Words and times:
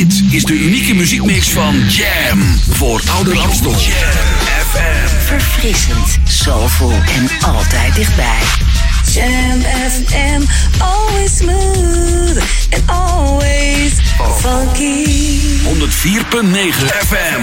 Dit 0.00 0.22
is 0.30 0.44
de 0.44 0.52
unieke 0.52 0.94
muziekmix 0.94 1.48
van 1.48 1.84
Jam. 1.88 2.60
Voor 2.70 3.02
Ouder 3.14 3.38
Amstel. 3.38 3.70
Jam 3.70 3.80
FM. 4.70 5.26
Verfrissend, 5.26 6.18
soulful 6.24 6.92
en 6.92 7.30
altijd 7.40 7.94
dichtbij. 7.94 8.38
Jam 9.12 9.60
FM, 9.90 10.42
always 10.78 11.36
smooth 11.36 12.42
and 12.70 12.82
always 12.86 13.92
funky. 14.40 15.06
104.9 15.64 16.86
FM. 17.06 17.42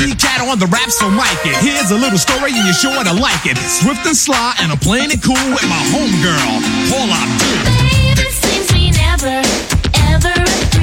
Cat 0.00 0.40
on 0.40 0.58
the 0.58 0.66
rap, 0.66 0.90
so 0.90 1.10
mic 1.10 1.28
it. 1.44 1.56
Here's 1.60 1.90
a 1.90 1.94
little 1.94 2.16
story 2.16 2.52
and 2.56 2.64
you're 2.64 2.72
sure 2.72 3.04
to 3.04 3.12
like 3.12 3.44
it. 3.44 3.58
Swift 3.58 4.06
and 4.06 4.16
sly, 4.16 4.56
and 4.60 4.72
I'm 4.72 4.78
playing 4.78 5.10
it 5.10 5.22
cool 5.22 5.36
with 5.52 5.68
my 5.68 5.82
homegirl, 5.92 6.56
Paula 6.88 7.20
Abdul. 7.20 8.32
Seems 8.32 8.72
we 8.72 8.90
never, 8.96 9.44
ever 10.08 10.79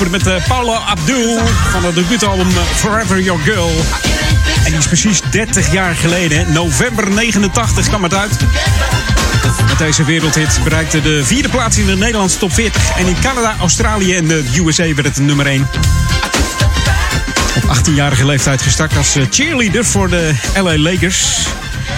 We 0.00 0.06
openen 0.06 0.24
met 0.24 0.42
eh, 0.42 0.48
Paula 0.48 0.78
Abdul 0.78 1.38
van 1.70 1.84
het 1.84 1.94
debuutalbum 1.94 2.48
eh, 2.48 2.62
Forever 2.74 3.20
Your 3.20 3.42
Girl. 3.42 3.70
En 4.64 4.70
die 4.70 4.78
is 4.78 4.86
precies 4.86 5.20
30 5.30 5.72
jaar 5.72 5.94
geleden, 5.94 6.52
november 6.52 7.10
89 7.10 7.88
kwam 7.88 8.02
het 8.02 8.14
uit. 8.14 8.30
Met 9.68 9.78
deze 9.78 10.04
wereldhit 10.04 10.60
bereikte 10.64 11.00
de 11.00 11.24
vierde 11.24 11.48
plaats 11.48 11.78
in 11.78 11.86
de 11.86 11.96
Nederlandse 11.96 12.38
top 12.38 12.52
40. 12.52 12.96
En 12.96 13.06
in 13.06 13.16
Canada, 13.22 13.56
Australië 13.60 14.14
en 14.14 14.26
de 14.26 14.44
USA 14.64 14.94
werd 14.94 15.06
het 15.06 15.18
nummer 15.18 15.46
1. 15.46 15.68
Op 17.56 17.76
18-jarige 17.76 18.26
leeftijd 18.26 18.62
gestart 18.62 18.96
als 18.96 19.16
eh, 19.16 19.22
cheerleader 19.30 19.84
voor 19.84 20.08
de 20.08 20.34
LA 20.54 20.78
Lakers. 20.78 21.46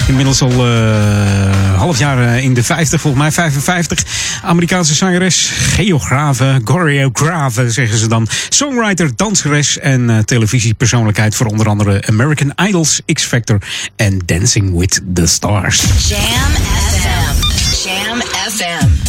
Inmiddels 0.09 0.43
al 0.43 0.51
eh 0.51 1.53
half 1.82 1.99
jaar 1.99 2.35
eh, 2.35 2.43
in 2.43 2.55
de 2.55 2.62
50, 2.62 3.00
volgens 3.00 3.23
mij 3.23 3.32
55. 3.32 4.05
Amerikaanse 4.43 4.94
zangeres, 4.94 5.50
geografe, 5.55 6.61
choreografe 6.65 7.71
zeggen 7.71 7.99
ze 7.99 8.09
dan. 8.09 8.29
Songwriter, 8.49 9.17
danseres 9.17 9.79
en 9.79 10.11
eh, 10.11 10.19
televisiepersoonlijkheid 10.19 11.35
voor 11.35 11.47
onder 11.47 11.69
andere 11.69 12.03
American 12.06 12.53
Idols, 12.67 13.00
X 13.12 13.25
Factor 13.25 13.59
en 13.97 14.21
Dancing 14.26 14.79
with 14.79 15.00
the 15.15 15.26
Stars. 15.26 15.81
Jam 16.09 16.21
FM. 16.91 17.88
Jam 17.88 18.21
FM. 18.50 19.01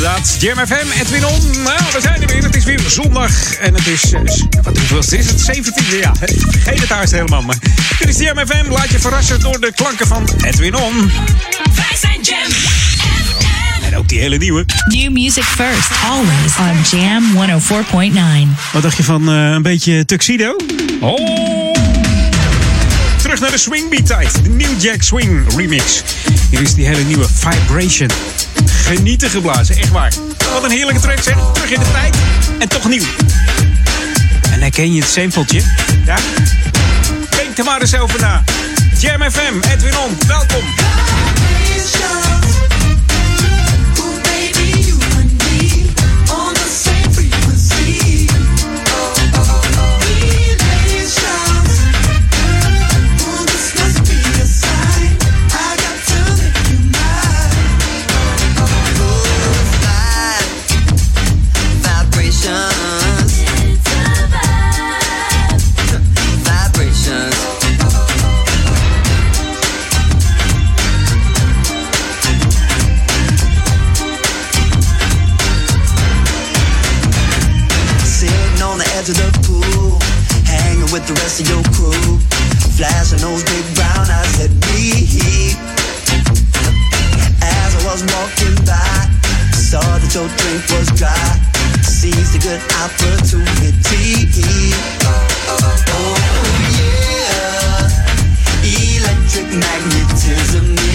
Inderdaad, 0.00 0.36
Jam 0.38 0.66
FM, 0.66 1.00
Edwin 1.00 1.24
On. 1.26 1.62
Nou, 1.62 1.78
we 1.92 2.00
zijn 2.00 2.22
er 2.22 2.26
weer. 2.26 2.42
Het 2.42 2.56
is 2.56 2.64
weer 2.64 2.80
zondag 2.86 3.54
en 3.54 3.74
het 3.74 3.86
is, 3.86 4.12
eh, 4.12 4.20
wat 4.62 4.78
hoeveel 4.78 5.18
is 5.18 5.26
het? 5.26 5.40
17 5.40 5.84
ja. 5.96 6.12
Vergeet 6.48 6.80
het 6.80 6.88
haast 6.88 7.12
helemaal. 7.12 7.42
Maar 7.42 7.56
dit 7.98 8.08
is 8.08 8.18
Jam 8.18 8.46
FM. 8.46 8.70
Laat 8.70 8.90
je 8.90 8.98
verrassen 8.98 9.40
door 9.40 9.60
de 9.60 9.72
klanken 9.74 10.06
van 10.06 10.28
Edwin 10.44 10.74
On. 10.74 11.10
Wij 11.74 11.96
zijn 12.00 12.20
Jam 12.22 12.52
En 13.90 13.96
ook 13.96 14.08
die 14.08 14.18
hele 14.18 14.36
nieuwe. 14.36 14.64
New 14.86 15.10
music 15.10 15.44
first, 15.44 15.90
always 16.08 16.56
on 16.58 16.98
Jam 16.98 17.24
104.9. 17.34 18.56
Wat 18.72 18.82
dacht 18.82 18.96
je 18.96 19.04
van 19.04 19.28
eh, 19.28 19.50
een 19.50 19.62
beetje 19.62 20.04
tuxedo? 20.04 20.56
Oh! 21.00 21.70
terug 23.22 23.40
naar 23.40 23.50
de 23.50 23.58
swingbeat 23.58 24.06
tijd. 24.06 24.44
De 24.44 24.48
New 24.48 24.82
Jack 24.82 25.02
Swing 25.02 25.56
remix. 25.56 26.02
Hier 26.50 26.60
is 26.60 26.74
die 26.74 26.86
hele 26.86 27.02
nieuwe 27.02 27.26
Vibration. 27.34 28.08
Genieten 28.96 29.30
geblazen, 29.30 29.76
echt 29.76 29.90
waar. 29.90 30.12
Wat 30.52 30.64
een 30.64 30.70
heerlijke 30.70 31.00
track 31.00 31.22
zeg. 31.22 31.36
Terug 31.52 31.70
in 31.70 31.80
de 31.80 31.90
tijd 31.92 32.16
en 32.58 32.68
toch 32.68 32.88
nieuw. 32.88 33.04
En 34.52 34.60
herken 34.60 34.92
je 34.92 35.00
het 35.00 35.10
sampletje? 35.10 35.62
Ja? 36.04 36.16
Denk 37.30 37.58
er 37.58 37.64
maar 37.64 37.80
eens 37.80 37.96
over 37.96 38.20
na. 38.20 38.44
Jam 38.98 39.30
FM, 39.30 39.70
Edwin 39.72 39.96
On, 39.98 40.16
welkom. 40.26 40.64
Of 81.40 81.48
your 81.48 81.62
crew, 81.72 82.18
flashing 82.76 83.18
those 83.20 83.42
big 83.44 83.64
brown 83.74 84.06
eyes 84.10 84.40
at 84.40 84.50
me. 84.50 85.54
As 87.40 87.70
I 87.76 87.82
was 87.84 88.02
walking 88.12 88.56
by, 88.66 89.08
saw 89.52 89.80
that 89.80 90.12
your 90.12 90.28
drink 90.36 90.64
was 90.74 90.88
dry. 90.98 91.40
Seized 91.82 92.36
a 92.36 92.38
good 92.40 92.60
opportunity. 92.82 94.74
Oh, 95.04 95.28
oh, 95.48 95.84
oh 95.88 96.16
yeah. 96.76 97.88
Electric 98.64 99.48
magnetism 99.56 100.89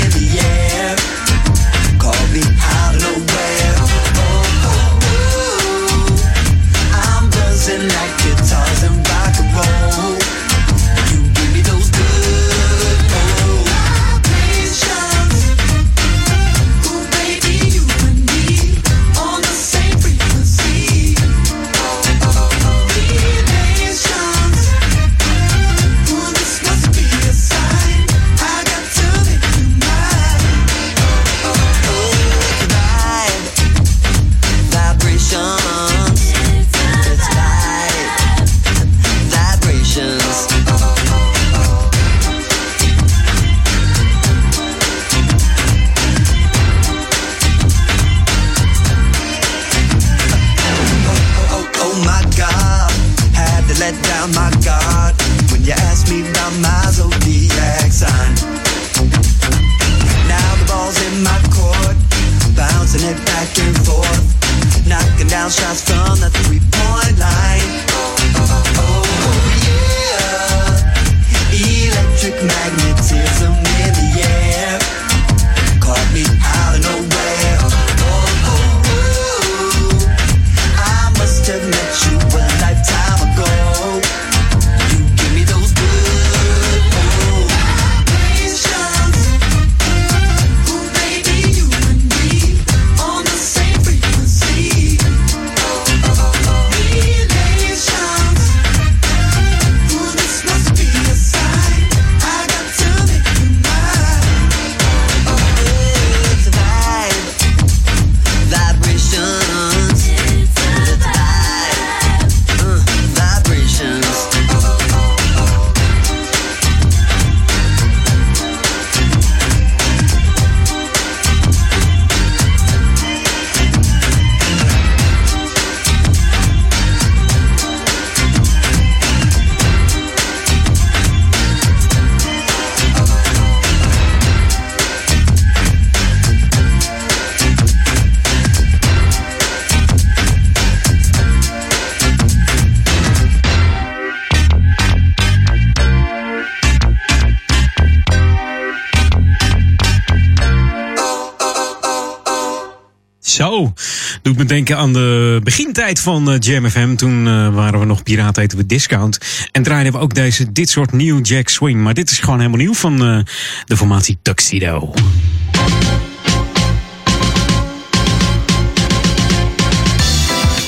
aan 154.73 154.93
de 154.93 155.39
begintijd 155.43 155.99
van 155.99 156.31
eh, 156.31 156.39
Jam 156.39 156.69
FM. 156.69 156.95
Toen 156.95 157.27
eh, 157.27 157.53
waren 157.53 157.79
we 157.79 157.85
nog 157.85 158.03
Piraten 158.03 158.43
eten 158.43 158.57
we 158.57 158.65
Discount. 158.65 159.19
En 159.51 159.63
draaiden 159.63 159.93
we 159.93 159.99
ook 159.99 160.13
deze, 160.13 160.51
dit 160.51 160.69
soort 160.69 160.91
New 160.91 161.25
Jack 161.25 161.49
Swing. 161.49 161.81
Maar 161.81 161.93
dit 161.93 162.11
is 162.11 162.19
gewoon 162.19 162.37
helemaal 162.37 162.59
nieuw 162.59 162.73
van 162.73 163.05
eh, 163.05 163.19
de 163.65 163.77
formatie 163.77 164.17
Tuxedo. 164.21 164.93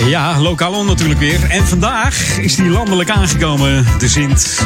Ja, 0.05 0.39
lokaal 0.39 0.85
natuurlijk 0.85 1.19
weer. 1.19 1.43
En 1.49 1.67
vandaag 1.67 2.37
is 2.37 2.57
hij 2.57 2.67
landelijk 2.67 3.09
aangekomen, 3.09 3.85
de 3.99 4.07
Sint. 4.07 4.59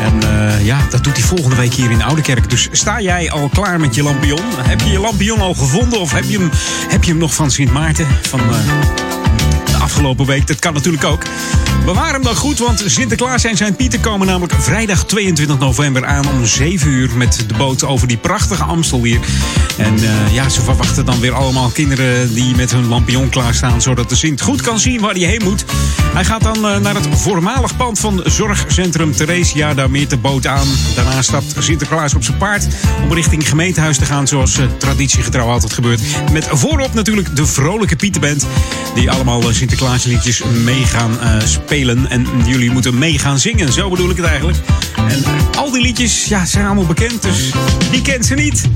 En 0.00 0.22
eh, 0.22 0.64
ja, 0.64 0.78
dat 0.90 1.04
doet 1.04 1.16
hij 1.16 1.26
volgende 1.26 1.56
week 1.56 1.74
hier 1.74 1.90
in 1.90 2.02
Oudekerk. 2.02 2.50
Dus 2.50 2.68
sta 2.72 3.00
jij 3.00 3.30
al 3.30 3.48
klaar 3.48 3.80
met 3.80 3.94
je 3.94 4.02
lampion? 4.02 4.42
Heb 4.56 4.80
je 4.80 4.90
je 4.90 4.98
lampion 4.98 5.40
al 5.40 5.54
gevonden? 5.54 6.00
Of 6.00 6.12
heb 6.12 6.24
je 6.24 6.38
hem, 6.38 6.50
heb 6.88 7.04
je 7.04 7.10
hem 7.10 7.20
nog 7.20 7.34
van 7.34 7.50
Sint 7.50 7.72
Maarten? 7.72 8.06
Van 8.22 8.40
eh, 8.40 9.09
afgelopen 9.80 10.26
week? 10.26 10.46
Dat 10.46 10.58
kan 10.58 10.74
natuurlijk 10.74 11.04
ook. 11.04 11.22
Bewaar 11.84 12.12
hem 12.12 12.22
dan 12.22 12.36
goed, 12.36 12.58
want 12.58 12.82
Sinterklaas 12.86 13.44
en 13.44 13.56
zijn 13.56 13.76
Pieter 13.76 14.00
komen 14.00 14.26
namelijk 14.26 14.52
vrijdag 14.58 15.04
22 15.04 15.58
november 15.58 16.06
aan 16.06 16.28
om 16.28 16.46
7 16.46 16.90
uur 16.90 17.10
met 17.16 17.44
de 17.46 17.54
boot 17.54 17.84
over 17.84 18.08
die 18.08 18.16
prachtige 18.16 18.64
Amstel 18.64 19.02
hier. 19.02 19.20
En 19.76 19.94
eh, 19.94 20.34
ja, 20.34 20.48
ze 20.48 20.60
verwachten 20.60 21.04
dan 21.04 21.20
weer 21.20 21.32
allemaal 21.32 21.68
kinderen 21.68 22.34
die 22.34 22.56
met 22.56 22.70
hun 22.70 22.86
lampion 22.86 23.28
klaarstaan, 23.28 23.82
zodat 23.82 24.08
de 24.08 24.16
Sint 24.16 24.40
goed 24.40 24.60
kan 24.60 24.78
zien 24.78 25.00
waar 25.00 25.14
hij 25.14 25.22
heen 25.22 25.42
moet. 25.44 25.64
Hij 26.12 26.24
gaat 26.24 26.42
dan 26.42 26.66
eh, 26.66 26.76
naar 26.76 26.94
het 26.94 27.08
voormalig 27.10 27.76
pand 27.76 27.98
van 27.98 28.22
Zorgcentrum 28.24 29.12
Theresia, 29.12 29.74
daar 29.74 29.90
meert 29.90 30.10
de 30.10 30.16
boot 30.16 30.46
aan. 30.46 30.66
Daarna 30.94 31.22
stapt 31.22 31.54
Sinterklaas 31.58 32.14
op 32.14 32.24
zijn 32.24 32.36
paard 32.36 32.66
om 33.02 33.12
richting 33.12 33.48
gemeentehuis 33.48 33.98
te 33.98 34.04
gaan, 34.04 34.28
zoals 34.28 34.58
eh, 34.58 34.66
traditiegetrouw 34.78 35.48
altijd 35.48 35.72
gebeurt. 35.72 36.00
Met 36.32 36.48
voorop 36.50 36.94
natuurlijk 36.94 37.36
de 37.36 37.46
vrolijke 37.46 37.96
Pieterband, 37.96 38.46
die 38.94 39.10
allemaal 39.10 39.42
Sinterklaas 39.42 39.69
Sinterklaasliedjes 39.70 40.42
mee 40.64 40.84
gaan 40.84 41.20
eh, 41.20 41.36
spelen. 41.44 42.08
En 42.08 42.26
jullie 42.46 42.70
moeten 42.70 42.98
mee 42.98 43.18
gaan 43.18 43.38
zingen. 43.38 43.72
Zo 43.72 43.88
bedoel 43.88 44.10
ik 44.10 44.16
het 44.16 44.26
eigenlijk. 44.26 44.58
En 44.96 45.24
al 45.56 45.70
die 45.70 45.82
liedjes 45.82 46.24
ja, 46.24 46.46
zijn 46.46 46.64
allemaal 46.66 46.86
bekend, 46.86 47.22
dus 47.22 47.50
wie 47.90 48.02
kent 48.02 48.26
ze 48.26 48.34
niet? 48.34 48.68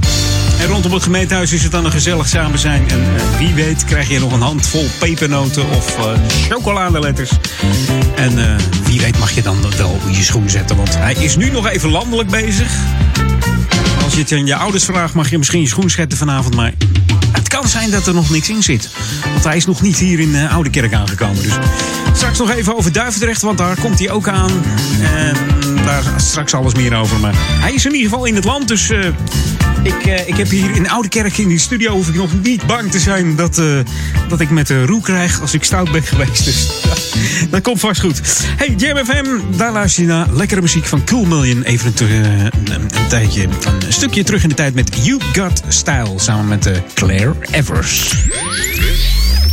En 0.60 0.66
rondom 0.66 0.92
het 0.92 1.02
gemeentehuis 1.02 1.52
is 1.52 1.62
het 1.62 1.72
dan 1.72 1.84
een 1.84 1.90
gezellig 1.90 2.28
samen 2.28 2.58
zijn. 2.58 2.88
En 2.88 3.00
eh, 3.00 3.38
wie 3.38 3.54
weet 3.54 3.84
krijg 3.84 4.08
je 4.08 4.18
nog 4.18 4.32
een 4.32 4.40
handvol 4.40 4.86
pepernoten 4.98 5.70
of 5.70 5.98
eh, 5.98 6.12
chocoladeletters. 6.48 7.30
En 8.14 8.58
wie 8.84 9.00
weet 9.00 9.18
mag 9.18 9.30
je 9.30 9.42
dan 9.42 9.56
wel 9.76 9.98
je 10.10 10.22
schoen 10.22 10.50
zetten. 10.50 10.76
Want 10.76 10.98
hij 10.98 11.14
is 11.14 11.36
nu 11.36 11.50
nog 11.50 11.68
even 11.68 11.90
landelijk 11.90 12.30
bezig. 12.30 12.72
Als 14.14 14.22
je 14.22 14.34
het 14.34 14.42
aan 14.42 14.46
je 14.46 14.56
ouders 14.56 14.84
vraagt, 14.84 15.14
mag 15.14 15.30
je 15.30 15.38
misschien 15.38 15.60
je 15.60 15.68
schoen 15.68 15.90
zetten 15.90 16.18
vanavond. 16.18 16.54
Maar 16.54 16.72
het 17.32 17.48
kan 17.48 17.68
zijn 17.68 17.90
dat 17.90 18.06
er 18.06 18.14
nog 18.14 18.30
niks 18.30 18.48
in 18.48 18.62
zit. 18.62 18.90
Want 19.32 19.44
hij 19.44 19.56
is 19.56 19.66
nog 19.66 19.82
niet 19.82 19.98
hier 19.98 20.20
in 20.20 20.28
uh, 20.28 20.54
Oude 20.54 20.70
Kerk 20.70 20.92
aangekomen. 20.92 21.42
Dus 21.42 21.52
straks 22.12 22.38
nog 22.38 22.50
even 22.50 22.76
over 22.76 22.92
Duivendrecht, 22.92 23.42
want 23.42 23.58
daar 23.58 23.80
komt 23.80 23.98
hij 23.98 24.10
ook 24.10 24.28
aan. 24.28 24.50
En 25.02 25.36
daar 25.84 26.04
straks 26.16 26.54
alles 26.54 26.74
meer 26.74 26.96
over. 26.96 27.20
Maar 27.20 27.34
hij 27.36 27.72
is 27.72 27.84
in 27.84 27.92
ieder 27.94 28.10
geval 28.10 28.24
in 28.24 28.34
het 28.34 28.44
land, 28.44 28.68
dus... 28.68 28.90
Uh, 28.90 29.06
ik, 29.84 30.06
uh, 30.06 30.28
ik 30.28 30.36
heb 30.36 30.50
hier 30.50 30.70
in 30.74 30.90
Oude 30.90 31.08
Kerk 31.08 31.38
in 31.38 31.48
die 31.48 31.58
studio 31.58 31.92
hoef 31.92 32.08
ik 32.08 32.14
nog 32.14 32.30
niet 32.42 32.66
bang 32.66 32.90
te 32.90 32.98
zijn 32.98 33.36
dat, 33.36 33.58
uh, 33.58 33.78
dat 34.28 34.40
ik 34.40 34.50
met 34.50 34.66
de 34.66 34.86
roe 34.86 35.00
krijg 35.00 35.40
als 35.40 35.54
ik 35.54 35.64
stout 35.64 35.92
ben 35.92 36.02
geweest. 36.02 36.44
Dus 36.44 36.68
dat 37.50 37.62
komt 37.62 37.80
vast 37.80 38.00
goed. 38.00 38.20
Hey, 38.56 38.74
Jam 38.76 39.04
FM, 39.04 39.56
daar 39.56 39.72
luister 39.72 40.02
je 40.02 40.08
naar 40.08 40.26
lekkere 40.32 40.60
muziek 40.60 40.84
van 40.86 41.04
Cool 41.04 41.24
Million. 41.24 41.62
Even 41.62 41.92
een, 41.98 42.24
een, 42.24 42.50
een, 42.64 43.08
tijdje, 43.08 43.42
een 43.42 43.92
stukje 43.92 44.24
terug 44.24 44.42
in 44.42 44.48
de 44.48 44.54
tijd 44.54 44.74
met 44.74 44.98
You 45.02 45.20
Got 45.32 45.62
Style 45.68 46.12
samen 46.16 46.48
met 46.48 46.66
uh, 46.66 46.76
Claire 46.94 47.34
Evers. 47.50 48.08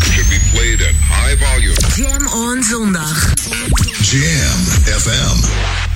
Should 0.03 0.29
be 0.29 0.39
played 0.51 0.81
at 0.81 0.95
high 1.09 1.43
volume. 1.43 1.75
Jam 1.95 2.27
on 2.27 2.63
zondag. 2.63 3.33
Jam 4.01 4.59
FM. 4.99 5.90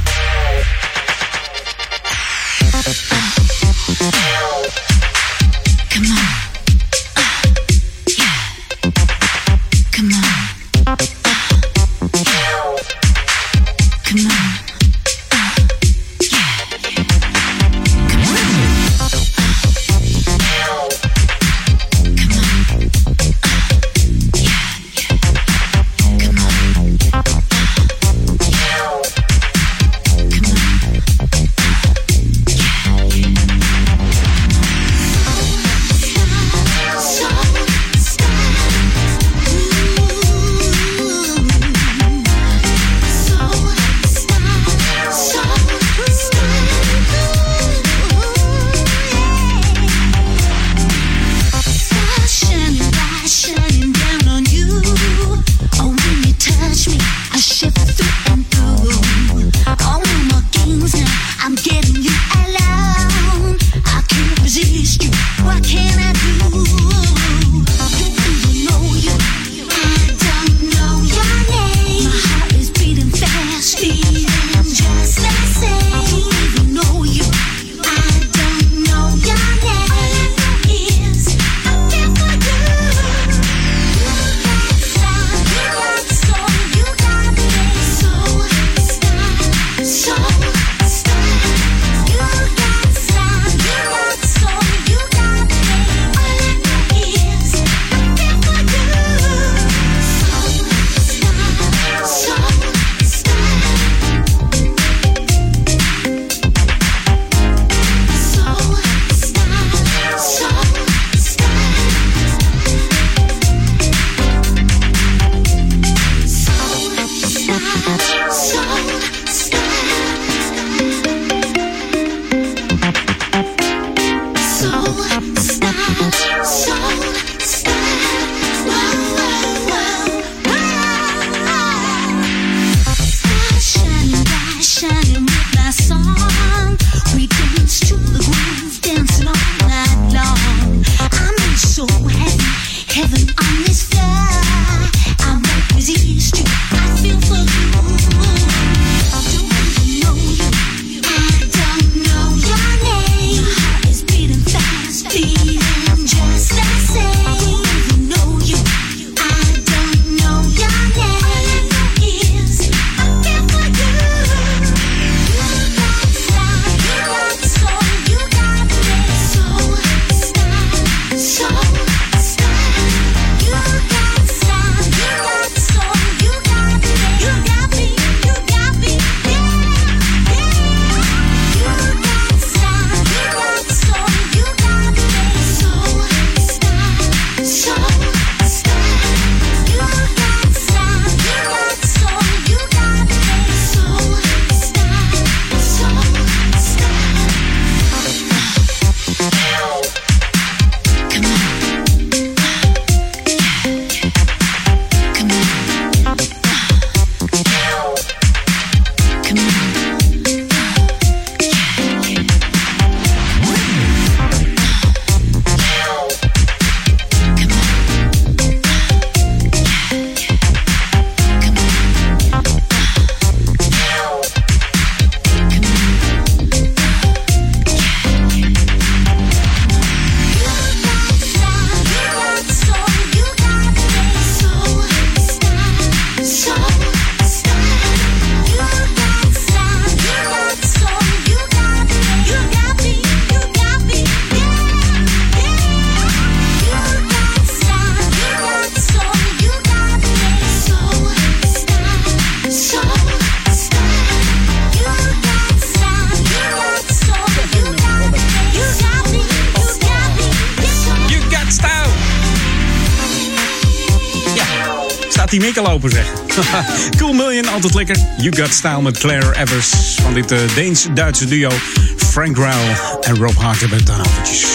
You 268.25 268.37
Got 268.37 268.53
Style 268.53 268.81
met 268.81 268.97
Claire 268.97 269.35
Evers. 269.35 269.69
Van 270.01 270.13
dit 270.13 270.31
eh, 270.31 270.39
Deens-Duitse 270.55 271.25
duo. 271.25 271.49
Frank 271.97 272.35
Rowell 272.35 272.75
en 273.01 273.17
Rob 273.17 273.37
Hart 273.37 273.59
hebben 273.59 273.77
het 273.77 273.87
dan 273.87 273.99
overtjes. 273.99 274.45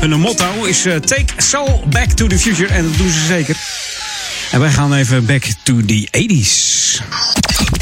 Hun 0.00 0.20
motto 0.20 0.64
is 0.64 0.86
eh, 0.86 0.96
Take 0.96 1.32
Soul 1.36 1.84
Back 1.90 2.10
to 2.10 2.26
the 2.26 2.38
Future. 2.38 2.72
En 2.72 2.82
dat 2.82 2.96
doen 2.96 3.10
ze 3.10 3.26
zeker. 3.26 3.56
En 4.50 4.60
wij 4.60 4.70
gaan 4.70 4.92
even 4.92 5.26
back 5.26 5.44
to 5.62 5.80
the 5.86 6.08
80s. 6.10 7.00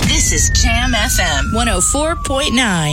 This 0.07 0.33
is 0.33 0.51
Jam 0.63 0.95
FM 0.95 1.73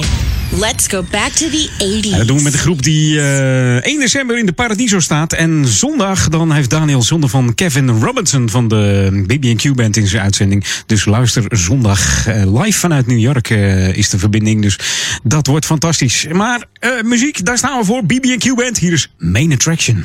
104.9. 0.04 0.31
Let's 0.60 0.88
go 0.88 1.04
back 1.12 1.32
to 1.32 1.50
the 1.50 1.70
80s. 1.78 2.12
En 2.12 2.18
dat 2.18 2.28
doen 2.28 2.38
we 2.38 2.44
met 2.44 2.52
de 2.52 2.58
groep 2.58 2.84
die 2.84 3.20
eh 3.20 3.86
1 3.86 4.00
december 4.00 4.38
in 4.38 4.46
de 4.46 4.52
Paradiso 4.52 5.00
staat. 5.00 5.34
En 5.34 5.68
zondag 5.68 6.30
dan 6.30 6.52
heeft 6.52 6.70
Daniel 6.70 7.02
Zonde 7.02 7.28
van 7.28 7.56
Kevin 7.56 7.90
Robinson 7.90 8.50
van 8.50 8.68
de 8.68 9.10
BB&Q 9.28 9.76
Band 9.76 9.98
in 9.98 10.08
zijn 10.08 10.24
uitzending. 10.24 10.66
Dus 10.86 11.06
luister 11.06 11.44
zondag 11.50 12.28
eh, 12.28 12.62
live 12.62 12.80
vanuit 12.80 13.08
New 13.08 13.20
York 13.20 13.50
eh, 13.50 13.98
is 13.98 14.10
de 14.10 14.20
verbinding. 14.20 14.62
Dus 14.62 14.80
dat 15.24 15.48
wordt 15.48 15.66
fantastisch. 15.66 16.28
Maar 16.32 16.64
eh, 16.80 16.90
muziek, 17.04 17.46
daar 17.46 17.58
staan 17.58 17.80
we 17.80 17.86
voor. 17.86 18.06
BB&Q 18.06 18.56
Band, 18.56 18.78
hier 18.78 18.94
is 18.94 19.12
Main 19.18 19.54
Attraction. 19.54 20.04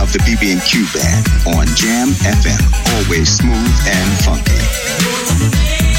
Of 0.00 0.12
the 0.12 0.20
BB&Q 0.20 0.86
Band 0.94 1.26
on 1.58 1.66
Jam 1.74 2.10
FM. 2.22 3.04
Always 3.04 3.28
smooth 3.28 3.56
and 3.88 4.18
funky. 4.22 5.95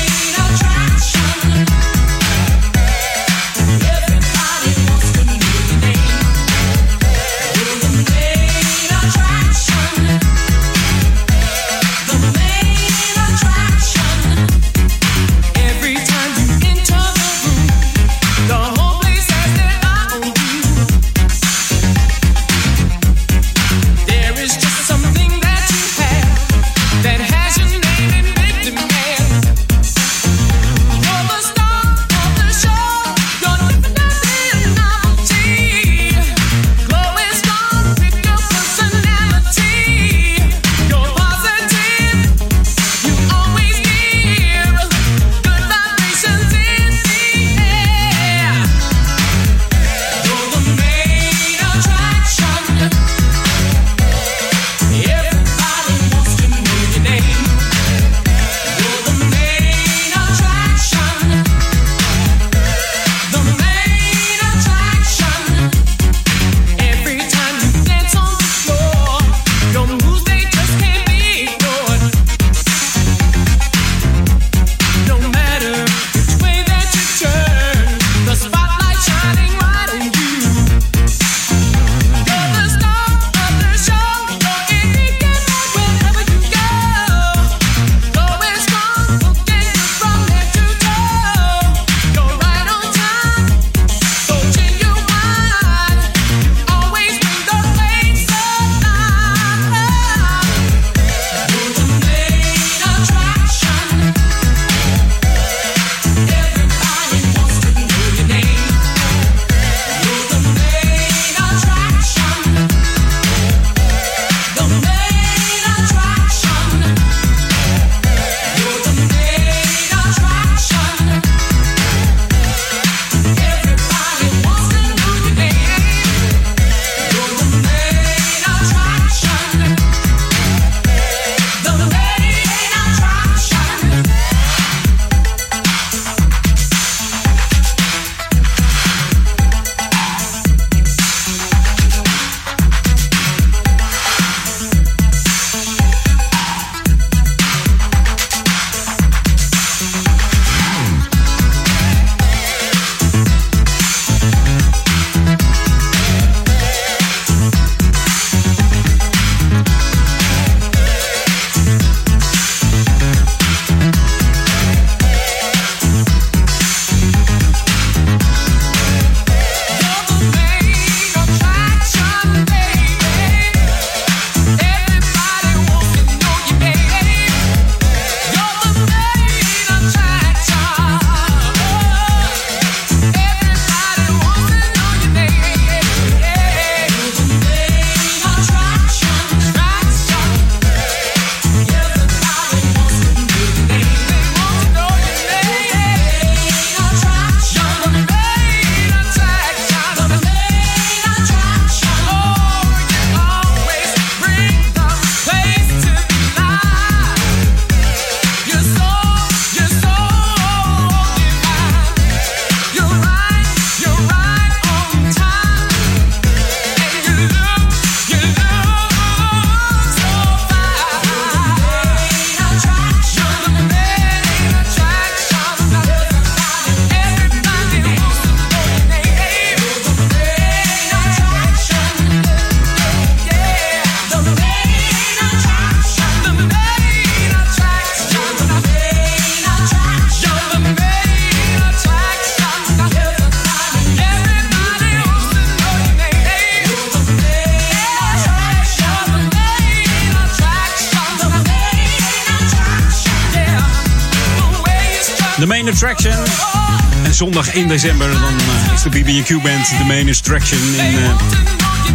Zondag 257.17 257.53
1 257.53 257.67
december 257.67 258.09
dan 258.11 258.33
eh, 258.67 258.73
is 258.73 258.81
de 258.81 258.89
BB&Q 258.89 259.41
Band 259.41 259.67
de 259.77 259.83
main 259.87 260.09
attraction 260.09 260.59
in 260.75 260.97
eh, 260.97 261.11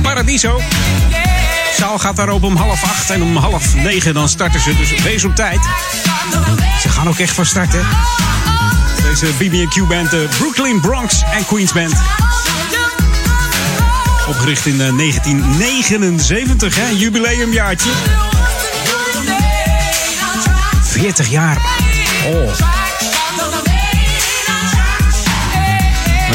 Paradiso. 0.02 0.56
De 0.56 1.74
zaal 1.76 1.98
gaat 1.98 2.16
daar 2.16 2.28
open 2.28 2.48
om 2.48 2.56
half 2.56 2.82
acht 2.82 3.11
en 3.11 3.22
om 3.22 3.37
half 3.37 3.74
negen 3.74 4.14
dan 4.14 4.28
starten 4.28 4.61
ze. 4.61 4.76
Dus 4.76 5.02
wees 5.02 5.24
op 5.24 5.35
tijd. 5.35 5.61
Ze 6.80 6.88
gaan 6.88 7.08
ook 7.08 7.18
echt 7.18 7.35
van 7.35 7.46
start, 7.46 7.72
hè. 7.72 7.80
Deze 9.02 9.26
BB&Q 9.38 9.88
Band, 9.88 10.11
de 10.11 10.28
Brooklyn 10.38 10.80
Bronx 10.80 11.22
en 11.32 11.46
Queens 11.46 11.72
Band. 11.72 11.92
Opgericht 14.28 14.66
in 14.66 14.80
eh, 14.80 14.96
1979, 14.96 16.74
hè, 16.74 16.88
jubileumjaartje. 16.88 17.90
40 20.82 21.28
jaar. 21.30 21.56
Oh. 22.26 22.91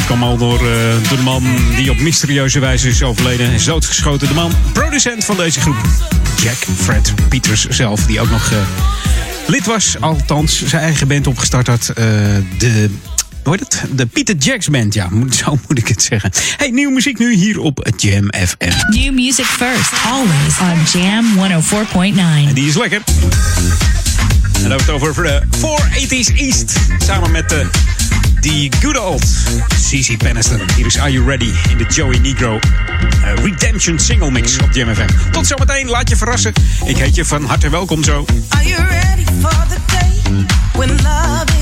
Kwam 0.08 0.24
al 0.24 0.38
door, 0.38 0.60
eh, 0.60 1.10
door 1.10 1.18
de 1.18 1.24
man 1.24 1.44
die 1.76 1.92
op 1.92 2.00
mysterieuze 2.00 2.60
wijze 2.60 2.88
is 2.88 3.04
overleden. 3.04 3.52
Is 3.52 3.64
doodgeschoten. 3.64 4.28
De 4.28 4.34
man, 4.34 4.52
producent 4.74 5.26
van 5.26 5.38
deze 5.38 5.60
groep. 5.60 5.76
Jack 6.44 6.56
Fred 6.78 7.14
Peters 7.30 7.66
zelf, 7.70 8.06
die 8.06 8.20
ook 8.20 8.30
nog 8.30 8.52
eh, 8.52 8.58
lid 9.48 9.66
was. 9.66 9.96
Althans, 10.00 10.66
zijn 10.66 10.82
eigen 10.82 11.08
band 11.08 11.28
opgestart 11.28 11.68
had. 11.68 11.90
eh, 11.96 12.06
de, 12.58 12.90
hoe 13.44 13.56
heet 13.56 13.60
het? 13.60 13.98
De 13.98 14.06
Peter 14.06 14.36
Jacks 14.36 14.68
Band, 14.68 14.94
ja. 14.94 15.10
Zo 15.30 15.60
moet 15.68 15.78
ik 15.78 15.88
het 15.88 16.02
zeggen. 16.04 16.32
Hey, 16.58 16.70
nieuwe 16.70 16.94
muziek 16.94 17.20
nu 17.20 17.34
hier 17.36 17.60
op 17.60 17.90
Jam 17.98 18.28
FM. 18.48 18.98
New 19.00 19.14
music 19.14 19.46
first, 19.46 19.92
always 20.06 20.60
on 20.94 21.02
Jam 21.02 21.26
104.9. 21.36 22.48
En 22.48 22.54
die 22.54 22.68
is 22.68 22.76
lekker. 22.78 23.02
En 24.54 24.64
dan 24.64 24.72
hebben 24.72 24.86
we 24.86 24.92
het 24.94 25.02
over 25.10 25.24
de 25.24 25.42
480s 25.58 26.36
East. 26.36 26.76
Samen 27.06 27.32
met 27.32 27.50
de 27.50 27.70
die 28.42 28.72
good 28.82 28.98
old 28.98 29.24
CC 29.90 30.18
Peniston. 30.18 30.62
Hier 30.76 30.86
is 30.86 30.98
Are 31.00 31.12
You 31.12 31.26
Ready 31.26 31.54
in 31.70 31.78
de 31.78 31.86
Joey 31.90 32.18
Negro 32.18 32.60
eh, 33.24 33.34
Redemption 33.44 34.00
Single 34.00 34.32
Mix 34.32 34.58
op 34.58 34.72
Jam 34.72 34.96
FM. 34.96 35.32
Tot 35.32 35.48
zometeen, 35.48 35.90
laat 35.90 36.10
je 36.10 36.16
verrassen. 36.16 36.54
Ik 36.86 36.98
heet 36.98 37.16
je 37.16 37.26
van 37.26 37.46
harte 37.46 37.70
welkom 37.70 38.04
zo. 38.04 38.26
Are 38.50 38.68
you 38.68 38.82
ready 38.88 39.26
for 39.42 39.66
the 39.68 39.80
day 39.88 40.46
when 40.74 40.90
love 40.90 41.57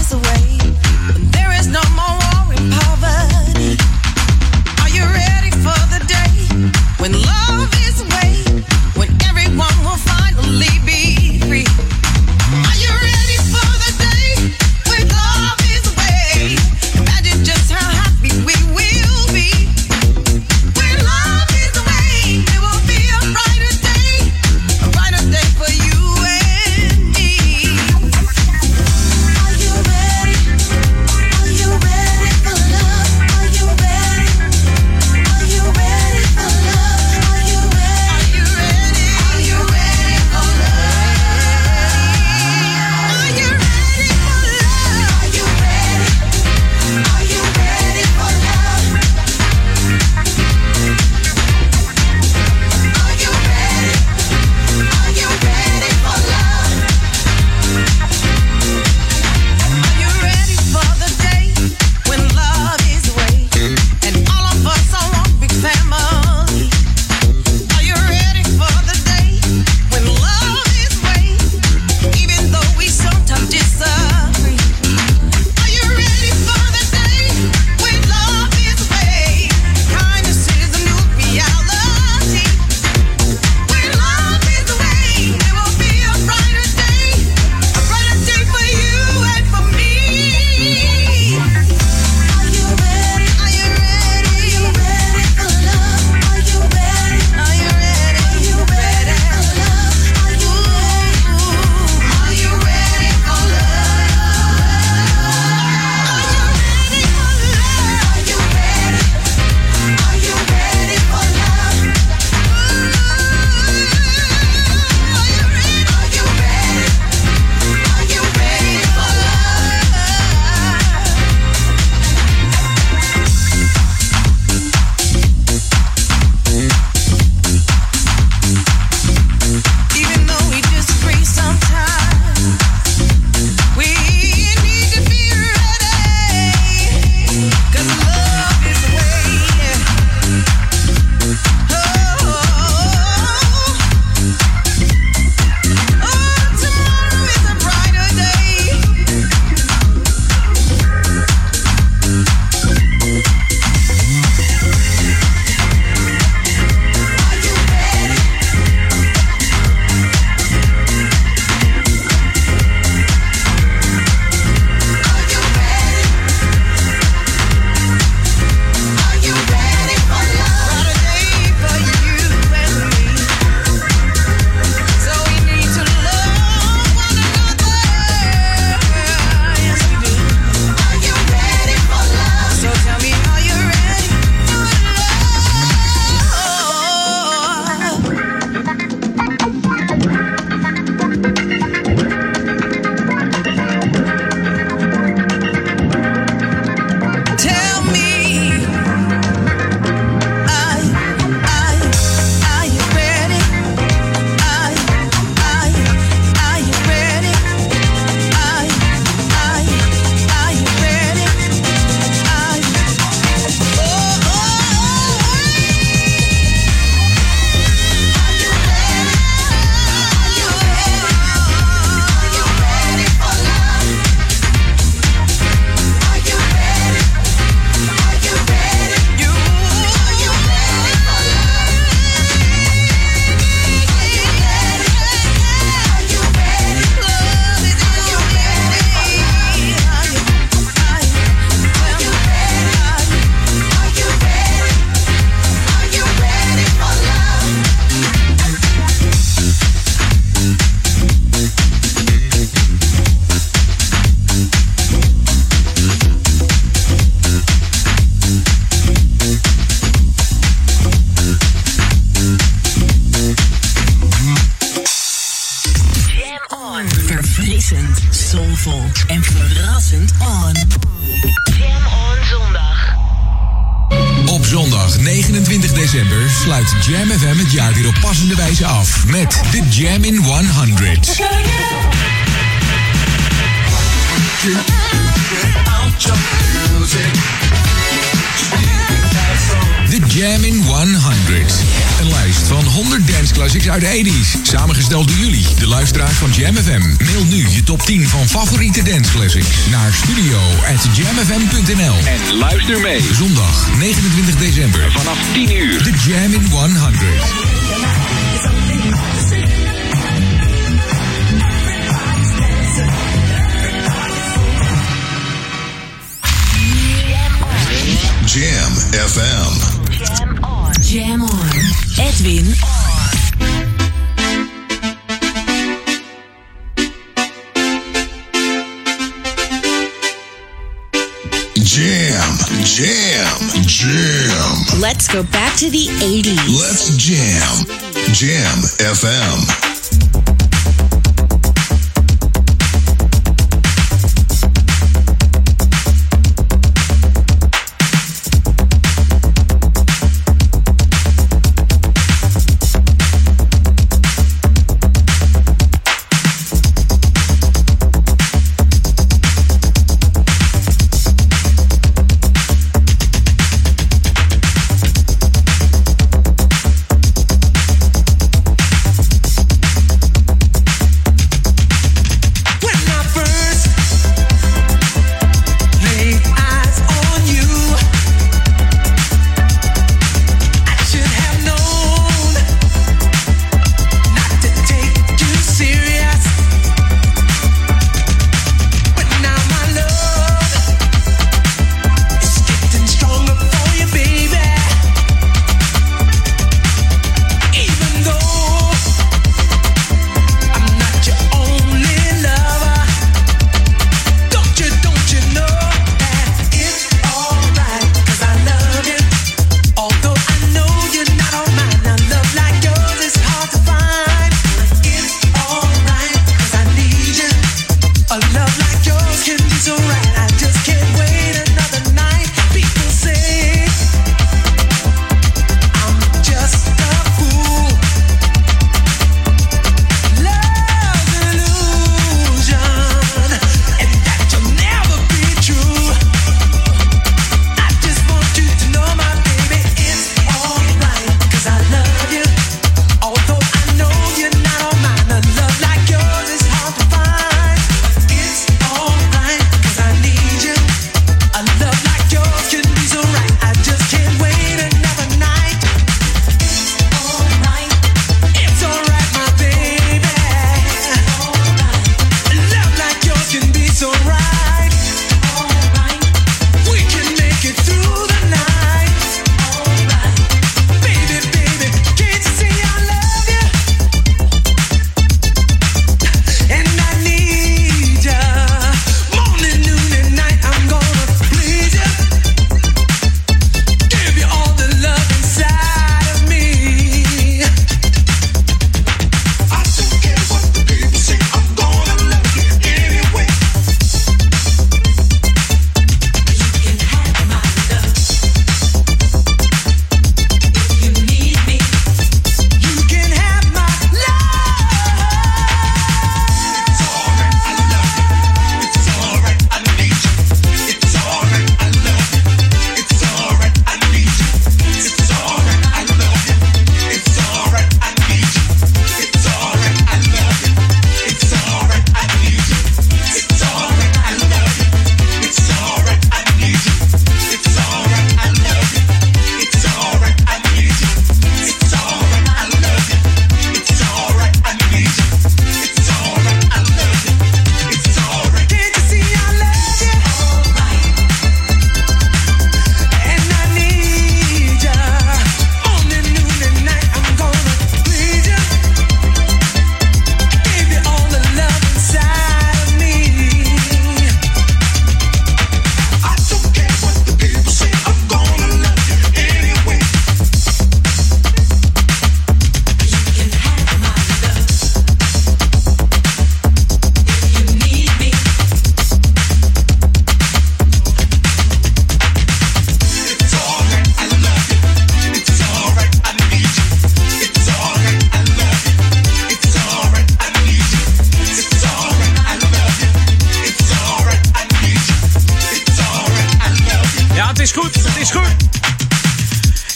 Ja, 587.25 587.31
het 587.31 587.39
is 587.39 587.51
goed. 587.51 587.75
Het 587.75 587.97
is 587.97 588.11
goed. 588.11 588.35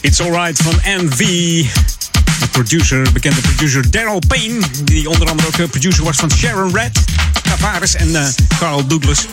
It's 0.02 0.20
Alright 0.20 0.62
van 0.62 0.74
MV. 0.84 1.18
De 2.40 2.48
producer, 2.52 3.12
bekende 3.12 3.42
producer 3.42 3.92
Daryl 3.92 4.22
Payne. 4.28 4.60
Die 4.84 5.10
onder 5.10 5.30
andere 5.30 5.48
ook 5.48 5.58
eh, 5.58 5.70
producer 5.70 6.04
was 6.04 6.18
van 6.18 6.32
Sharon 6.32 6.76
Red, 6.76 7.00
Tavares 7.42 7.96
en 7.96 8.16
eh, 8.16 8.28
Carl 8.60 8.88
Douglas. 8.88 9.26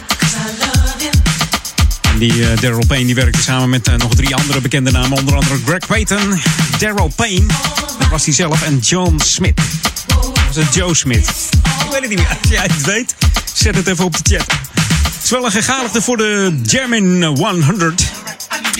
En 2.03 2.19
die 2.19 2.33
uh, 2.33 2.49
Daryl 2.61 2.87
Payne 2.87 3.07
die 3.07 3.15
werkte 3.15 3.43
samen 3.43 3.69
met 3.69 3.97
nog 3.97 4.15
drie 4.15 4.35
andere 4.35 4.61
bekende 4.61 4.91
namen. 4.91 5.19
Onder 5.19 5.35
andere 5.35 5.59
Greg 5.67 5.87
Payton, 5.87 6.41
Daryl 6.79 7.13
Payne, 7.17 7.47
dat 7.99 8.09
was 8.09 8.25
hij 8.25 8.35
zelf, 8.35 8.63
en 8.63 8.79
John 8.79 9.21
Smith. 9.25 9.61
Dat 10.07 10.33
was 10.47 10.57
het 10.65 10.75
Joe 10.75 10.95
Smith? 10.95 11.29
Ik 11.85 11.91
weet 11.91 12.01
het 12.01 12.09
niet 12.09 12.19
meer. 12.19 12.29
Als 12.43 12.51
jij 12.51 12.71
het 12.73 12.85
weet, 12.85 13.15
zet 13.55 13.75
het 13.75 13.87
even 13.87 14.05
op 14.05 14.25
de 14.25 14.37
chat. 14.37 14.76
Is 15.27 15.33
wel 15.33 15.45
een 15.45 15.51
gegadigde 15.51 16.03
voor 16.03 16.17
de 16.17 16.61
German 16.67 17.25
100. 17.25 18.13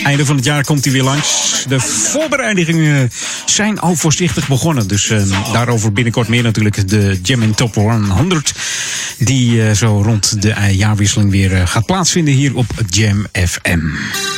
Einde 0.03 0.25
van 0.25 0.37
het 0.37 0.45
jaar 0.45 0.65
komt 0.65 0.85
hij 0.85 0.93
weer 0.93 1.03
langs. 1.03 1.65
De 1.69 1.81
voorbereidingen 1.81 3.11
zijn 3.47 3.81
al 3.81 3.97
voorzichtig 3.97 4.49
begonnen. 4.49 4.89
Dus 4.89 5.11
eh, 5.11 5.53
daarover 5.53 5.93
binnenkort 5.93 6.29
meer 6.29 6.43
natuurlijk. 6.43 6.89
De 6.89 7.21
German 7.23 7.55
Top 7.55 7.75
100. 7.75 8.53
Die 9.19 9.63
eh, 9.63 9.75
zo 9.75 10.03
rond 10.03 10.43
de 10.43 10.55
jaarwisseling 10.71 11.31
weer 11.31 11.55
eh, 11.55 11.67
gaat 11.67 11.87
plaatsvinden 11.87 12.35
hier 12.35 12.57
op 12.57 12.67
Jam 12.89 13.27
FM. 13.33 13.81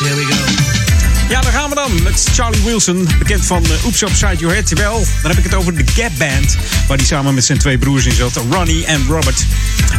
Here 0.00 0.14
we 0.14 0.22
go. 0.22 0.87
Ja, 1.28 1.40
daar 1.40 1.52
gaan 1.52 1.68
we 1.68 1.74
dan 1.74 2.02
met 2.02 2.28
Charlie 2.32 2.62
Wilson, 2.62 3.08
bekend 3.18 3.46
van 3.46 3.64
uh, 3.64 3.86
Oops 3.86 4.02
Upside 4.02 4.36
Your 4.36 4.54
Head. 4.54 4.68
Wel, 4.68 5.04
dan 5.22 5.30
heb 5.30 5.38
ik 5.38 5.44
het 5.44 5.54
over 5.54 5.74
de 5.74 5.84
Gap 5.92 6.10
Band, 6.18 6.56
waar 6.86 6.96
hij 6.96 7.06
samen 7.06 7.34
met 7.34 7.44
zijn 7.44 7.58
twee 7.58 7.78
broers 7.78 8.06
in 8.06 8.12
zat, 8.12 8.40
Ronnie 8.50 8.86
en 8.86 9.06
Robert. 9.06 9.46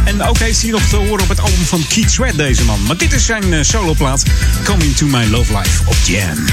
En 0.04 0.22
ook 0.22 0.38
heeft 0.38 0.62
hij 0.62 0.70
nog 0.70 0.82
te 0.82 0.96
horen 0.96 1.22
op 1.22 1.28
het 1.28 1.40
album 1.40 1.64
van 1.64 1.84
Keith 1.88 2.10
Sweat, 2.10 2.36
deze 2.36 2.64
man. 2.64 2.82
Maar 2.82 2.96
dit 2.96 3.12
is 3.12 3.24
zijn 3.24 3.52
uh, 3.52 3.62
soloplaat, 3.62 4.22
Coming 4.64 4.96
to 4.96 5.06
My 5.06 5.24
Love 5.24 5.56
Life 5.58 5.82
op 5.86 5.96
Jam. 6.04 6.44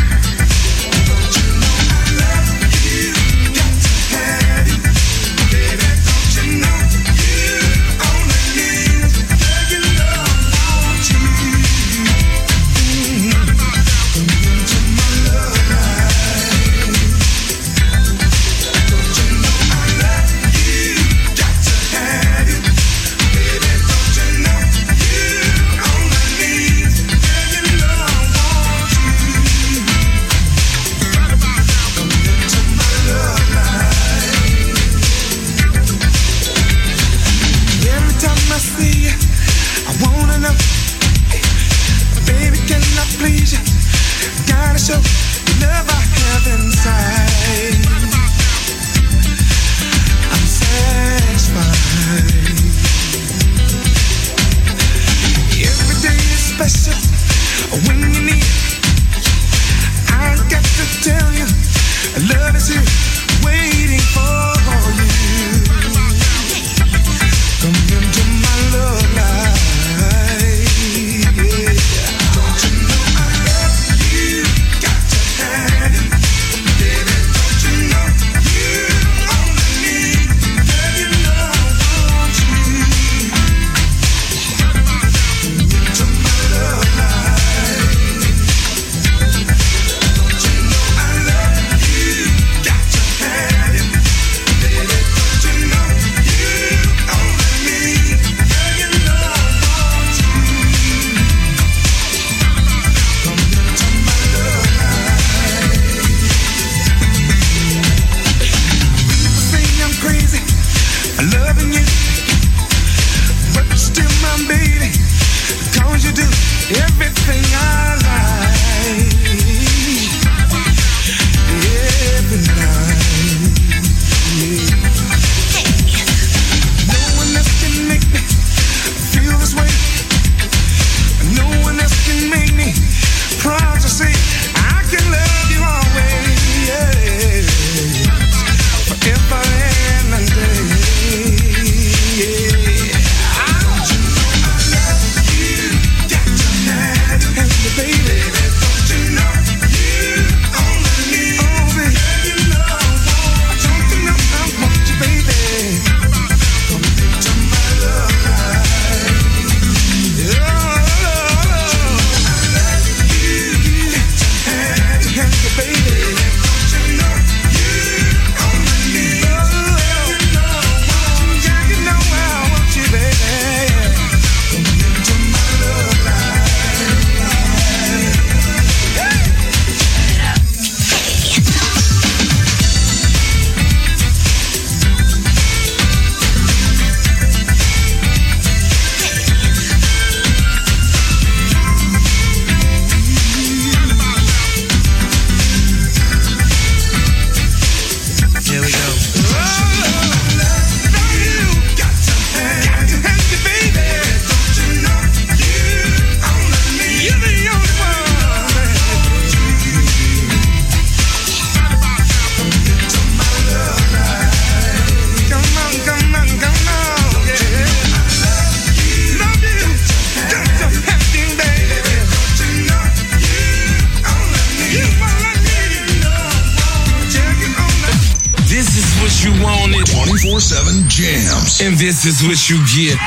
Is 232.07 232.23
what 232.23 232.49
you 232.49 232.57
get. 232.73 232.97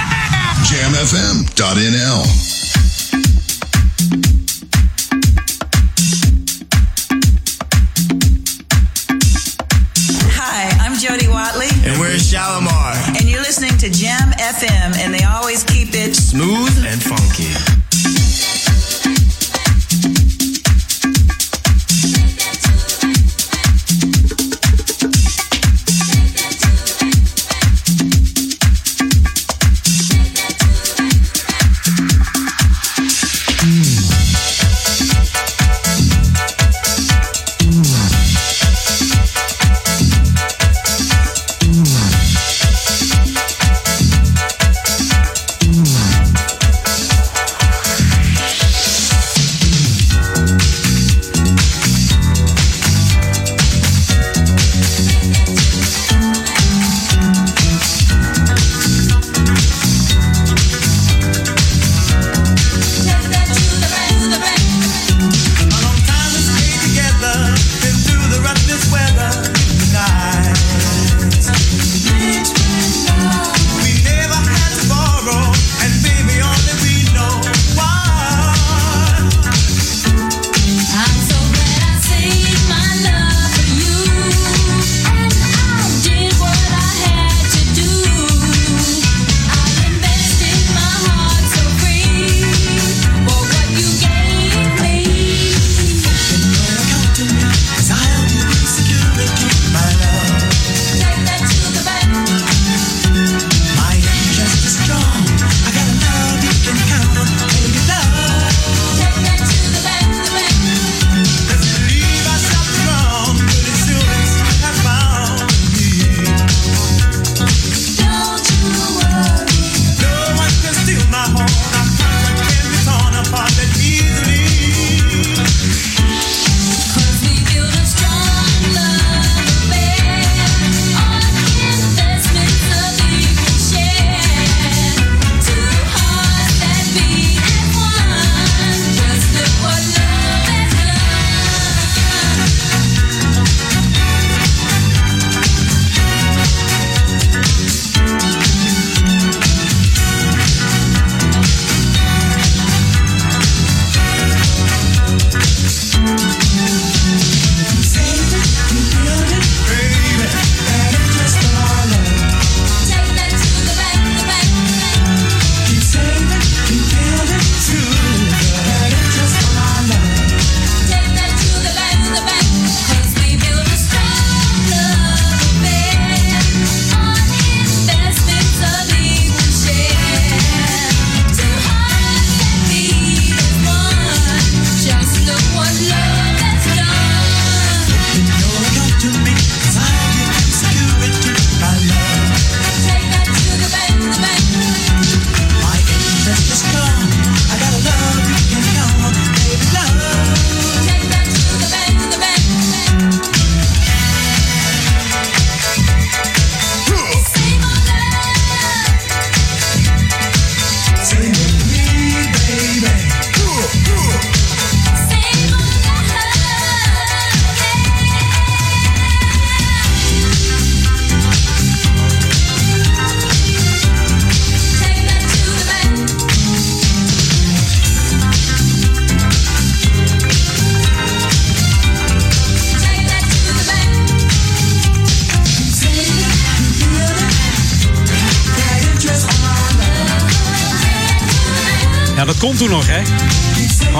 JamFM.nl. 0.69 2.60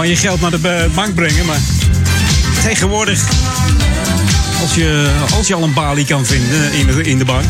Gewoon 0.01 0.15
je 0.15 0.21
geld 0.21 0.41
naar 0.41 0.51
de 0.51 0.59
ba- 0.59 0.89
bank 0.95 1.15
brengen, 1.15 1.47
maar 1.47 1.61
tegenwoordig, 2.63 3.23
als 4.61 4.75
je, 4.75 5.11
als 5.35 5.47
je 5.47 5.55
al 5.55 5.63
een 5.63 5.73
balie 5.73 6.05
kan 6.07 6.27
vinden 6.27 6.73
in 6.73 6.87
de, 6.87 7.03
in 7.03 7.19
de 7.19 7.25
bank, 7.25 7.45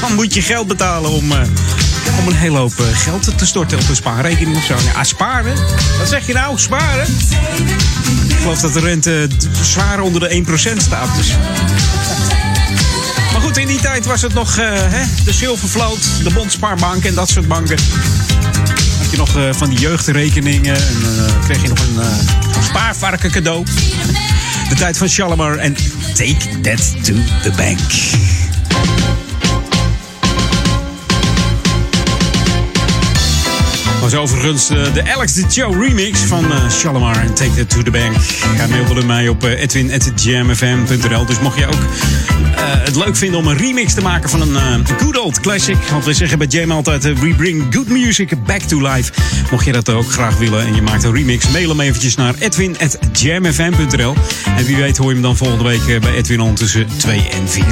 dan 0.00 0.14
moet 0.14 0.34
je 0.34 0.42
geld 0.42 0.66
betalen 0.66 1.10
om, 1.10 1.32
eh, 1.32 1.38
om 2.20 2.28
een 2.28 2.34
hele 2.34 2.58
hoop 2.58 2.72
eh, 2.78 2.84
geld 2.92 3.38
te 3.38 3.46
storten 3.46 3.78
op 3.78 3.88
een 3.88 3.96
spaarrekening 3.96 4.56
of 4.56 4.64
zo. 4.64 4.74
Ja, 4.94 5.04
sparen? 5.04 5.54
Wat 5.98 6.08
zeg 6.08 6.26
je 6.26 6.32
nou? 6.32 6.58
Sparen? 6.58 7.06
Ik 8.28 8.36
geloof 8.40 8.60
dat 8.60 8.72
de 8.72 8.80
rente 8.80 9.28
zwaar 9.62 10.00
onder 10.00 10.20
de 10.20 10.44
1% 10.74 10.82
staat. 10.82 11.16
Dus. 11.16 11.28
Maar 13.32 13.40
goed, 13.40 13.56
in 13.56 13.66
die 13.66 13.80
tijd 13.80 14.06
was 14.06 14.22
het 14.22 14.34
nog 14.34 14.56
eh, 14.58 14.66
hè, 14.72 15.04
de 15.24 15.32
Zilvervloot, 15.32 16.04
de 16.22 16.30
Bondspaarbank 16.30 17.04
en 17.04 17.14
dat 17.14 17.28
soort 17.28 17.48
banken. 17.48 17.76
Je 19.12 19.18
nog 19.18 19.36
eh, 19.36 19.52
van 19.52 19.68
die 19.68 19.78
jeugdrekeningen 19.78 20.74
en 20.74 21.02
eh, 21.02 21.44
kreeg 21.44 21.62
je 21.62 21.68
nog 21.68 21.78
een 21.78 22.00
eh, 22.00 22.62
spaarvarken 22.62 23.30
cadeau. 23.30 23.64
De 24.68 24.74
tijd 24.74 24.96
van 24.96 25.08
Shalimar 25.08 25.56
en 25.56 25.76
Take 26.14 26.60
That 26.62 27.04
to 27.04 27.14
the 27.42 27.50
Bank. 27.56 27.78
Was 34.00 34.14
overigens 34.14 34.68
de 34.68 35.12
Alex 35.14 35.32
de 35.32 35.44
Joe 35.48 35.86
remix 35.86 36.18
van 36.20 36.44
Shalimar 36.70 37.16
en 37.16 37.34
Take 37.34 37.54
That 37.54 37.70
to 37.70 37.82
the 37.82 37.90
Bank. 37.90 38.16
Ga 38.56 38.66
mailden 38.66 39.06
mij 39.06 39.28
op 39.28 39.44
edwin.jamfm.nl. 39.44 41.26
Dus 41.26 41.40
mocht 41.40 41.58
je 41.58 41.66
ook 41.66 41.82
het 42.66 42.96
leuk 42.96 43.16
vinden 43.16 43.38
om 43.38 43.46
een 43.46 43.56
remix 43.56 43.94
te 43.94 44.00
maken 44.02 44.30
van 44.30 44.40
een 44.40 44.56
eh, 44.56 44.96
good 44.98 45.18
old 45.18 45.40
classic. 45.40 45.76
Want 45.90 46.04
we 46.04 46.12
zeggen 46.14 46.38
bij 46.38 46.46
Jam 46.46 46.70
altijd, 46.70 47.04
eh, 47.04 47.14
we 47.14 47.34
bring 47.34 47.74
good 47.74 47.88
music 47.88 48.44
back 48.44 48.60
to 48.60 48.80
life. 48.80 49.12
Mocht 49.50 49.64
je 49.64 49.72
dat 49.72 49.88
ook 49.88 50.10
graag 50.10 50.38
willen 50.38 50.66
en 50.66 50.74
je 50.74 50.82
maakt 50.82 51.04
een 51.04 51.14
remix, 51.14 51.48
mail 51.48 51.68
hem 51.68 51.80
eventjes 51.80 52.16
naar 52.16 52.34
edwin.jamfm.nl. 52.38 54.14
En 54.56 54.64
wie 54.64 54.76
weet 54.76 54.96
hoor 54.96 55.06
je 55.06 55.12
hem 55.12 55.22
dan 55.22 55.36
volgende 55.36 55.64
week 55.64 55.86
eh, 55.88 56.00
bij 56.00 56.14
Edwin 56.14 56.40
on 56.40 56.54
tussen 56.54 56.86
2 56.96 57.28
en 57.28 57.48
4. 57.48 57.64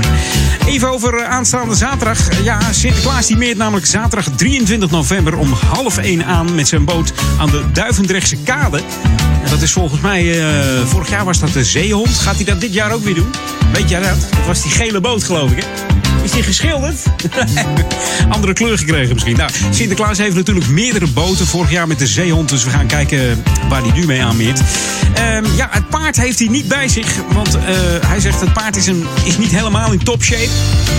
Even 0.66 0.88
over 0.90 1.14
eh, 1.14 1.28
aanstaande 1.30 1.74
zaterdag. 1.74 2.28
Eh, 2.28 2.44
Ja, 2.44 2.58
Sinterklaas 2.72 3.26
die 3.26 3.36
meert 3.36 3.56
namelijk 3.56 3.86
zaterdag 3.86 4.28
23 4.36 4.90
november 4.90 5.36
om 5.36 5.52
half 5.52 5.98
1 5.98 6.24
aan 6.24 6.54
met 6.54 6.68
zijn 6.68 6.84
boot 6.84 7.12
aan 7.38 7.50
de 7.50 7.62
Duivendrechtse 7.72 8.36
kade. 8.36 8.80
Dat 9.48 9.62
is 9.62 9.72
volgens 9.72 10.00
mij, 10.00 10.40
eh, 10.40 10.86
vorig 10.86 11.10
jaar 11.10 11.24
was 11.24 11.38
dat 11.38 11.52
de 11.52 11.64
Zeehond. 11.64 12.08
Gaat 12.08 12.36
hij 12.36 12.44
dat 12.44 12.60
dit 12.60 12.74
jaar 12.74 12.92
ook 12.92 13.04
weer 13.04 13.14
doen? 13.14 13.30
Weet 13.72 13.88
jij 13.88 14.00
dat? 14.00 14.26
Dat 14.30 14.46
was 14.46 14.62
die 14.62 14.70
gele 14.70 15.00
boot 15.00 15.24
geloof 15.24 15.50
ik 15.50 15.64
hè? 15.64 15.99
Is 16.22 16.30
die 16.30 16.42
geschilderd? 16.42 16.96
Andere 18.28 18.52
kleur 18.52 18.78
gekregen 18.78 19.12
misschien. 19.12 19.36
Nou, 19.36 19.50
Sinterklaas 19.70 20.18
heeft 20.18 20.34
natuurlijk 20.34 20.68
meerdere 20.68 21.06
boten. 21.06 21.46
Vorig 21.46 21.70
jaar 21.70 21.86
met 21.86 21.98
de 21.98 22.06
zeehond. 22.06 22.48
Dus 22.48 22.64
we 22.64 22.70
gaan 22.70 22.86
kijken 22.86 23.42
waar 23.68 23.82
hij 23.82 23.92
nu 23.92 24.06
mee 24.06 24.22
aanmeert. 24.22 24.60
Ehm, 25.14 25.44
ja, 25.56 25.68
het 25.70 25.88
paard 25.88 26.16
heeft 26.16 26.38
hij 26.38 26.48
niet 26.48 26.68
bij 26.68 26.88
zich. 26.88 27.16
Want 27.32 27.54
eh, 27.54 27.62
hij 28.06 28.20
zegt 28.20 28.40
het 28.40 28.52
paard 28.52 28.76
is, 28.76 28.86
niet 29.38 29.50
helemaal 29.50 29.92
in 29.92 29.98
topshape. 29.98 30.48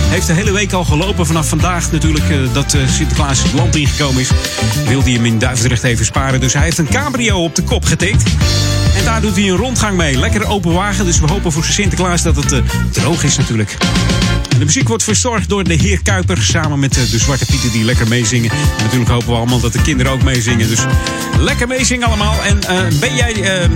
Heeft 0.08 0.26
de 0.26 0.32
hele 0.32 0.52
week 0.52 0.72
al 0.72 0.84
gelopen. 0.84 1.26
Vanaf 1.26 1.48
vandaag 1.48 1.92
natuurlijk 1.92 2.28
eh, 2.30 2.36
dat 2.52 2.74
eh, 2.74 2.80
Sinterklaas 2.88 3.42
het 3.42 3.52
land 3.52 3.76
ingekomen 3.76 4.20
is. 4.20 4.30
Wilde 4.86 5.04
hij 5.04 5.12
hem 5.12 5.26
in 5.26 5.38
Duivendrecht 5.38 5.82
even 5.82 6.04
sparen. 6.04 6.40
Dus 6.40 6.52
hij 6.52 6.62
heeft 6.62 6.78
een 6.78 6.88
cabrio 6.88 7.44
op 7.44 7.54
de 7.54 7.62
kop 7.62 7.84
getikt. 7.84 8.22
En 8.96 9.04
daar 9.04 9.20
doet 9.20 9.36
hij 9.36 9.48
een 9.48 9.56
rondgang 9.56 9.96
mee. 9.96 10.18
Lekker 10.18 10.46
open 10.46 10.72
wagen. 10.72 11.04
Dus 11.04 11.20
we 11.20 11.26
hopen 11.26 11.52
voor 11.52 11.64
Sinterklaas 11.64 12.22
dat 12.22 12.36
het 12.36 12.62
droog 12.92 13.24
is 13.24 13.36
natuurlijk. 13.36 13.76
De 14.62 14.68
muziek 14.68 14.88
wordt 14.88 15.04
verzorgd 15.04 15.48
door 15.48 15.64
de 15.64 15.74
heer 15.74 16.02
Kuiper. 16.02 16.42
Samen 16.42 16.78
met 16.78 16.96
eh, 16.96 17.10
de 17.10 17.18
Zwarte 17.18 17.46
Pieten 17.46 17.70
die 17.70 17.84
lekker 17.84 18.08
meezingen. 18.08 18.50
En 18.50 18.82
natuurlijk 18.82 19.10
hopen 19.10 19.28
we 19.28 19.34
allemaal 19.34 19.60
dat 19.60 19.72
de 19.72 19.82
kinderen 19.82 20.12
ook 20.12 20.22
meezingen. 20.22 20.68
Dus 20.68 20.78
lekker 21.38 21.68
meezingen 21.68 22.06
allemaal. 22.06 22.42
En 22.42 22.62
eh, 22.62 22.98
ben 23.00 23.14
jij 23.14 23.42
eh, 23.42 23.68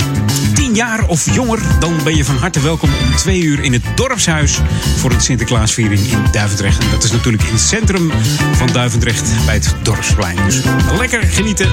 tien 0.55 0.75
jaar 0.75 1.07
of 1.07 1.35
jonger, 1.35 1.59
dan 1.81 1.93
ben 2.05 2.17
je 2.17 2.25
van 2.25 2.37
harte 2.37 2.61
welkom 2.61 2.89
om 2.89 3.17
twee 3.17 3.43
uur 3.43 3.65
in 3.65 3.73
het 3.73 3.83
dorpshuis 3.95 4.59
voor 4.97 5.11
een 5.11 5.21
Sinterklaasviering 5.21 6.01
in 6.01 6.25
Duivendrecht. 6.33 6.79
En 6.79 6.91
dat 6.91 7.05
is 7.05 7.13
natuurlijk 7.13 7.43
in 7.43 7.53
het 7.53 7.61
centrum 7.61 8.11
van 8.53 8.67
Duivendrecht 8.73 9.31
bij 9.45 9.55
het 9.55 9.75
dorpsplein. 9.83 10.37
Dus 10.47 10.61
lekker 10.99 11.23
genieten. 11.23 11.69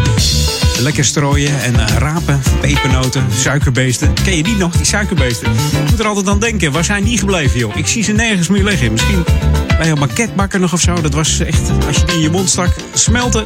Lekker 0.79 1.05
strooien 1.05 1.61
en 1.61 1.87
rapen, 1.97 2.41
pepernoten, 2.61 3.25
suikerbeesten. 3.35 4.13
Ken 4.23 4.37
je 4.37 4.43
die 4.43 4.55
nog, 4.55 4.75
die 4.75 4.85
suikerbeesten? 4.85 5.51
Ik 5.51 5.89
moet 5.89 5.99
er 5.99 6.05
altijd 6.05 6.27
aan 6.27 6.39
denken, 6.39 6.71
waar 6.71 6.83
zijn 6.83 7.03
die 7.03 7.17
gebleven, 7.17 7.59
joh? 7.59 7.75
Ik 7.75 7.87
zie 7.87 8.03
ze 8.03 8.11
nergens 8.11 8.47
meer 8.47 8.63
liggen. 8.63 9.02
Misschien 9.03 9.62
bij 9.77 9.91
een 9.91 9.99
banketbakker 9.99 10.59
nog 10.59 10.73
of 10.73 10.81
zo. 10.81 11.01
Dat 11.01 11.13
was 11.13 11.39
echt, 11.39 11.71
als 11.87 11.97
je 11.97 12.05
die 12.05 12.15
in 12.15 12.21
je 12.21 12.29
mond 12.29 12.49
stak, 12.49 12.75
smelten 12.93 13.45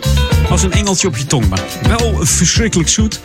als 0.49 0.63
een 0.63 0.71
engeltje 0.71 1.07
op 1.07 1.17
je 1.17 1.25
tong. 1.25 1.49
Maar 1.49 1.61
wel 1.87 2.25
verschrikkelijk 2.25 2.89
zoet. 2.89 3.19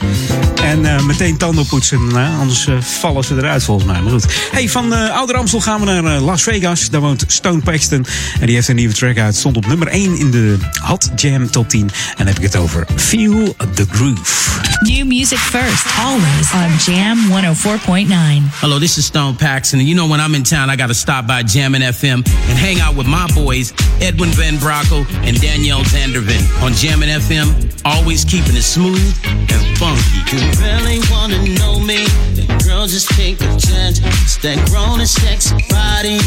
En 0.63 0.87
eh, 0.87 1.03
meteen 1.03 1.37
tanden 1.37 1.67
poetsen, 1.67 2.07
nou, 2.07 2.39
anders 2.39 2.67
eh, 2.67 2.75
vallen 2.81 3.25
ze 3.25 3.37
eruit 3.37 3.65
volgens 3.65 3.87
mij. 3.87 4.01
Maar 4.01 4.13
goed. 4.13 4.27
Hey, 4.53 4.69
van 4.69 4.95
eh 4.95 5.17
Ouder 5.17 5.37
Amstel 5.37 5.61
gaan 5.61 5.81
we 5.81 5.87
naar 5.87 6.17
eh, 6.17 6.23
Las 6.23 6.43
Vegas. 6.43 6.91
Daar 6.91 7.01
woont 7.01 7.25
Stone 7.27 7.61
Paxton. 7.61 8.07
En 8.41 8.47
die 8.47 8.55
heeft 8.55 8.69
een 8.69 8.77
nieuwe 8.77 8.95
track 8.95 9.19
uit. 9.19 9.37
Stond 9.37 9.57
op 9.57 9.67
nummer 9.67 9.89
1 9.89 10.19
in 10.19 10.31
de 10.31 10.57
Hot 10.83 11.11
Jam 11.17 11.51
Top 11.51 11.69
10. 11.69 11.81
En 11.81 11.91
dan 12.17 12.27
heb 12.27 12.37
ik 12.37 12.43
het 12.43 12.57
over 12.57 12.87
Feel 12.97 13.57
the 13.75 13.87
Groove. 13.91 14.43
New 14.83 15.07
music 15.07 15.39
first, 15.39 15.87
always 15.99 16.53
on 16.53 16.95
Jam 16.95 17.19
104.9. 17.31 18.51
Hello, 18.61 18.79
this 18.79 18.99
is 18.99 19.05
Stone 19.05 19.35
Paxton, 19.35 19.79
and 19.79 19.89
you 19.89 19.95
know 19.95 20.11
when 20.11 20.27
I'm 20.27 20.35
in 20.35 20.43
town, 20.43 20.71
I 20.71 20.77
gotta 20.77 20.95
stop 20.95 21.27
by 21.27 21.43
Jammin' 21.45 21.95
FM 21.95 22.25
and 22.49 22.59
hang 22.59 22.81
out 22.81 22.92
with 22.97 23.07
my 23.07 23.27
boys, 23.35 23.73
Edwin 24.01 24.31
Van 24.31 24.55
Brocco 24.55 25.05
and 25.27 25.41
Danielle 25.41 25.85
Zandervan 25.85 26.43
on 26.63 26.73
Jammin' 26.73 27.09
FM, 27.09 27.49
always 27.85 28.25
keeping 28.25 28.57
it 28.57 28.63
smooth 28.63 29.15
and 29.25 29.79
funky. 29.79 30.23
You 30.33 30.41
really 30.61 30.99
wanna 31.11 31.43
know 31.59 31.79
me? 31.79 32.07
Then 32.35 32.47
girl, 32.65 32.87
just 32.87 33.09
take 33.11 33.41
a 33.41 33.51
chance. 33.59 34.01
It's 34.23 34.37
that 34.39 34.59
grown 34.71 35.01
and 35.01 35.09
sexy 35.09 35.57
body. 35.69 36.19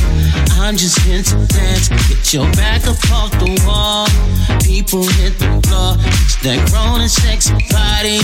I'm 0.60 0.78
just 0.78 1.00
here 1.02 1.24
to 1.24 1.36
dance. 1.48 1.90
Get 2.08 2.34
your 2.34 2.50
back 2.54 2.88
up 2.88 2.98
off 3.12 3.32
the 3.32 3.52
wall. 3.66 4.08
People 4.62 5.04
hit 5.20 5.38
the 5.40 5.50
floor. 5.68 5.98
It's 6.24 6.36
that 6.44 6.60
grown 6.70 7.02
and 7.02 7.12
sexy 7.12 7.54
body. 7.70 8.20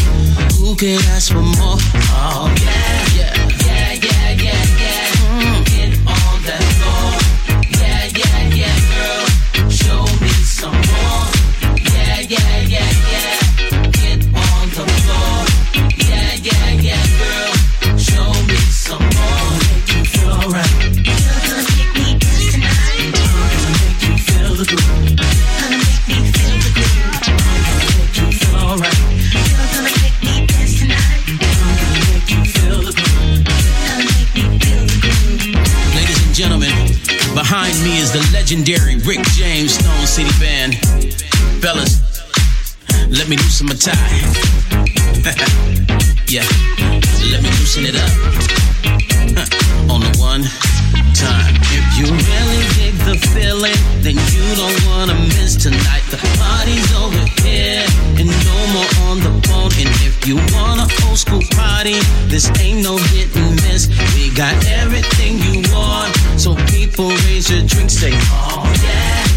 Who 0.60 0.76
could 0.76 1.02
ask 1.14 1.32
for 1.32 1.42
more? 1.42 1.78
Oh 2.14 2.54
yeah, 2.62 3.06
yeah, 3.18 3.41
legendary 38.52 38.98
Rick 38.98 39.24
James 39.28 39.76
Stone 39.76 40.06
City 40.06 40.30
Band. 40.38 40.76
Fellas, 41.62 42.02
let 43.08 43.30
me 43.30 43.38
loosen 43.38 43.68
my 43.68 43.76
tie. 43.76 43.96
yeah, 46.28 46.44
let 47.32 47.42
me 47.42 47.50
loosen 47.50 47.86
it 47.86 47.96
up. 47.96 48.12
On 49.90 50.02
the 50.02 50.18
one 50.20 50.44
time. 51.16 51.71
You 52.02 52.08
really 52.08 52.64
dig 52.82 52.96
the 53.06 53.16
feeling, 53.30 53.78
then 54.02 54.18
you 54.34 54.46
don't 54.58 54.80
wanna 54.88 55.14
miss 55.38 55.56
tonight. 55.56 56.02
The 56.10 56.18
party's 56.42 56.90
over 56.98 57.24
here 57.46 57.86
and 58.18 58.26
no 58.26 58.58
more 58.74 58.92
on 59.06 59.20
the 59.20 59.30
phone. 59.48 59.70
And 59.78 59.90
if 60.02 60.26
you 60.26 60.38
want 60.58 60.82
a 60.82 60.88
old 61.06 61.20
school 61.20 61.44
party, 61.52 62.00
this 62.26 62.50
ain't 62.60 62.82
no 62.82 62.98
hit 62.98 63.30
and 63.36 63.54
miss. 63.68 63.86
We 64.16 64.34
got 64.34 64.56
everything 64.66 65.38
you 65.46 65.62
want, 65.72 66.16
so 66.42 66.56
people 66.74 67.10
raise 67.30 67.52
your 67.52 67.62
drinks, 67.68 67.94
say, 67.94 68.14
Oh 68.34 68.66
yeah, 68.82 69.31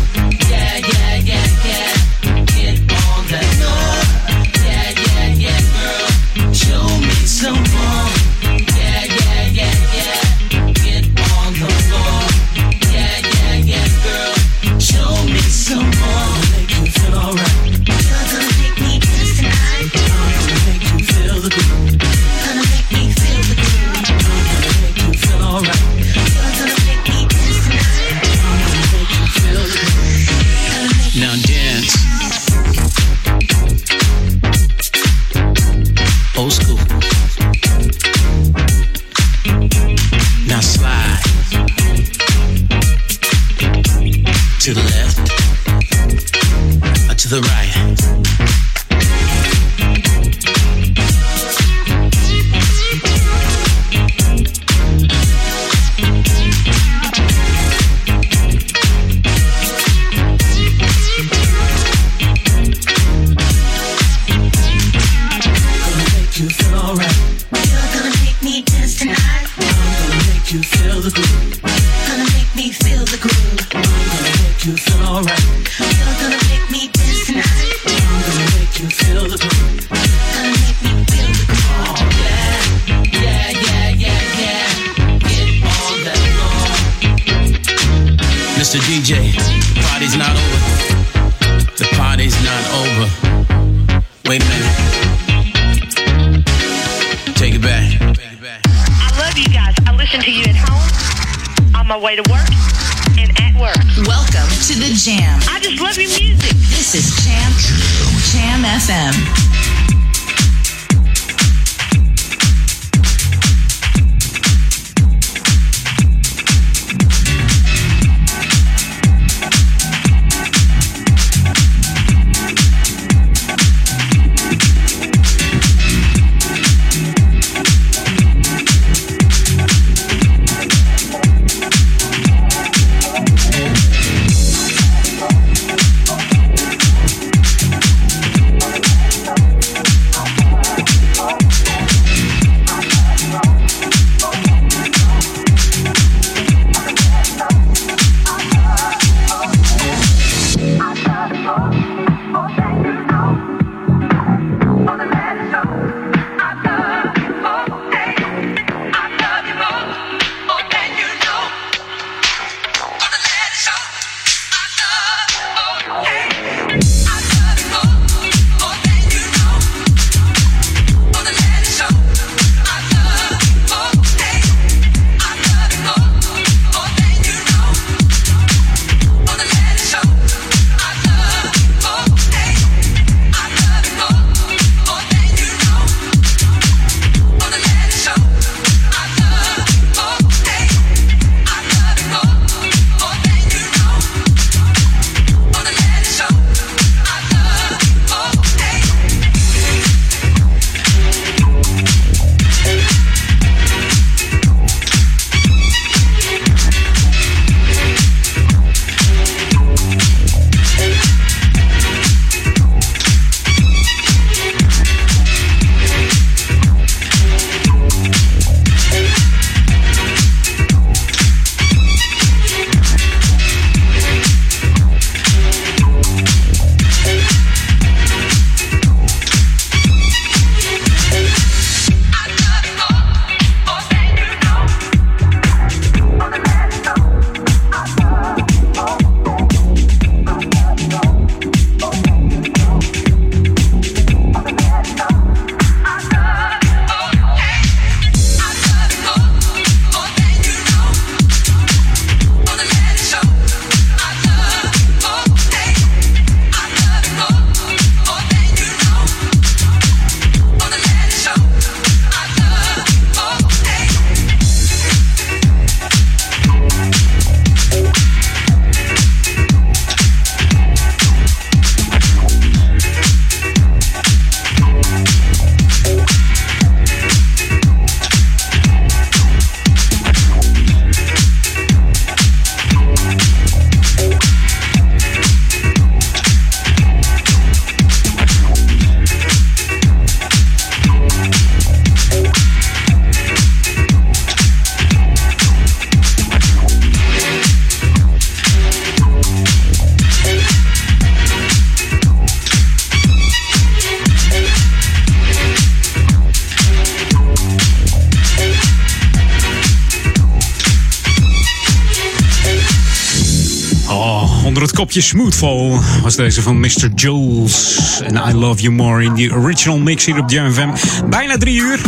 Het 314.95 315.03
kopje 315.03 315.19
Smoothfall 315.19 315.81
was 316.03 316.17
deze 316.17 316.43
van 316.43 316.61
Mr. 316.61 316.89
Jules. 316.95 318.01
En 318.03 318.15
I 318.29 318.35
Love 318.35 318.63
You 318.63 318.75
More 318.75 319.05
in 319.05 319.15
die 319.15 319.33
original 319.33 319.79
mix 319.79 320.05
hier 320.05 320.19
op 320.19 320.31
Jam 320.31 320.53
FM. 320.53 320.69
Bijna 321.11 321.37
drie 321.37 321.61
uur. 321.61 321.81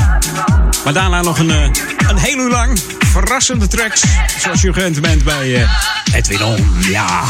Maar 0.84 0.92
daarna 0.92 1.22
nog 1.22 1.38
een, 1.38 1.50
eh, 1.50 1.70
een 2.08 2.16
heel 2.16 2.38
uur 2.38 2.50
lang 2.50 2.78
verrassende 3.06 3.66
tracks. 3.66 4.02
Zoals 4.40 4.60
je 4.60 4.72
gewend 4.72 5.00
bent 5.00 5.24
bij 5.24 5.54
eh, 5.54 5.68
Edwin. 6.14 6.66
Ja. 6.80 7.24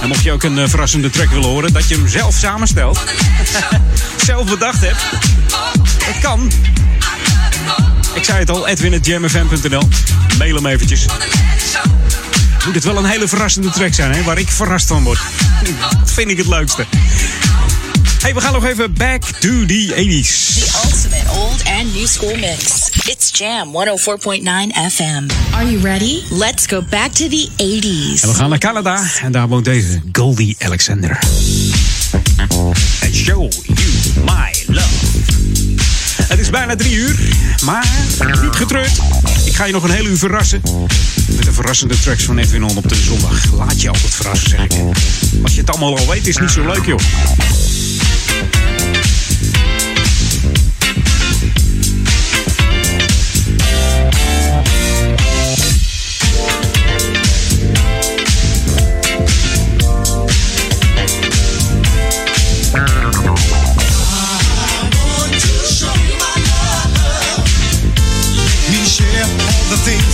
En 0.00 0.08
mocht 0.08 0.22
je 0.22 0.32
ook 0.32 0.42
een 0.42 0.58
eh, 0.58 0.68
verrassende 0.68 1.10
track 1.10 1.28
willen 1.28 1.48
horen, 1.48 1.72
dat 1.72 1.88
je 1.88 1.94
hem 1.94 2.08
zelf 2.08 2.34
samenstelt. 2.34 3.00
zelf 4.26 4.48
bedacht 4.48 4.80
hebt. 4.80 5.02
Dat 6.06 6.18
kan. 6.20 6.50
Ik 8.14 8.24
zei 8.24 8.38
het 8.38 8.50
al, 8.50 8.68
edwin.jamfm.nl. 8.68 9.88
Mail 10.38 10.54
hem 10.54 10.66
eventjes. 10.66 11.06
Moet 12.64 12.74
het 12.74 12.84
wel 12.84 12.96
een 12.96 13.04
hele 13.04 13.28
verrassende 13.28 13.70
track 13.70 13.94
zijn, 13.94 14.12
hè? 14.12 14.22
Waar 14.22 14.38
ik 14.38 14.48
verrast 14.48 14.86
van 14.86 15.02
word. 15.02 15.20
Dat 16.00 16.12
vind 16.12 16.30
ik 16.30 16.36
het 16.36 16.46
leukste. 16.46 16.84
Hey, 18.20 18.34
we 18.34 18.40
gaan 18.40 18.52
nog 18.52 18.64
even 18.64 18.94
back 18.94 19.22
to 19.22 19.66
the 19.66 19.92
80s. 19.94 20.54
The 20.54 20.80
ultimate 20.84 21.30
old 21.40 21.64
and 21.64 21.94
new 21.94 22.06
school 22.06 22.36
mix. 22.36 22.90
It's 23.04 23.38
Jam 23.38 23.68
104.9 23.68 24.92
FM. 24.92 25.28
Are 25.54 25.70
you 25.70 25.78
ready? 25.82 26.22
Let's 26.30 26.66
go 26.66 26.82
back 26.90 27.12
to 27.12 27.28
the 27.28 27.48
80s. 27.56 28.22
En 28.22 28.28
we 28.28 28.34
gaan 28.34 28.48
naar 28.48 28.58
Canada 28.58 29.02
en 29.22 29.32
daar 29.32 29.48
woont 29.48 29.64
deze 29.64 30.00
Goldie 30.12 30.56
Alexander. 30.58 31.18
And 32.36 32.76
show 33.12 33.52
you 33.62 33.90
my 34.24 34.64
love. 34.66 34.88
Het 36.22 36.38
is 36.38 36.50
bijna 36.50 36.76
drie 36.76 36.94
uur, 36.94 37.18
maar 37.64 37.88
niet 38.42 38.56
getreurd 38.56 38.98
ga 39.60 39.66
je 39.66 39.72
nog 39.72 39.84
een 39.84 39.90
hele 39.90 40.08
uur 40.08 40.18
verrassen. 40.18 40.62
Met 41.28 41.44
de 41.44 41.52
verrassende 41.52 42.00
tracks 42.00 42.24
van 42.24 42.38
Edwin 42.38 42.64
On 42.64 42.76
op 42.76 42.88
de 42.88 42.94
zondag. 42.94 43.52
Laat 43.52 43.80
je 43.80 43.88
altijd 43.88 44.14
verrassen, 44.14 44.50
zeg 44.50 44.64
ik. 44.64 44.72
Als 45.42 45.54
je 45.54 45.60
het 45.60 45.70
allemaal 45.70 45.98
al 45.98 46.06
weet, 46.06 46.26
is 46.26 46.38
niet 46.38 46.50
zo 46.50 46.66
leuk, 46.66 46.84
joh. 46.86 46.98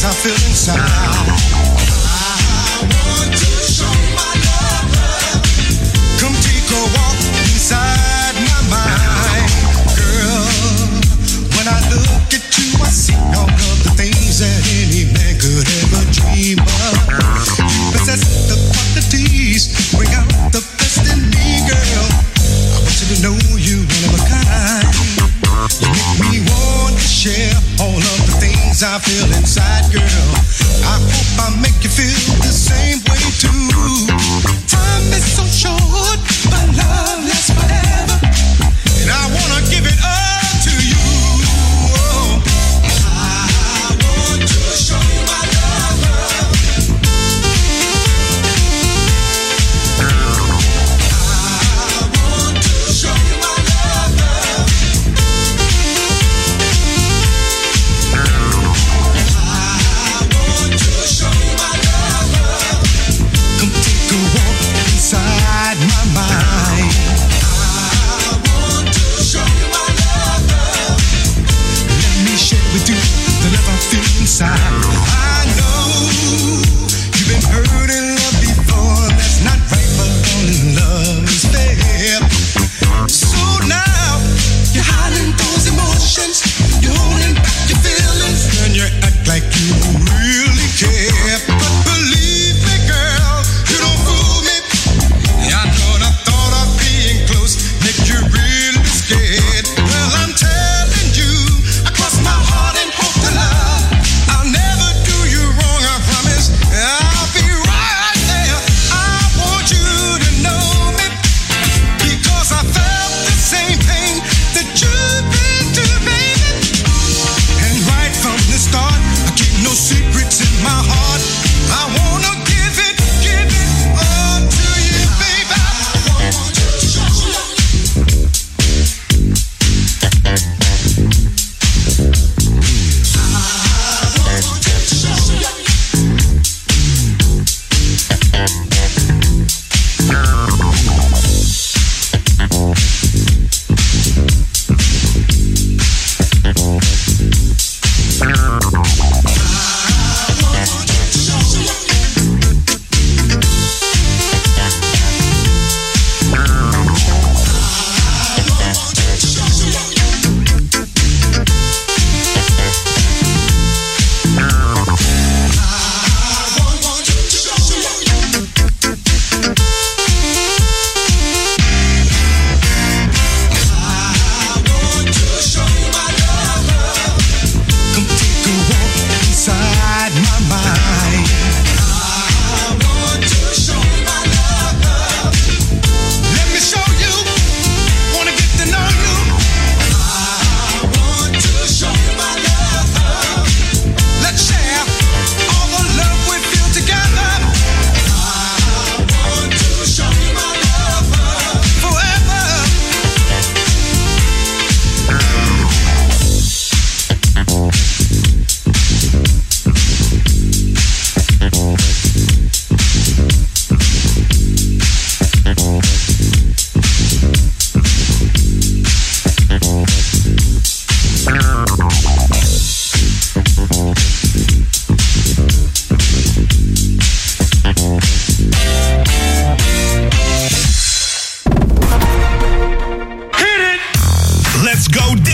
I 0.06 0.12
feel 0.12 0.34
inside. 0.34 1.65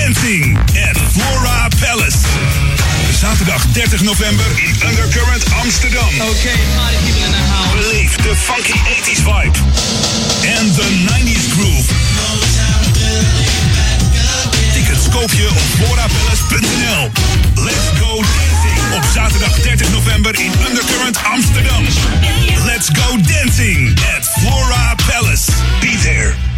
Dancing 0.02 0.58
at 0.74 0.98
Flora 1.14 1.68
Palace. 1.78 2.26
Zaterdag 3.12 3.62
30 3.72 4.02
november 4.04 4.44
in 4.58 4.74
Undercurrent 4.88 5.44
Amsterdam. 5.62 6.10
Okay, 6.20 6.58
party 6.74 6.98
people 7.06 7.22
in 7.22 7.30
the 7.30 7.44
house. 7.54 7.70
Live 7.94 8.16
the 8.26 8.34
funky 8.34 8.74
80s 8.98 9.22
vibe. 9.22 9.54
And 10.58 10.74
the 10.74 10.88
90s 11.06 11.46
groove. 11.54 11.86
Tickets 14.72 15.08
koop 15.08 15.32
je 15.32 15.48
op 15.48 15.86
florapalace.nl. 15.86 17.10
Let's 17.54 17.88
go 18.00 18.16
dancing. 18.16 18.94
Op 18.94 19.04
zaterdag 19.14 19.54
30 19.60 19.90
november 19.90 20.34
in 20.40 20.52
Undercurrent 20.68 21.18
Amsterdam. 21.24 21.84
Let's 22.64 22.88
go 22.92 23.16
dancing 23.16 23.98
at 24.16 24.24
Flora 24.38 24.94
Palace. 25.06 25.52
Be 25.80 25.96
there. 26.02 26.51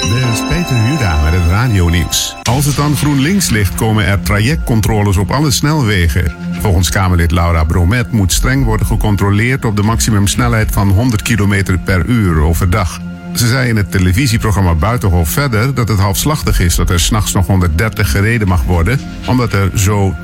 Dit 0.00 0.32
is 0.32 0.40
Peter 0.48 0.76
Huda 0.76 1.22
met 1.22 1.32
het 1.32 1.46
radionieuws. 1.48 2.36
Als 2.42 2.64
het 2.64 2.78
aan 2.78 2.96
GroenLinks 2.96 3.50
ligt, 3.50 3.74
komen 3.74 4.06
er 4.06 4.22
trajectcontroles 4.22 5.16
op 5.16 5.30
alle 5.30 5.50
snelwegen. 5.50 6.34
Volgens 6.60 6.90
Kamerlid 6.90 7.30
Laura 7.30 7.64
Bromet 7.64 8.12
moet 8.12 8.32
streng 8.32 8.64
worden 8.64 8.86
gecontroleerd 8.86 9.64
op 9.64 9.76
de 9.76 9.82
maximumsnelheid 9.82 10.72
van 10.72 10.88
100 10.88 11.22
km 11.22 11.78
per 11.84 12.06
uur 12.06 12.40
overdag. 12.40 13.00
Ze 13.34 13.46
zei 13.46 13.68
in 13.68 13.76
het 13.76 13.90
televisieprogramma 13.90 14.74
Buitenhof 14.74 15.28
verder 15.28 15.74
dat 15.74 15.88
het 15.88 15.98
halfslachtig 15.98 16.60
is 16.60 16.74
dat 16.74 16.90
er 16.90 17.00
s'nachts 17.00 17.32
nog 17.32 17.46
130 17.46 18.10
gereden 18.10 18.48
mag 18.48 18.62
worden, 18.62 19.00
omdat 19.26 19.52
er 19.52 19.70
zo 19.74 20.14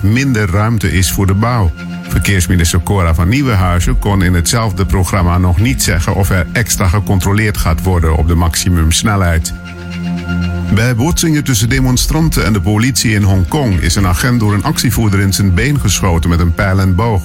20% 0.00 0.02
minder 0.02 0.50
ruimte 0.50 0.92
is 0.92 1.12
voor 1.12 1.26
de 1.26 1.34
bouw. 1.34 1.72
Verkeersminister 2.08 2.82
Cora 2.82 3.14
van 3.14 3.28
Nieuwenhuizen 3.28 3.98
kon 3.98 4.22
in 4.22 4.34
hetzelfde 4.34 4.86
programma 4.86 5.38
nog 5.38 5.60
niet 5.60 5.82
zeggen 5.82 6.14
of 6.14 6.30
er 6.30 6.46
extra 6.52 6.88
gecontroleerd 6.88 7.56
gaat 7.56 7.82
worden 7.82 8.16
op 8.16 8.28
de 8.28 8.34
maximumsnelheid. 8.34 9.54
Bij 10.74 10.94
botsingen 10.94 11.44
tussen 11.44 11.68
demonstranten 11.68 12.44
en 12.44 12.52
de 12.52 12.60
politie 12.60 13.14
in 13.14 13.22
Hongkong 13.22 13.80
is 13.80 13.94
een 13.94 14.06
agent 14.06 14.40
door 14.40 14.54
een 14.54 14.64
actievoerder 14.64 15.20
in 15.20 15.32
zijn 15.32 15.54
been 15.54 15.80
geschoten 15.80 16.30
met 16.30 16.40
een 16.40 16.54
pijl 16.54 16.80
en 16.80 16.94
boog. 16.94 17.22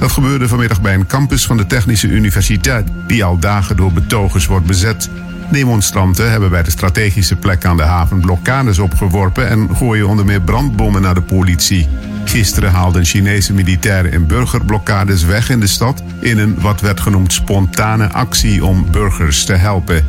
Dat 0.00 0.12
gebeurde 0.12 0.48
vanmiddag 0.48 0.80
bij 0.80 0.94
een 0.94 1.06
campus 1.06 1.46
van 1.46 1.56
de 1.56 1.66
Technische 1.66 2.08
Universiteit, 2.08 2.88
die 3.06 3.24
al 3.24 3.38
dagen 3.38 3.76
door 3.76 3.92
betogers 3.92 4.46
wordt 4.46 4.66
bezet. 4.66 5.10
Demonstranten 5.50 6.30
hebben 6.30 6.50
bij 6.50 6.62
de 6.62 6.70
strategische 6.70 7.36
plek 7.36 7.64
aan 7.64 7.76
de 7.76 7.82
haven 7.82 8.20
blokkades 8.20 8.78
opgeworpen 8.78 9.48
en 9.48 9.76
gooien 9.76 10.08
onder 10.08 10.24
meer 10.24 10.40
brandbommen 10.40 11.02
naar 11.02 11.14
de 11.14 11.22
politie. 11.22 11.88
Gisteren 12.24 12.70
haalden 12.70 13.04
Chinese 13.04 13.52
militairen 13.52 14.12
en 14.12 14.26
burgerblokkades 14.26 15.24
weg 15.24 15.50
in 15.50 15.60
de 15.60 15.66
stad 15.66 16.02
in 16.20 16.38
een 16.38 16.60
wat 16.60 16.80
werd 16.80 17.00
genoemd 17.00 17.32
spontane 17.32 18.12
actie 18.12 18.64
om 18.64 18.90
burgers 18.90 19.44
te 19.44 19.54
helpen. 19.54 20.04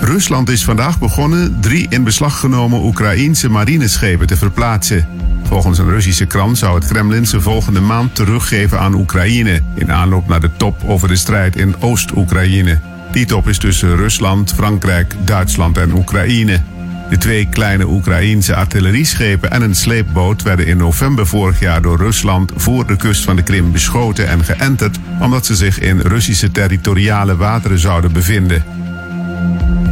Rusland 0.00 0.48
is 0.48 0.64
vandaag 0.64 0.98
begonnen 0.98 1.60
drie 1.60 1.86
in 1.88 2.04
beslag 2.04 2.40
genomen 2.40 2.84
Oekraïense 2.84 3.48
marineschepen 3.48 4.26
te 4.26 4.36
verplaatsen. 4.36 5.08
Volgens 5.50 5.78
een 5.78 5.88
Russische 5.88 6.26
krant 6.26 6.58
zou 6.58 6.74
het 6.74 6.86
Kremlin 6.86 7.26
ze 7.26 7.40
volgende 7.40 7.80
maand 7.80 8.14
teruggeven 8.14 8.80
aan 8.80 8.94
Oekraïne 8.94 9.60
in 9.74 9.92
aanloop 9.92 10.28
naar 10.28 10.40
de 10.40 10.50
top 10.56 10.82
over 10.86 11.08
de 11.08 11.16
strijd 11.16 11.56
in 11.56 11.74
Oost-Oekraïne. 11.80 12.78
Die 13.12 13.26
top 13.26 13.48
is 13.48 13.58
tussen 13.58 13.96
Rusland, 13.96 14.54
Frankrijk, 14.54 15.14
Duitsland 15.24 15.78
en 15.78 15.92
Oekraïne. 15.92 16.60
De 17.08 17.18
twee 17.18 17.48
kleine 17.48 17.86
Oekraïense 17.86 18.54
artillerieschepen 18.54 19.50
en 19.50 19.62
een 19.62 19.74
sleepboot 19.74 20.42
werden 20.42 20.66
in 20.66 20.76
november 20.76 21.26
vorig 21.26 21.60
jaar 21.60 21.82
door 21.82 21.96
Rusland 21.96 22.52
voor 22.56 22.86
de 22.86 22.96
kust 22.96 23.24
van 23.24 23.36
de 23.36 23.42
Krim 23.42 23.72
beschoten 23.72 24.28
en 24.28 24.44
geënterd 24.44 24.98
omdat 25.20 25.46
ze 25.46 25.54
zich 25.54 25.80
in 25.80 26.00
Russische 26.00 26.50
territoriale 26.50 27.36
wateren 27.36 27.78
zouden 27.78 28.12
bevinden. 28.12 28.64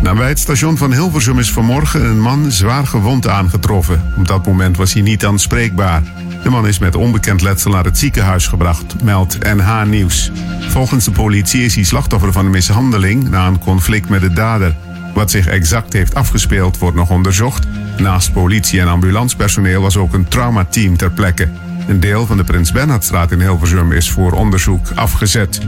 Nabij 0.03 0.29
het 0.29 0.39
station 0.39 0.77
van 0.77 0.93
Hilversum 0.93 1.39
is 1.39 1.53
vanmorgen 1.53 2.05
een 2.05 2.21
man 2.21 2.53
zwaar 2.53 2.87
gewond 2.87 3.29
aangetroffen. 3.29 4.03
Op 4.17 4.29
dat 4.29 4.47
moment 4.47 4.77
was 4.77 4.93
hij 4.93 5.03
niet 5.03 5.25
aanspreekbaar. 5.25 6.03
De 6.43 6.51
man 6.51 6.67
is 6.67 6.79
met 6.79 6.95
onbekend 6.95 7.43
letsel 7.43 7.71
naar 7.71 7.85
het 7.85 7.99
ziekenhuis 7.99 8.47
gebracht, 8.47 9.03
meldt 9.03 9.39
NH 9.43 9.83
Nieuws. 9.85 10.31
Volgens 10.61 11.05
de 11.05 11.11
politie 11.11 11.65
is 11.65 11.75
hij 11.75 11.85
slachtoffer 11.85 12.33
van 12.33 12.45
een 12.45 12.51
mishandeling 12.51 13.29
na 13.29 13.47
een 13.47 13.59
conflict 13.59 14.09
met 14.09 14.21
de 14.21 14.33
dader. 14.33 14.77
Wat 15.15 15.31
zich 15.31 15.47
exact 15.47 15.93
heeft 15.93 16.15
afgespeeld 16.15 16.79
wordt 16.79 16.97
nog 16.97 17.11
onderzocht. 17.11 17.67
Naast 17.99 18.33
politie 18.33 18.81
en 18.81 18.89
ambulancepersoneel 18.89 19.83
was 19.83 19.97
ook 19.97 20.13
een 20.13 20.29
traumateam 20.29 20.97
ter 20.97 21.11
plekke. 21.11 21.49
Een 21.89 22.01
deel 22.01 22.27
van 22.27 22.37
de 22.37 22.45
Prins 22.45 22.73
Bernhardstraat 22.73 23.33
in 23.33 23.41
Hilversum 23.41 23.93
is 23.93 24.11
voor 24.11 24.33
onderzoek 24.33 24.91
afgezet. 24.95 25.61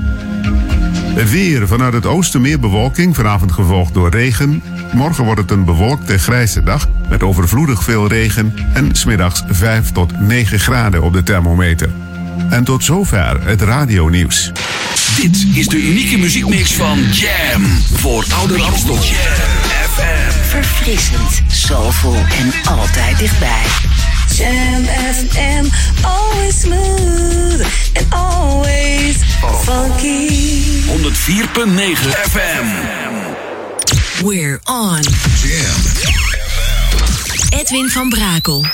Het 1.21 1.31
weer 1.31 1.69
vanuit 1.69 1.93
het 1.93 2.07
oosten 2.07 2.41
meer 2.41 2.61
bewolking, 2.61 3.17
vanavond 3.17 3.53
gevolgd 3.53 3.95
door 3.95 4.11
regen. 4.11 4.63
Morgen 4.93 5.25
wordt 5.25 5.41
het 5.41 5.51
een 5.51 5.65
bewolkte 5.65 6.19
grijze 6.19 6.63
dag 6.63 6.89
met 7.09 7.23
overvloedig 7.23 7.83
veel 7.83 8.09
regen 8.09 8.55
en 8.73 8.95
smiddags 8.95 9.43
5 9.49 9.93
tot 9.93 10.21
9 10.21 10.61
graden 10.61 11.03
op 11.03 11.13
de 11.13 11.23
thermometer. 11.23 11.91
En 12.51 12.65
tot 12.65 12.85
zover 12.85 13.45
het 13.45 13.63
radionieuws. 13.63 14.53
Dit 15.17 15.47
is 15.55 15.67
de 15.67 15.83
unieke 15.83 16.19
muziekmix 16.19 16.73
van 16.73 16.99
Jam 17.13 17.65
voor 17.93 18.25
Ouder 18.39 18.63
Amstel. 18.63 18.95
Jam 18.95 19.05
FM. 19.91 20.31
Verfrissend, 20.49 21.43
soulful 21.49 22.15
en 22.15 22.73
altijd 22.73 23.19
dichtbij. 23.19 23.63
Jam 24.41 24.85
FM, 24.85 25.69
always 26.03 26.55
smooth 26.63 27.61
and 27.95 28.07
always 28.11 29.23
funky. 29.67 30.81
104.9 30.89 31.95
FM. 32.25 32.65
We're 34.25 34.59
on. 34.67 35.03
Jam. 35.43 35.81
Edwin 37.53 37.91
van 37.91 38.09
Brakel. 38.09 38.65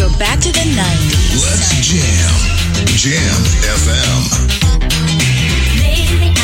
Go 0.00 0.08
back 0.18 0.40
to 0.40 0.50
the 0.50 0.60
90s. 0.60 1.42
Let's 1.44 1.76
jam. 1.84 2.32
Jam 2.96 3.40
FM. 3.84 4.22
Lately 5.76 6.39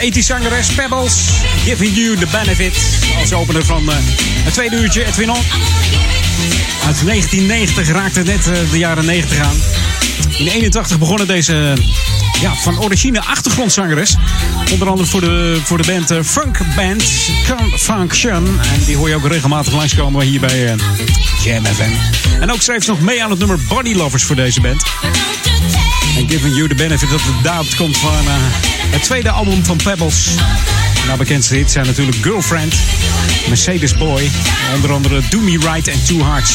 80 0.00 0.24
zangeres 0.24 0.68
Pebbles. 0.68 1.30
Giving 1.64 1.94
you 1.94 2.16
the 2.16 2.26
benefit. 2.26 2.74
Als 3.20 3.32
opener 3.32 3.64
van 3.64 3.90
eh, 3.90 3.96
het 4.44 4.52
tweede 4.52 4.76
uurtje 4.76 5.04
Edwin 5.04 5.30
On. 5.30 5.42
Uit 6.86 7.04
1990 7.04 7.88
raakte 7.88 8.22
net 8.22 8.48
eh, 8.48 8.70
de 8.70 8.78
jaren 8.78 9.04
90 9.04 9.38
aan. 9.38 9.56
In 10.38 10.48
81 10.48 10.98
begonnen 10.98 11.26
deze 11.26 11.76
ja, 12.40 12.54
van 12.54 12.80
origine 12.80 13.20
achtergrondzangeres. 13.20 14.16
Onder 14.72 14.88
andere 14.88 15.08
voor 15.08 15.20
de, 15.20 15.60
voor 15.64 15.82
de 15.82 15.92
band 15.92 16.10
uh, 16.10 16.18
Funk 16.22 16.58
Band 16.76 17.02
Function. 17.76 18.46
En 18.46 18.84
die 18.84 18.96
hoor 18.96 19.08
je 19.08 19.14
ook 19.14 19.26
regelmatig 19.26 19.72
langskomen 19.72 20.26
hier 20.26 20.40
bij 20.40 20.62
uh, 20.64 20.72
Jam 21.44 21.64
FM. 21.64 21.90
En 22.40 22.52
ook 22.52 22.62
schreef 22.62 22.84
ze 22.84 22.90
nog 22.90 23.00
mee 23.00 23.24
aan 23.24 23.30
het 23.30 23.38
nummer 23.38 23.58
Body 23.68 23.94
Lovers 23.94 24.24
voor 24.24 24.36
deze 24.36 24.60
band. 24.60 24.82
En 26.20 26.28
Giving 26.28 26.54
You 26.54 26.68
the 26.68 26.74
Benefit 26.74 27.10
dat 27.10 27.20
het 27.22 27.44
daad 27.44 27.74
komt 27.74 27.96
van 27.96 28.10
eh, 28.10 28.34
het 28.90 29.02
tweede 29.02 29.30
album 29.30 29.64
van 29.64 29.76
Pebbles. 29.76 30.28
Nou, 31.06 31.18
bekendste 31.18 31.54
hits 31.54 31.72
zijn 31.72 31.86
natuurlijk 31.86 32.16
Girlfriend, 32.22 32.74
Mercedes 33.48 33.94
Boy, 33.96 34.30
onder 34.74 34.92
andere 34.92 35.22
Do 35.30 35.40
Me 35.40 35.58
Right 35.58 35.88
en 35.88 36.04
Two 36.04 36.24
Hearts. 36.24 36.52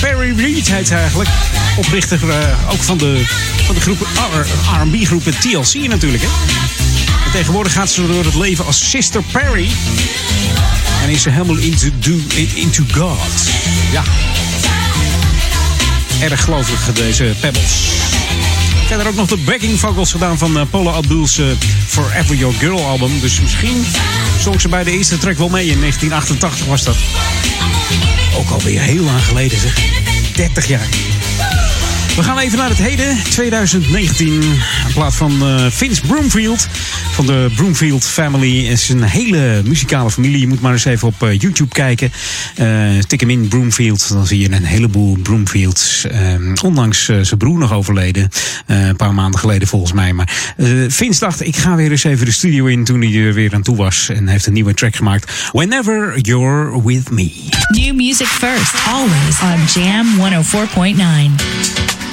Perry 0.00 0.34
Reed 0.36 0.68
heet 0.68 0.90
eigenlijk. 0.90 1.28
Oprichter 1.76 2.30
eh, 2.30 2.72
ook 2.72 2.82
van 2.82 2.98
de, 2.98 3.22
van 3.64 3.74
de 3.74 3.80
groep 3.80 4.06
R- 4.32 4.46
R&B 4.80 5.04
groepen 5.04 5.38
TLC 5.38 5.88
natuurlijk. 5.88 6.22
Hè? 6.22 6.28
En 7.24 7.32
tegenwoordig 7.32 7.72
gaat 7.72 7.90
ze 7.90 8.06
door 8.06 8.24
het 8.24 8.34
leven 8.34 8.66
als 8.66 8.90
Sister 8.90 9.22
Perry. 9.32 9.68
En 11.02 11.08
is 11.08 11.22
ze 11.22 11.30
helemaal 11.30 11.56
into, 11.56 11.88
do, 11.98 12.20
into 12.54 12.84
God. 12.92 13.18
Ja. 13.92 14.02
Erg 16.20 16.44
gelooflijk 16.44 16.96
deze 16.96 17.34
Pebbles. 17.40 17.90
Verder 18.86 19.06
ook 19.06 19.14
nog 19.14 19.26
de 19.26 19.36
backing 19.36 19.78
vocals 19.78 20.10
gedaan 20.10 20.38
van 20.38 20.58
eh, 20.58 20.66
Paula 20.70 20.90
Abdul's 20.90 21.38
eh, 21.38 21.46
Forever 21.86 22.34
Your 22.36 22.54
Girl 22.54 22.86
album. 22.86 23.20
Dus 23.20 23.40
misschien 23.40 23.86
zong 24.40 24.60
ze 24.60 24.68
bij 24.68 24.84
de 24.84 24.90
eerste 24.90 25.18
track 25.18 25.36
wel 25.36 25.48
mee. 25.48 25.66
In 25.66 25.80
1988 25.80 26.66
was 26.66 26.84
dat. 26.84 26.96
Ook 28.36 28.50
alweer 28.50 28.80
heel 28.80 29.02
lang 29.02 29.24
geleden 29.24 29.60
zeg. 29.60 29.80
30 30.34 30.68
jaar. 30.68 30.88
We 32.16 32.22
gaan 32.22 32.38
even 32.38 32.58
naar 32.58 32.68
het 32.68 32.78
heden, 32.78 33.16
2019. 33.30 34.42
In 34.42 34.92
plaats 34.94 35.16
van 35.16 35.42
eh, 35.42 35.66
Vince 35.70 36.00
Broomfield 36.06 36.68
van 37.16 37.26
de 37.26 37.50
Broomfield 37.56 38.04
Family. 38.04 38.64
Het 38.64 38.78
is 38.78 38.88
een 38.88 39.02
hele 39.02 39.62
muzikale 39.64 40.10
familie. 40.10 40.40
Je 40.40 40.46
moet 40.46 40.60
maar 40.60 40.72
eens 40.72 40.84
even 40.84 41.08
op 41.08 41.22
eh, 41.22 41.38
YouTube 41.38 41.74
kijken. 41.74 42.12
Eh, 42.54 42.98
tik 43.06 43.20
hem 43.20 43.30
in 43.30 43.48
Broomfield, 43.48 44.08
dan 44.08 44.26
zie 44.26 44.38
je 44.38 44.52
een 44.52 44.64
heleboel 44.64 45.16
Broomfields. 45.16 46.06
Eh, 46.06 46.20
ondanks 46.62 47.04
zijn 47.04 47.38
broer 47.38 47.58
nog 47.58 47.72
overleden. 47.72 48.28
Een 48.66 48.96
paar 48.96 49.14
maanden 49.14 49.40
geleden 49.40 49.68
volgens 49.68 49.92
mij. 49.92 50.12
Maar 50.12 50.54
Vince 50.88 51.20
dacht, 51.20 51.46
ik 51.46 51.56
ga 51.56 51.74
weer 51.74 51.90
eens 51.90 52.04
even 52.04 52.26
de 52.26 52.32
studio 52.32 52.66
in 52.66 52.84
toen 52.84 53.02
hij 53.02 53.14
er 53.14 53.34
weer 53.34 53.54
aan 53.54 53.62
toe 53.62 53.76
was. 53.76 54.08
En 54.08 54.28
heeft 54.28 54.46
een 54.46 54.52
nieuwe 54.52 54.74
track 54.74 54.96
gemaakt. 54.96 55.32
Whenever 55.52 56.18
You're 56.18 56.82
With 56.84 57.10
Me. 57.10 57.32
New 57.68 57.94
music 57.94 58.26
first, 58.26 58.74
always 58.86 59.40
on 59.40 59.82
Jam 59.82 60.06
104.9. 60.16 62.05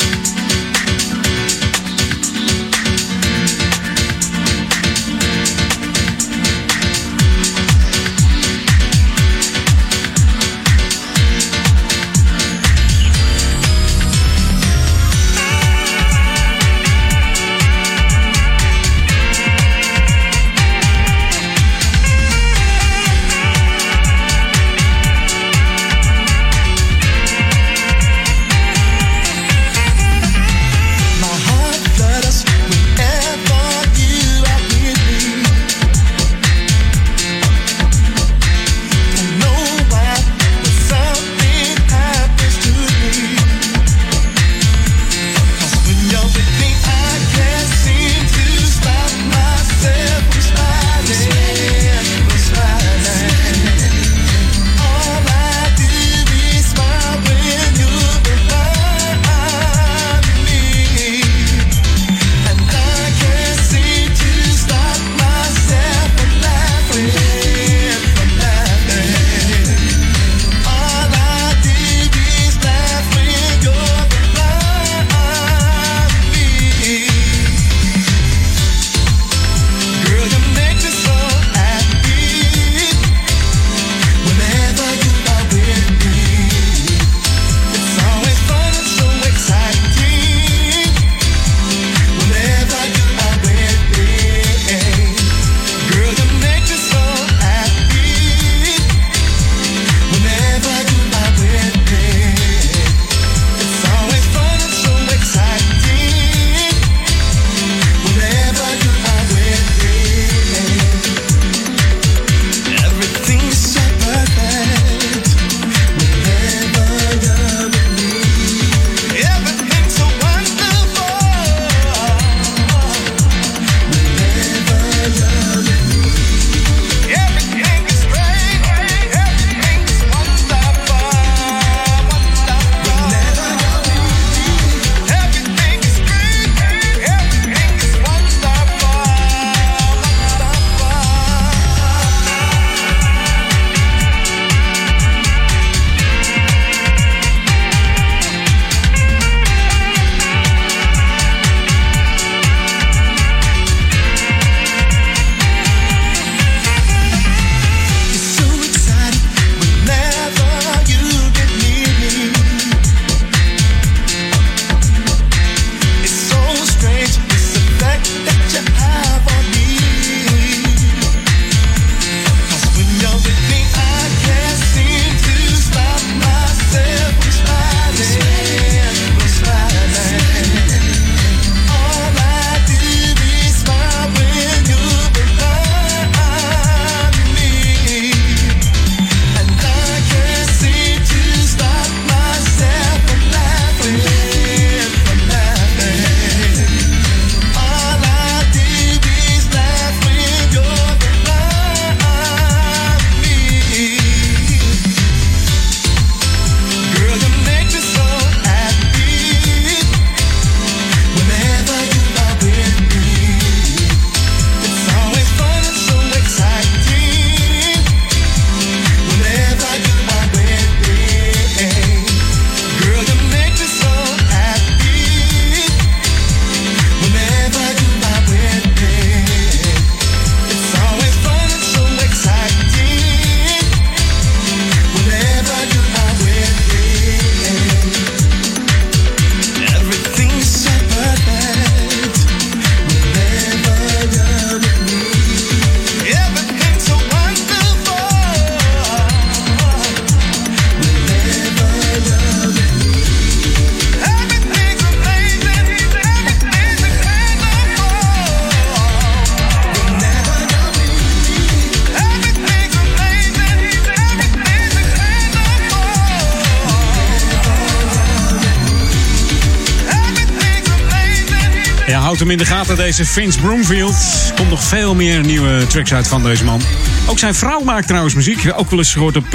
hem 272.24 272.32
in 272.32 272.38
de 272.38 272.46
gaten, 272.46 272.76
deze 272.76 273.06
Vince 273.06 273.40
Broomfield. 273.40 273.96
Er 274.28 274.34
komt 274.36 274.50
nog 274.50 274.64
veel 274.64 274.96
meer 274.96 275.26
nieuwe 275.26 275.68
tracks 275.68 275.94
uit 275.94 276.08
van 276.08 276.24
deze 276.24 276.44
man. 276.44 276.62
Ook 277.08 277.20
zijn 277.20 277.36
vrouw 277.36 277.60
maakt 277.60 277.88
trouwens 277.88 278.16
muziek. 278.16 278.54
Ook 278.56 278.70
wel 278.70 278.80
eens 278.80 278.94
gehoord 278.94 279.16
op, 279.16 279.26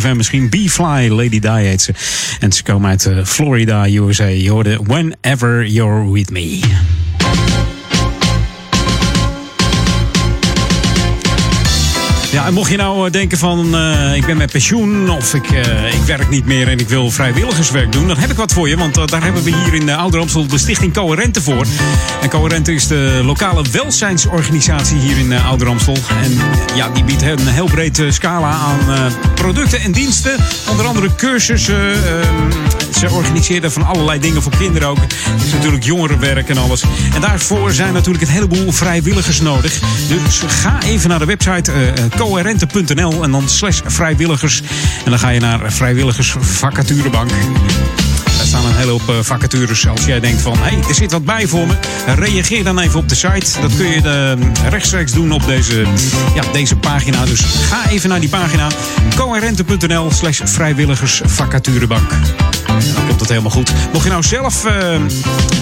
FM 0.00 0.16
misschien. 0.16 0.48
B-Fly, 0.48 1.08
Lady 1.08 1.38
Di 1.38 1.48
heet 1.48 1.82
ze. 1.82 1.92
En 2.40 2.52
ze 2.52 2.62
komen 2.62 2.90
uit 2.90 3.06
eh, 3.06 3.24
Florida, 3.24 3.86
USA. 3.88 4.24
Je 4.24 4.50
hoorde 4.50 4.78
Whenever 4.82 5.66
You're 5.66 6.12
With 6.12 6.30
Me. 6.30 6.60
Ja, 12.30 12.46
en 12.46 12.52
mocht 12.52 12.70
je 12.70 12.76
nou 12.76 13.06
eh, 13.06 13.12
denken 13.12 13.38
van 13.38 13.76
eh, 13.76 14.14
ik 14.14 14.26
ben 14.26 14.36
met 14.36 14.50
pensioen 14.50 15.10
of 15.10 15.34
ik, 15.34 15.50
eh, 15.50 15.94
ik 15.94 16.02
werk 16.06 16.28
niet 16.28 16.46
meer 16.46 16.68
en 16.68 16.78
ik 16.78 16.88
wil 16.88 17.10
vrijwilligerswerk 17.10 17.92
doen, 17.92 18.06
dan 18.06 18.18
heb 18.18 18.30
ik 18.30 18.36
wat 18.36 18.52
voor 18.52 18.68
je. 18.68 18.76
Want 18.76 19.08
daar 19.10 19.22
hebben 19.22 19.42
we 19.42 19.54
hier 19.54 19.74
in 19.74 19.86
de 19.86 19.94
Ouder 19.94 20.20
Amstel 20.20 20.46
de 20.46 20.58
stichting 20.58 20.92
Coherente 20.92 21.42
voor. 21.42 21.66
En 22.22 22.28
Coherente 22.28 22.74
is 22.74 22.86
de 22.86 23.20
lokale 23.24 23.64
welzijnsorganisatie 23.72 24.98
hier 24.98 25.18
in 25.18 25.32
Ouder 25.32 25.68
Amstel. 25.68 25.96
En 26.22 26.38
ja, 26.74 26.88
die 26.88 27.04
biedt 27.04 27.22
een 27.22 27.46
heel 27.46 27.66
breed 27.66 28.02
scala 28.08 28.50
aan 28.50 29.12
producten 29.34 29.80
en 29.80 29.92
diensten. 29.92 30.36
Onder 30.70 30.86
andere 30.86 31.14
cursussen. 31.14 31.92
Ze 32.98 33.10
organiseren 33.10 33.72
van 33.72 33.86
allerlei 33.86 34.20
dingen 34.20 34.42
voor 34.42 34.56
kinderen 34.58 34.88
ook. 34.88 34.98
Er 34.98 35.44
is 35.46 35.52
natuurlijk 35.52 35.84
jongerenwerk 35.84 36.48
en 36.48 36.58
alles. 36.58 36.82
En 37.14 37.20
daarvoor 37.20 37.72
zijn 37.72 37.92
natuurlijk 37.92 38.24
een 38.24 38.30
heleboel 38.30 38.72
vrijwilligers 38.72 39.40
nodig. 39.40 39.80
Dus 40.08 40.42
ga 40.46 40.82
even 40.82 41.08
naar 41.08 41.18
de 41.18 41.24
website 41.24 41.72
eh, 41.72 41.88
eh, 41.88 41.94
coherente.nl 42.16 43.22
en 43.22 43.30
dan 43.30 43.48
slash 43.48 43.80
vrijwilligers. 43.84 44.62
En 45.04 45.10
dan 45.10 45.18
ga 45.18 45.28
je 45.28 45.40
naar 45.40 45.72
vrijwilligersvacaturebank. 45.72 47.30
Daar 48.38 48.46
staan 48.46 48.64
een 48.64 48.76
hele 48.76 48.90
hoop 48.90 49.08
eh, 49.08 49.14
vacatures. 49.20 49.88
Als 49.88 50.04
jij 50.04 50.20
denkt 50.20 50.40
van, 50.40 50.58
hé, 50.58 50.62
hey, 50.62 50.78
er 50.88 50.94
zit 50.94 51.12
wat 51.12 51.24
bij 51.24 51.46
voor 51.46 51.66
me. 51.66 51.74
Reageer 52.06 52.64
dan 52.64 52.78
even 52.78 53.00
op 53.00 53.08
de 53.08 53.14
site. 53.14 53.60
Dat 53.60 53.76
kun 53.76 53.86
je 53.86 54.00
eh, 54.02 54.68
rechtstreeks 54.70 55.12
doen 55.12 55.32
op 55.32 55.46
deze, 55.46 55.84
ja, 56.34 56.42
deze 56.52 56.76
pagina. 56.76 57.24
Dus 57.24 57.40
ga 57.40 57.90
even 57.90 58.08
naar 58.08 58.20
die 58.20 58.28
pagina. 58.28 58.68
coherente.nl 59.16 60.10
slash 60.10 60.40
vrijwilligersvacaturebank. 60.44 62.10
Dan 62.68 63.06
komt 63.06 63.20
het 63.20 63.28
helemaal 63.28 63.50
goed. 63.50 63.72
Mocht 63.92 64.04
je 64.04 64.10
nou 64.10 64.22
zelf 64.22 64.64
eh, 64.64 65.00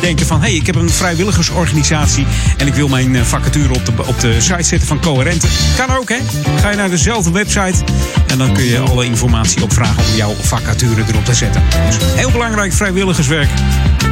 denken 0.01 0.27
van... 0.27 0.41
hé, 0.41 0.47
hey, 0.47 0.57
ik 0.57 0.67
heb 0.67 0.75
een 0.75 0.91
vrijwilligersorganisatie... 0.91 2.27
en 2.57 2.67
ik 2.67 2.75
wil 2.75 2.89
mijn 2.89 3.17
eh, 3.17 3.23
vacature 3.23 3.75
op 3.75 3.87
de, 3.87 3.93
op 4.07 4.21
de 4.21 4.41
site 4.41 4.63
zetten 4.63 4.89
van 4.89 5.01
Coherente. 5.01 5.47
Kan 5.77 5.97
ook, 5.97 6.09
hè? 6.09 6.19
Ga 6.61 6.71
je 6.71 6.77
naar 6.77 6.91
dezelfde 6.91 7.31
website... 7.31 7.85
en 8.27 8.39
dan 8.39 8.53
kun 8.53 8.65
je 8.65 8.79
alle 8.79 9.05
informatie 9.05 9.63
opvragen... 9.63 10.05
om 10.11 10.17
jouw 10.17 10.35
vacature 10.41 11.05
erop 11.09 11.25
te 11.25 11.35
zetten. 11.35 11.63
Dus 11.87 11.97
heel 12.15 12.31
belangrijk 12.31 12.73
vrijwilligerswerk. 12.73 13.49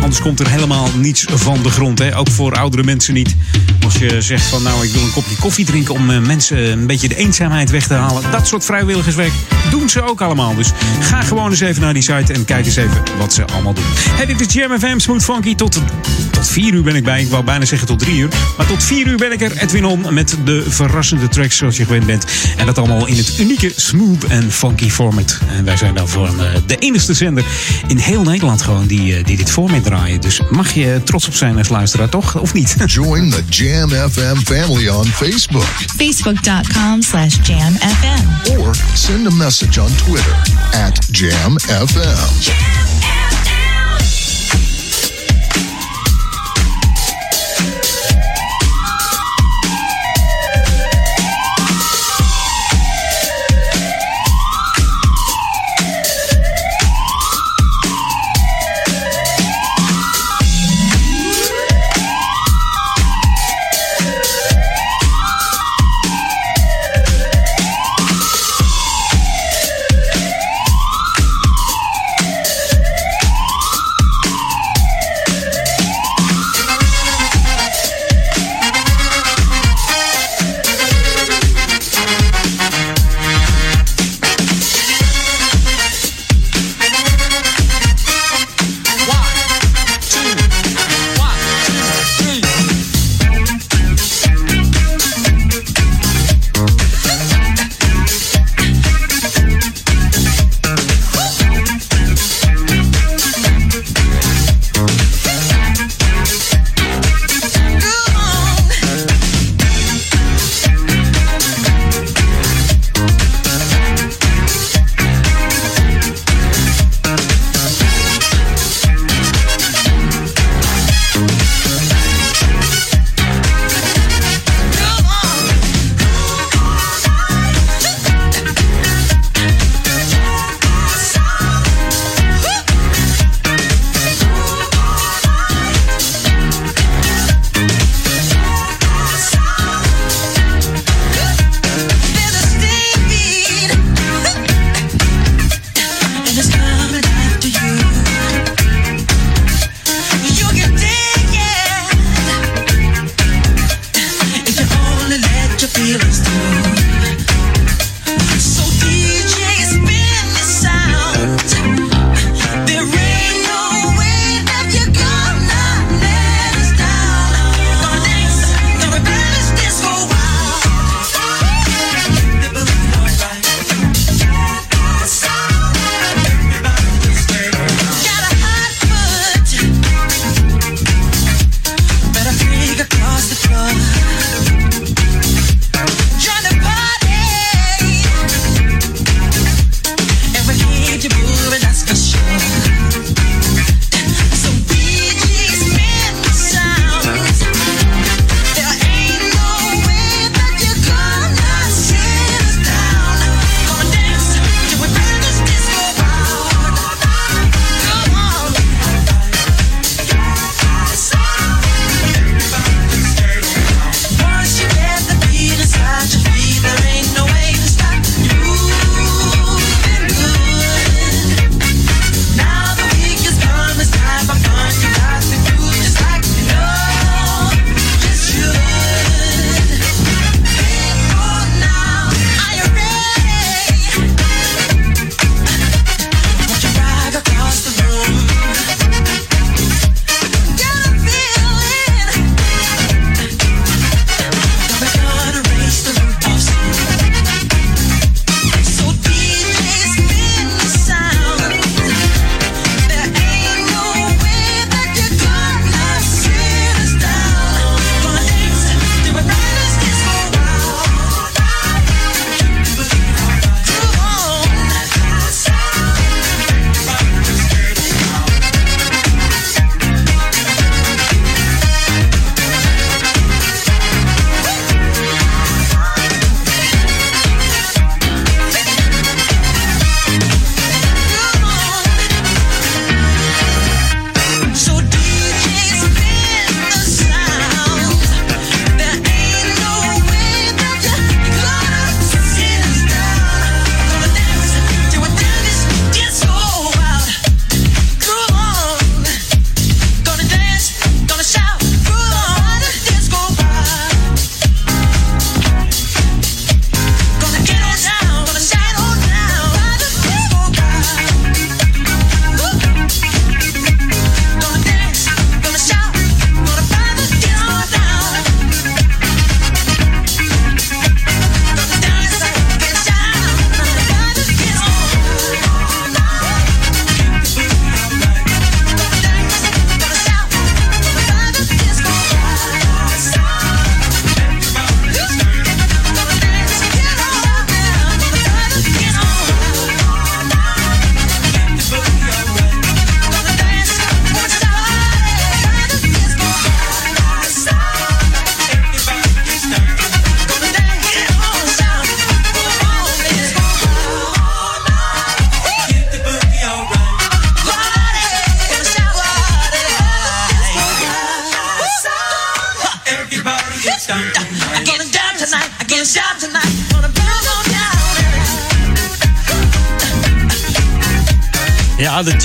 Anders 0.01 0.21
komt 0.21 0.41
er 0.41 0.49
helemaal 0.49 0.89
niets 0.97 1.25
van 1.35 1.63
de 1.63 1.71
grond. 1.71 1.99
Hè? 1.99 2.17
Ook 2.17 2.31
voor 2.31 2.53
oudere 2.53 2.83
mensen 2.83 3.15
niet. 3.15 3.37
Als 3.85 3.97
je 3.97 4.21
zegt 4.23 4.45
van 4.45 4.63
nou, 4.63 4.85
ik 4.85 4.93
wil 4.93 5.03
een 5.03 5.13
kopje 5.13 5.37
koffie 5.37 5.65
drinken... 5.65 5.95
om 5.95 6.11
eh, 6.11 6.19
mensen 6.19 6.73
een 6.73 6.87
beetje 6.87 7.09
de 7.09 7.17
eenzaamheid 7.17 7.71
weg 7.71 7.87
te 7.87 7.95
halen. 7.95 8.23
Dat 8.31 8.47
soort 8.47 8.65
vrijwilligerswerk 8.65 9.33
doen 9.71 9.89
ze 9.89 10.03
ook 10.03 10.21
allemaal. 10.21 10.55
Dus 10.55 10.71
ga 11.01 11.23
gewoon 11.23 11.51
eens 11.51 11.61
even 11.61 11.83
naar 11.83 11.93
die 11.93 12.03
site 12.03 12.33
en 12.33 12.45
kijk 12.45 12.67
eens 12.67 12.77
even 12.77 13.03
wat 13.19 13.33
ze 13.33 13.45
allemaal 13.45 13.75
doen. 13.75 13.85
Hey, 14.11 14.27
dit 14.27 14.41
is 14.41 14.53
Jam 14.53 14.79
FM 14.79 14.99
Smooth 14.99 15.25
Funky. 15.25 15.55
Tot, 15.55 15.81
tot 16.31 16.49
4 16.49 16.75
uur 16.75 16.83
ben 16.83 16.95
ik 16.95 17.05
bij. 17.05 17.23
Ik 17.23 17.29
wou 17.29 17.45
bijna 17.45 17.65
zeggen 17.65 17.89
tot 17.89 17.99
3 17.99 18.17
uur. 18.17 18.29
Maar 18.57 18.67
tot 18.67 18.83
4 18.83 19.07
uur 19.07 19.17
ben 19.17 19.33
ik 19.33 19.41
er, 19.41 19.57
Edwin 19.57 19.85
On, 19.85 20.15
met 20.15 20.37
de 20.45 20.65
verrassende 20.69 21.29
tracks 21.29 21.57
zoals 21.57 21.77
je 21.77 21.85
gewend 21.85 22.07
bent. 22.07 22.27
En 22.57 22.67
dat 22.67 22.79
allemaal 22.79 23.07
in 23.07 23.17
het 23.17 23.39
unieke 23.39 23.73
smooth 23.77 24.25
en 24.25 24.53
funky 24.53 24.91
format. 24.91 25.39
En 25.49 25.65
wij 25.65 25.77
zijn 25.77 25.95
daarvoor 25.95 26.27
eh, 26.27 26.35
de 26.67 26.77
enige 26.77 27.15
zender 27.15 27.45
in 27.87 27.97
heel 27.97 28.23
Nederland 28.23 28.63
gewoon 28.63 28.87
die, 28.87 29.17
eh, 29.17 29.25
die 29.25 29.37
dit 29.37 29.51
format 29.51 29.84
draaien. 29.85 30.21
Dus 30.21 30.41
mag 30.51 30.73
je 30.73 31.01
trots 31.05 31.27
op 31.27 31.35
zijn 31.35 31.59
als 31.59 31.69
luisteraar, 31.69 32.09
toch? 32.09 32.41
Of 32.41 32.55
niet? 32.55 32.77
Join 32.87 33.31
the 33.31 33.43
Jam 33.49 33.89
FM 33.89 34.37
family 34.37 34.89
on 34.89 35.07
Facebook. 35.07 35.69
Facebook.com 35.97 37.03
slash 37.03 37.37
jamfm. 37.43 38.59
Or 38.59 38.75
send 38.95 39.27
a 39.27 39.31
message 39.31 39.81
on 39.83 39.95
Twitter 39.95 40.37
at 40.73 41.07
JamFM. 41.11 42.53
I'm 43.07 43.24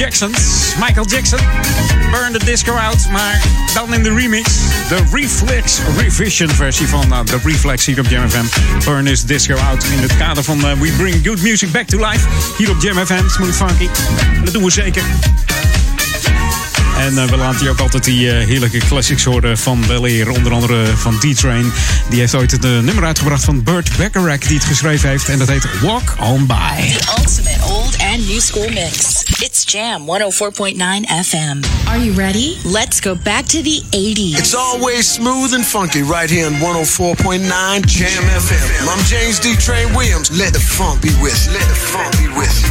Michael 0.09 1.05
Jackson. 1.05 1.39
Burn 2.11 2.33
the 2.33 2.45
Disco 2.45 2.73
Out. 2.73 3.09
Maar 3.11 3.41
dan 3.73 3.93
in 3.93 4.03
de 4.03 4.13
remix. 4.13 4.49
De 4.87 5.03
Reflex 5.11 5.79
Revision 5.97 6.49
versie 6.49 6.87
van 6.87 7.13
eh, 7.13 7.19
de 7.23 7.39
Reflex 7.43 7.85
hier 7.85 7.99
op 7.99 8.07
Jam 8.07 8.29
FM. 8.29 8.45
Burn 8.85 9.05
this 9.05 9.23
Disco 9.23 9.55
Out. 9.55 9.83
In 9.83 9.99
het 10.01 10.17
kader 10.17 10.43
van 10.43 10.67
eh, 10.67 10.79
We 10.79 10.91
Bring 10.97 11.25
Good 11.25 11.41
Music 11.41 11.71
Back 11.71 11.87
to 11.87 12.09
Life. 12.09 12.27
Hier 12.57 12.69
op 12.69 12.81
Jam 12.81 13.05
FM. 13.05 13.29
Smooth 13.29 13.55
Funky. 13.55 13.87
Dat 14.43 14.53
doen 14.53 14.63
we 14.63 14.71
zeker. 14.71 15.03
En 16.97 17.17
eh, 17.17 17.25
we 17.25 17.37
laten 17.37 17.59
hier 17.59 17.69
ook 17.69 17.79
altijd 17.79 18.03
die 18.03 18.29
heerlijke 18.29 18.77
classics 18.77 19.23
horen 19.23 19.57
van 19.57 19.83
Bel 19.87 20.31
Onder 20.33 20.51
andere 20.51 20.85
van 20.97 21.19
D-Train. 21.19 21.71
Die 22.09 22.19
heeft 22.19 22.35
ooit 22.35 22.51
het 22.51 22.61
nummer 22.61 23.05
uitgebracht 23.05 23.43
van 23.43 23.63
Burt 23.63 23.97
Bacharach 23.97 24.39
die 24.39 24.57
het 24.57 24.65
geschreven 24.65 25.09
heeft. 25.09 25.29
En 25.29 25.37
dat 25.37 25.47
heet 25.47 25.79
Walk 25.81 26.15
On 26.19 26.45
By. 26.45 26.53
The 26.97 27.13
ultimate 27.17 27.63
old 27.63 27.97
and 27.97 28.27
new 28.27 28.39
school 28.39 28.69
mix. 28.69 29.18
It's 29.69 29.75
Jam 29.75 30.07
104.9 30.07 31.05
FM. 31.05 31.87
Are 31.87 31.99
you 31.99 32.13
ready? 32.13 32.57
Let's 32.65 32.99
go 32.99 33.13
back 33.13 33.45
to 33.53 33.61
the 33.61 33.81
80s. 33.93 34.39
It's 34.39 34.55
always 34.55 35.07
smooth 35.07 35.53
and 35.53 35.63
funky 35.63 36.01
right 36.01 36.27
here 36.27 36.47
on 36.47 36.53
104.9 36.53 37.85
Jam 37.85 38.23
FM. 38.23 38.87
I'm 38.89 39.05
James 39.05 39.39
D. 39.39 39.53
Train 39.57 39.93
Williams. 39.95 40.35
Let 40.35 40.53
the 40.53 40.59
funk 40.59 41.03
be 41.03 41.09
with 41.21 41.37
you. 41.45 41.53
Let 41.53 41.67
the 41.69 41.75
funk 41.75 42.17
be 42.17 42.27
with 42.33 42.49
you. 42.63 42.68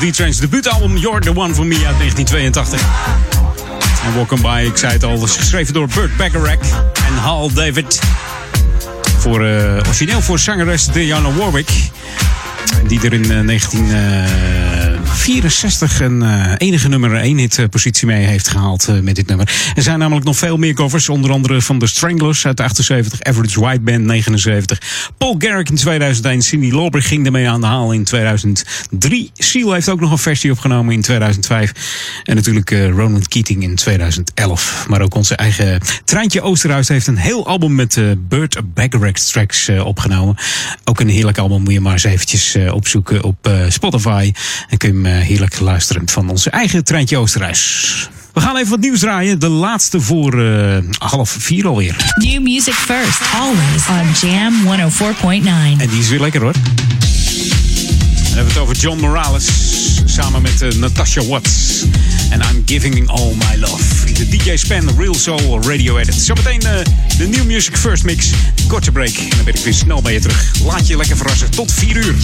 D-Train's 0.00 0.38
debuutalbum 0.38 0.96
You're 0.96 1.20
The 1.20 1.34
One 1.34 1.54
For 1.54 1.66
Me 1.66 1.74
uit 1.86 1.98
1982. 1.98 2.80
En 4.04 4.26
On 4.30 4.40
By, 4.40 4.64
ik 4.66 4.76
zei 4.76 4.92
het 4.92 5.04
al, 5.04 5.18
geschreven 5.18 5.74
door 5.74 5.88
Burt 5.94 6.16
Bacharach 6.16 6.70
en 7.06 7.14
Hal 7.14 7.52
David. 7.52 8.00
Voor, 9.18 9.44
eh, 9.44 9.76
origineel 9.86 10.20
voor 10.20 10.38
zangeres 10.38 10.86
Diana 10.86 11.32
Warwick. 11.32 11.70
Die 12.86 13.00
er 13.00 13.12
in 13.12 13.30
eh, 13.30 13.40
19... 13.40 13.90
eh, 13.90 14.79
64 15.20 16.00
een 16.00 16.22
eh, 16.22 16.52
enige 16.56 16.88
nummer 16.88 17.14
1 17.14 17.38
hit 17.38 17.58
eh, 17.58 17.68
positie 17.68 18.06
mee 18.06 18.26
heeft 18.26 18.48
gehaald 18.48 18.88
eh, 18.88 18.98
met 18.98 19.14
dit 19.14 19.26
nummer. 19.26 19.72
Er 19.74 19.82
zijn 19.82 19.98
namelijk 19.98 20.26
nog 20.26 20.36
veel 20.36 20.56
meer 20.56 20.74
covers, 20.74 21.08
onder 21.08 21.30
andere 21.30 21.62
van 21.62 21.78
The 21.78 21.86
Stranglers 21.86 22.46
uit 22.46 22.56
de 22.56 22.62
78, 22.62 23.22
Average 23.22 23.60
White 23.60 23.80
Band 23.80 24.04
79, 24.04 25.10
Paul 25.18 25.34
Garrick 25.38 25.68
in 25.68 25.76
2001, 25.76 26.42
Cindy 26.42 26.70
Lauper 26.70 27.02
ging 27.02 27.26
ermee 27.26 27.48
aan 27.48 27.60
de 27.60 27.66
haal 27.66 27.92
in 27.92 28.04
2003. 28.04 29.30
Seal 29.34 29.72
heeft 29.72 29.88
ook 29.88 30.00
nog 30.00 30.10
een 30.10 30.18
versie 30.18 30.50
opgenomen 30.50 30.94
in 30.94 31.00
2005 31.00 31.72
en 32.24 32.34
natuurlijk 32.34 32.70
eh, 32.70 32.88
Ronan 32.88 33.22
Keating 33.28 33.62
in 33.62 33.74
2011. 33.74 34.84
Maar 34.88 35.00
ook 35.00 35.14
onze 35.14 35.36
eigen 35.36 35.80
Treintje 36.04 36.40
Oosterhuis 36.40 36.88
heeft 36.88 37.06
een 37.06 37.16
heel 37.16 37.46
album 37.46 37.74
met 37.74 37.98
Burt 38.28 38.74
Bacharach 38.74 39.12
tracks 39.12 39.68
opgenomen. 39.68 40.36
Ook 40.84 41.00
een 41.00 41.08
heerlijk 41.08 41.38
album, 41.38 41.62
moet 41.62 41.72
je 41.72 41.80
maar 41.80 41.92
eens 41.92 42.04
eventjes 42.04 42.56
opzoeken 42.72 43.22
op 43.22 43.50
Spotify. 43.68 44.32
En 44.68 44.78
kun 44.78 44.88
je 44.88 45.08
hem 45.08 45.09
heerlijk 45.10 45.60
luisteren 45.60 46.08
van 46.08 46.28
onze 46.28 46.50
eigen 46.50 46.84
Treintje 46.84 47.16
Oosterhuis. 47.16 48.08
We 48.32 48.40
gaan 48.40 48.56
even 48.56 48.70
wat 48.70 48.80
nieuws 48.80 49.00
draaien. 49.00 49.38
De 49.38 49.48
laatste 49.48 50.00
voor 50.00 50.44
eh, 50.44 50.78
half 50.98 51.36
vier 51.38 51.66
alweer. 51.66 51.96
New 52.14 52.42
music 52.42 52.74
first, 52.74 53.20
always 53.34 53.88
on 53.88 54.28
Jam 54.28 54.54
104.9. 54.64 55.80
En 55.80 55.88
die 55.88 55.98
is 55.98 56.08
weer 56.08 56.20
lekker 56.20 56.40
hoor. 56.40 56.52
Dan 56.52 56.62
hebben 58.38 58.44
we 58.44 58.50
het 58.50 58.58
over 58.58 58.76
John 58.76 59.00
Morales 59.00 59.48
samen 60.04 60.42
met 60.42 60.62
eh, 60.62 60.72
Natasha 60.72 61.24
Watts. 61.24 61.84
En 62.30 62.40
I'm 62.40 62.62
Giving 62.66 63.08
All 63.08 63.34
My 63.34 63.60
Love. 63.60 64.12
De 64.12 64.28
DJ 64.28 64.56
Span 64.56 64.90
Real 64.98 65.14
Soul 65.14 65.62
Radio 65.62 65.98
Edit. 65.98 66.14
Zometeen 66.14 66.60
eh, 66.60 66.84
de 67.18 67.26
New 67.26 67.44
Music 67.44 67.76
First 67.76 68.04
Mix. 68.04 68.30
Korte 68.68 68.92
break. 68.92 69.14
En 69.14 69.28
dan 69.28 69.44
ben 69.44 69.54
ik 69.54 69.60
weer 69.60 69.74
snel 69.74 70.02
bij 70.02 70.12
je 70.12 70.20
terug. 70.20 70.52
Laat 70.64 70.86
je 70.86 70.96
lekker 70.96 71.16
verrassen. 71.16 71.50
Tot 71.50 71.72
4 71.72 71.96
uur. 71.96 72.14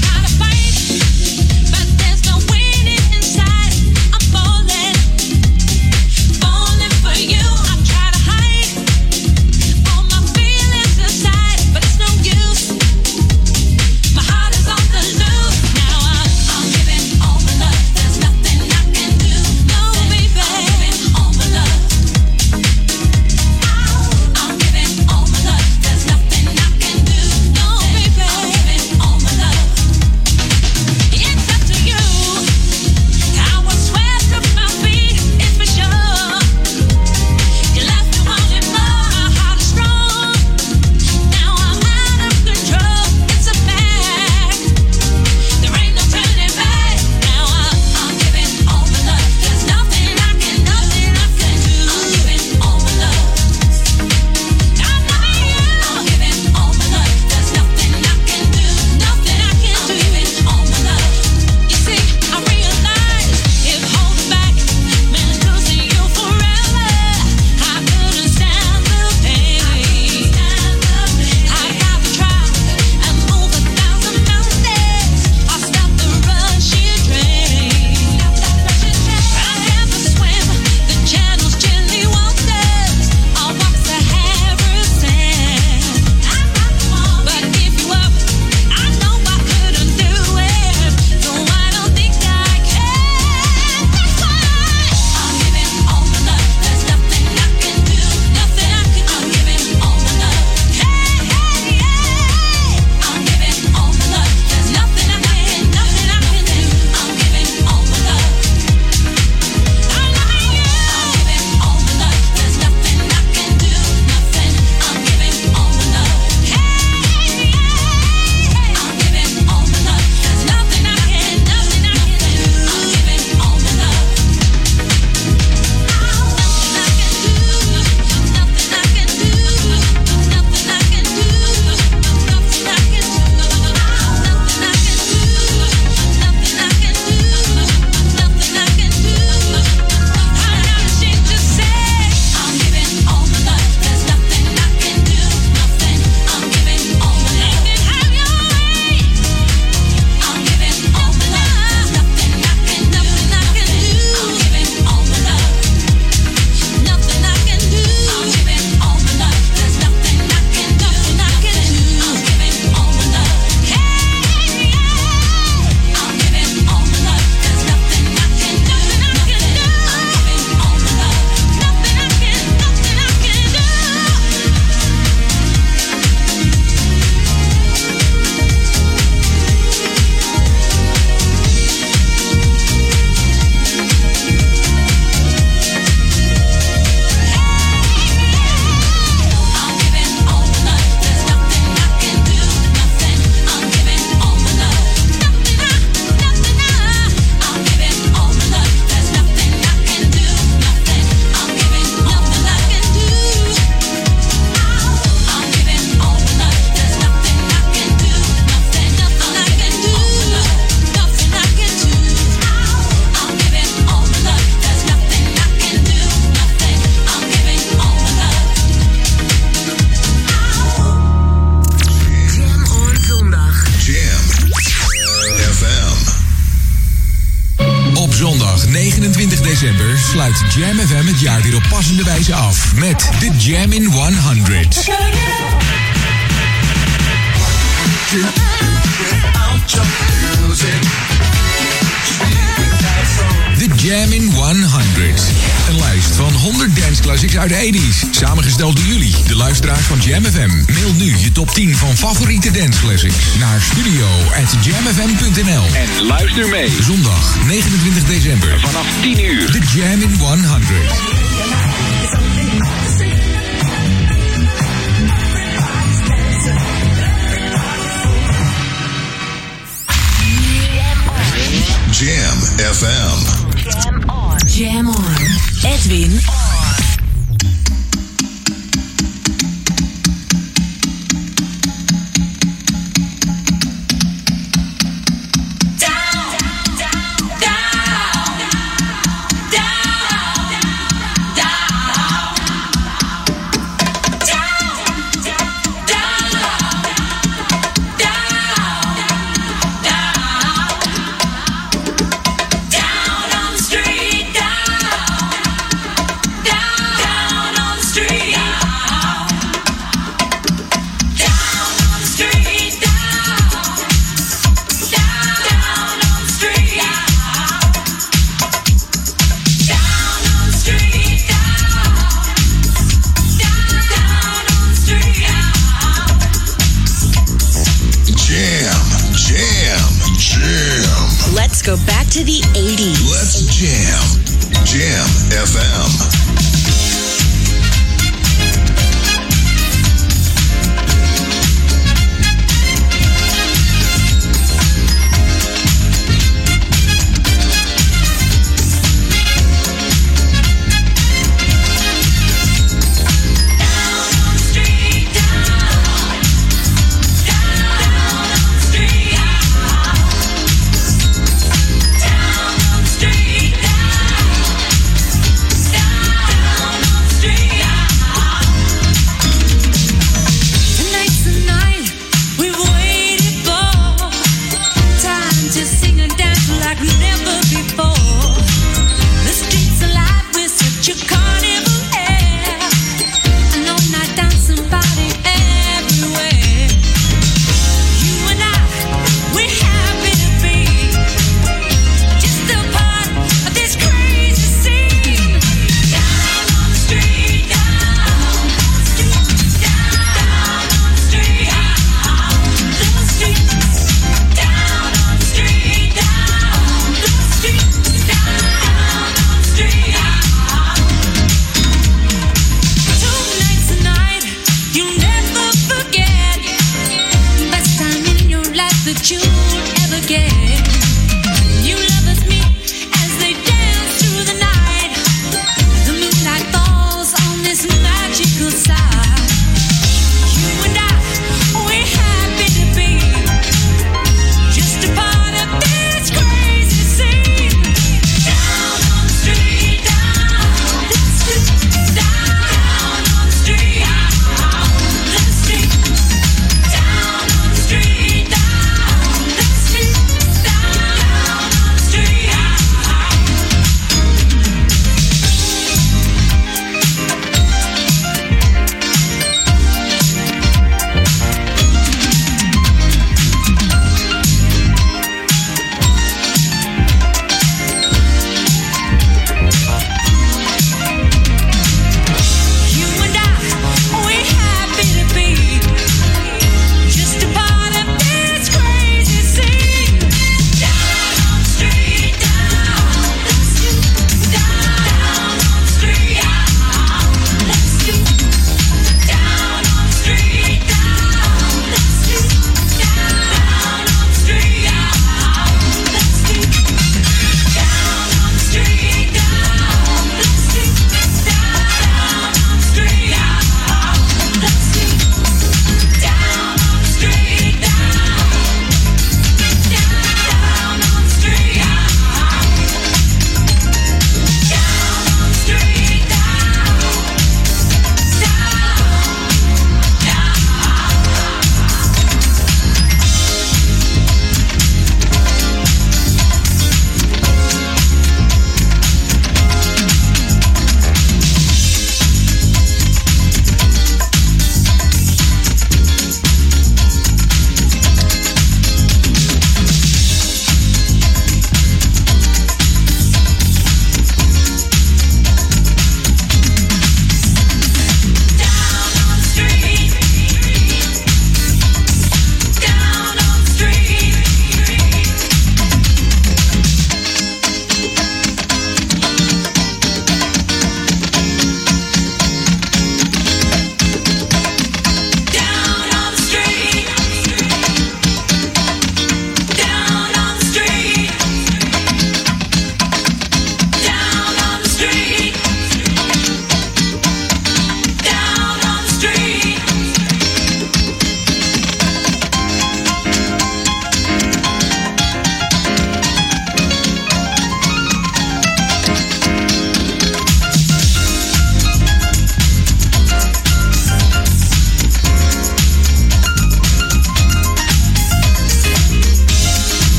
Jam 272.57 272.73
FM. 272.73 274.49
Jam 274.49 274.89
on. 274.89 275.21
Edwin 275.65 276.46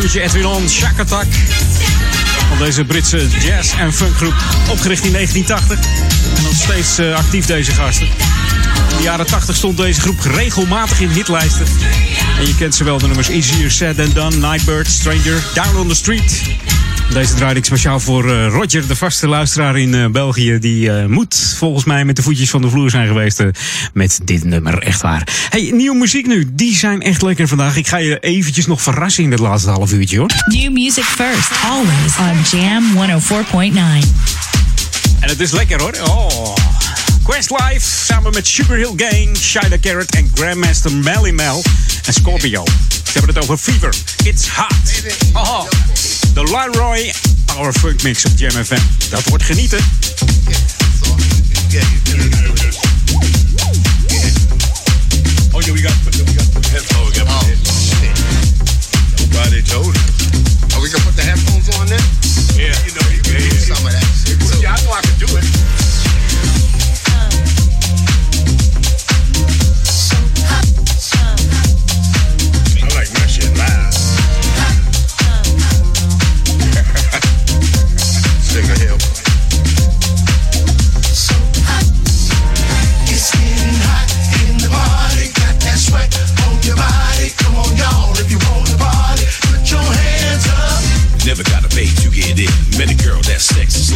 Guusje 0.00 0.20
Edwin 0.20 0.46
On, 0.46 0.68
Shack 0.68 0.98
Attack. 0.98 1.26
Van 2.48 2.58
deze 2.58 2.84
Britse 2.84 3.26
jazz- 3.40 3.74
en 3.74 3.92
funkgroep, 3.92 4.34
opgericht 4.70 5.04
in 5.04 5.12
1980. 5.12 5.90
En 6.36 6.42
nog 6.42 6.54
steeds 6.54 6.98
eh, 6.98 7.14
actief 7.14 7.46
deze 7.46 7.72
gasten. 7.72 8.06
In 8.90 8.96
de 8.96 9.02
jaren 9.02 9.26
80 9.26 9.56
stond 9.56 9.76
deze 9.76 10.00
groep 10.00 10.20
regelmatig 10.20 11.00
in 11.00 11.08
hitlijsten. 11.08 11.66
En 12.38 12.46
je 12.46 12.54
kent 12.54 12.74
ze 12.74 12.84
wel, 12.84 12.98
de 12.98 13.06
nummers 13.06 13.28
Easier 13.28 13.70
Said 13.70 13.96
Than 13.96 14.10
Done, 14.12 14.36
Nightbird, 14.36 14.86
Stranger, 14.86 15.42
Down 15.54 15.76
on 15.76 15.88
the 15.88 15.94
Street... 15.94 16.42
Deze 17.12 17.34
draai 17.34 17.56
ik 17.56 17.64
speciaal 17.64 18.00
voor 18.00 18.30
eh, 18.30 18.46
Roger, 18.46 18.86
de 18.86 18.96
vaste 18.96 19.28
luisteraar 19.28 19.78
in 19.78 19.94
eh, 19.94 20.06
België. 20.06 20.58
Die 20.58 20.90
eh, 20.90 21.06
moet 21.06 21.54
volgens 21.56 21.84
mij 21.84 22.04
met 22.04 22.16
de 22.16 22.22
voetjes 22.22 22.50
van 22.50 22.62
de 22.62 22.68
vloer 22.68 22.90
zijn 22.90 23.06
geweest 23.06 23.42
met 23.92 24.20
dit 24.24 24.44
nummer. 24.44 24.78
Echt 24.78 25.00
waar. 25.00 25.28
Hey, 25.50 25.70
nieuwe 25.74 25.96
muziek 25.96 26.26
nu. 26.26 26.48
Die 26.52 26.76
zijn 26.76 27.02
echt 27.02 27.22
lekker 27.22 27.48
vandaag. 27.48 27.76
Ik 27.76 27.86
ga 27.86 27.96
je 27.96 28.18
eventjes 28.18 28.66
nog 28.66 28.82
verrassen 28.82 29.24
in 29.24 29.30
het 29.30 29.40
laatste 29.40 29.70
half 29.70 29.92
uurtje 29.92 30.18
hoor. 30.18 30.30
New 30.46 30.72
music 30.72 31.04
first, 31.04 31.50
always 31.64 32.16
on 32.18 32.58
Jam 32.58 32.84
104.9. 32.94 34.08
En 35.20 35.28
het 35.28 35.40
is 35.40 35.50
lekker 35.50 35.80
hoor. 35.80 35.94
Oh. 36.04 36.54
Questlife 37.22 38.04
samen 38.04 38.32
met 38.32 38.46
Sugar 38.46 38.76
Hill 38.76 38.92
Gang, 38.96 39.36
Shida 39.36 39.78
Carrot 39.80 40.14
en 40.14 40.30
Grandmaster 40.34 40.92
Melly 40.92 41.30
Mel 41.30 41.62
en 42.04 42.12
Scorpio. 42.12 42.64
Ze 42.88 43.18
hebben 43.18 43.34
het 43.34 43.42
over 43.42 43.56
Fever. 43.56 43.94
It's 44.24 44.48
hot. 44.48 45.02
Oh 45.32 45.64
de 46.44 46.50
Leroy 46.50 47.12
Power 47.44 47.72
Funk 47.72 48.02
Mix 48.02 48.24
op 48.24 48.32
Jam 48.36 48.64
FM. 48.64 48.80
Dat 49.10 49.24
wordt 49.24 49.44
genieten. 49.44 49.78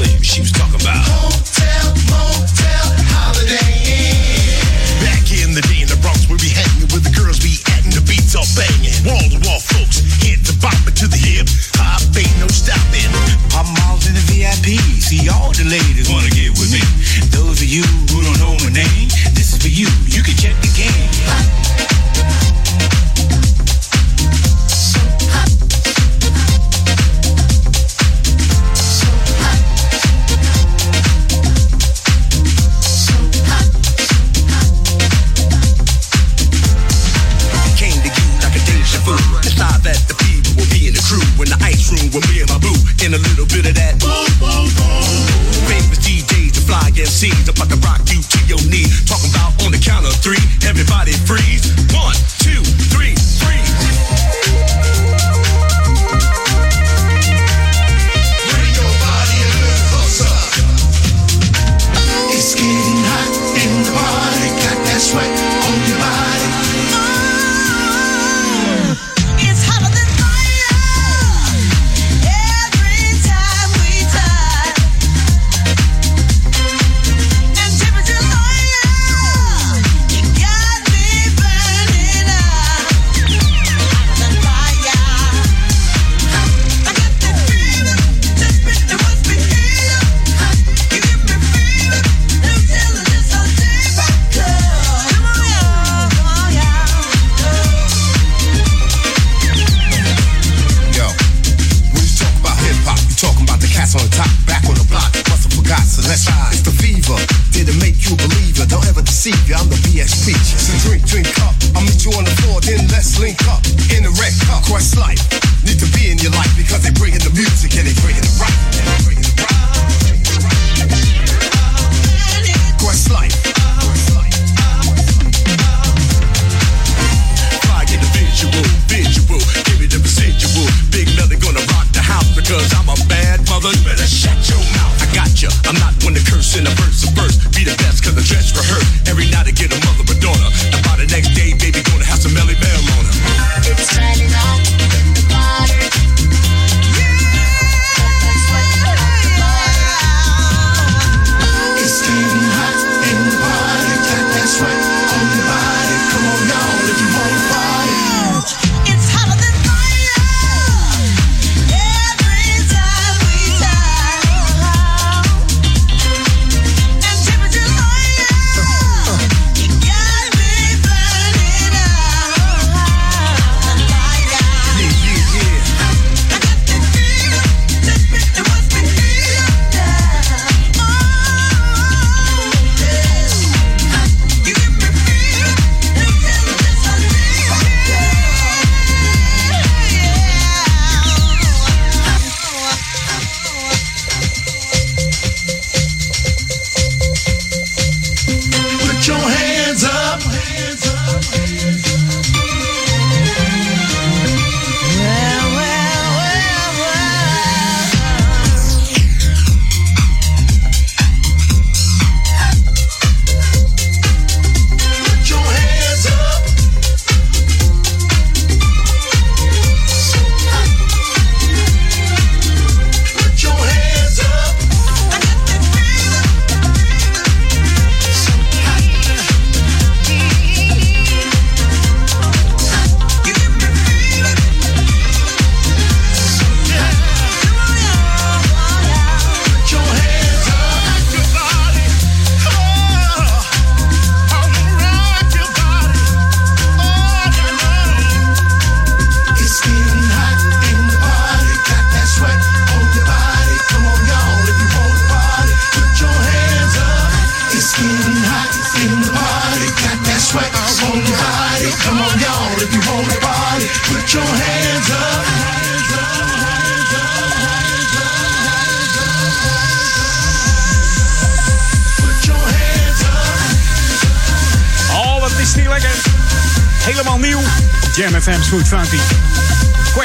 She 0.03 0.41
was 0.41 0.51
talking 0.51 0.81
about 0.81 1.02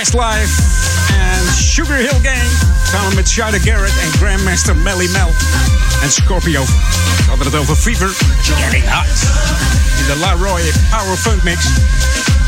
Questlife 0.07 0.61
en 1.09 1.55
Sugar 1.55 1.97
Hill 1.97 2.19
Gang. 2.23 2.49
Samen 2.91 3.15
met 3.15 3.29
Shada 3.29 3.59
Garrett 3.59 3.93
en 4.01 4.11
Grandmaster 4.19 4.75
Melly 4.75 5.09
Mel. 5.09 5.34
En 6.01 6.11
Scorpio. 6.11 6.65
We 6.65 7.23
hadden 7.27 7.45
het 7.45 7.55
over 7.55 7.75
Fever. 7.75 8.09
Getting 8.41 8.84
hot. 8.89 9.05
In 9.99 10.05
de 10.05 10.15
La 10.19 10.31
Roy 10.31 10.61
Power 10.89 11.17
Funk 11.17 11.43
Mix. 11.43 11.65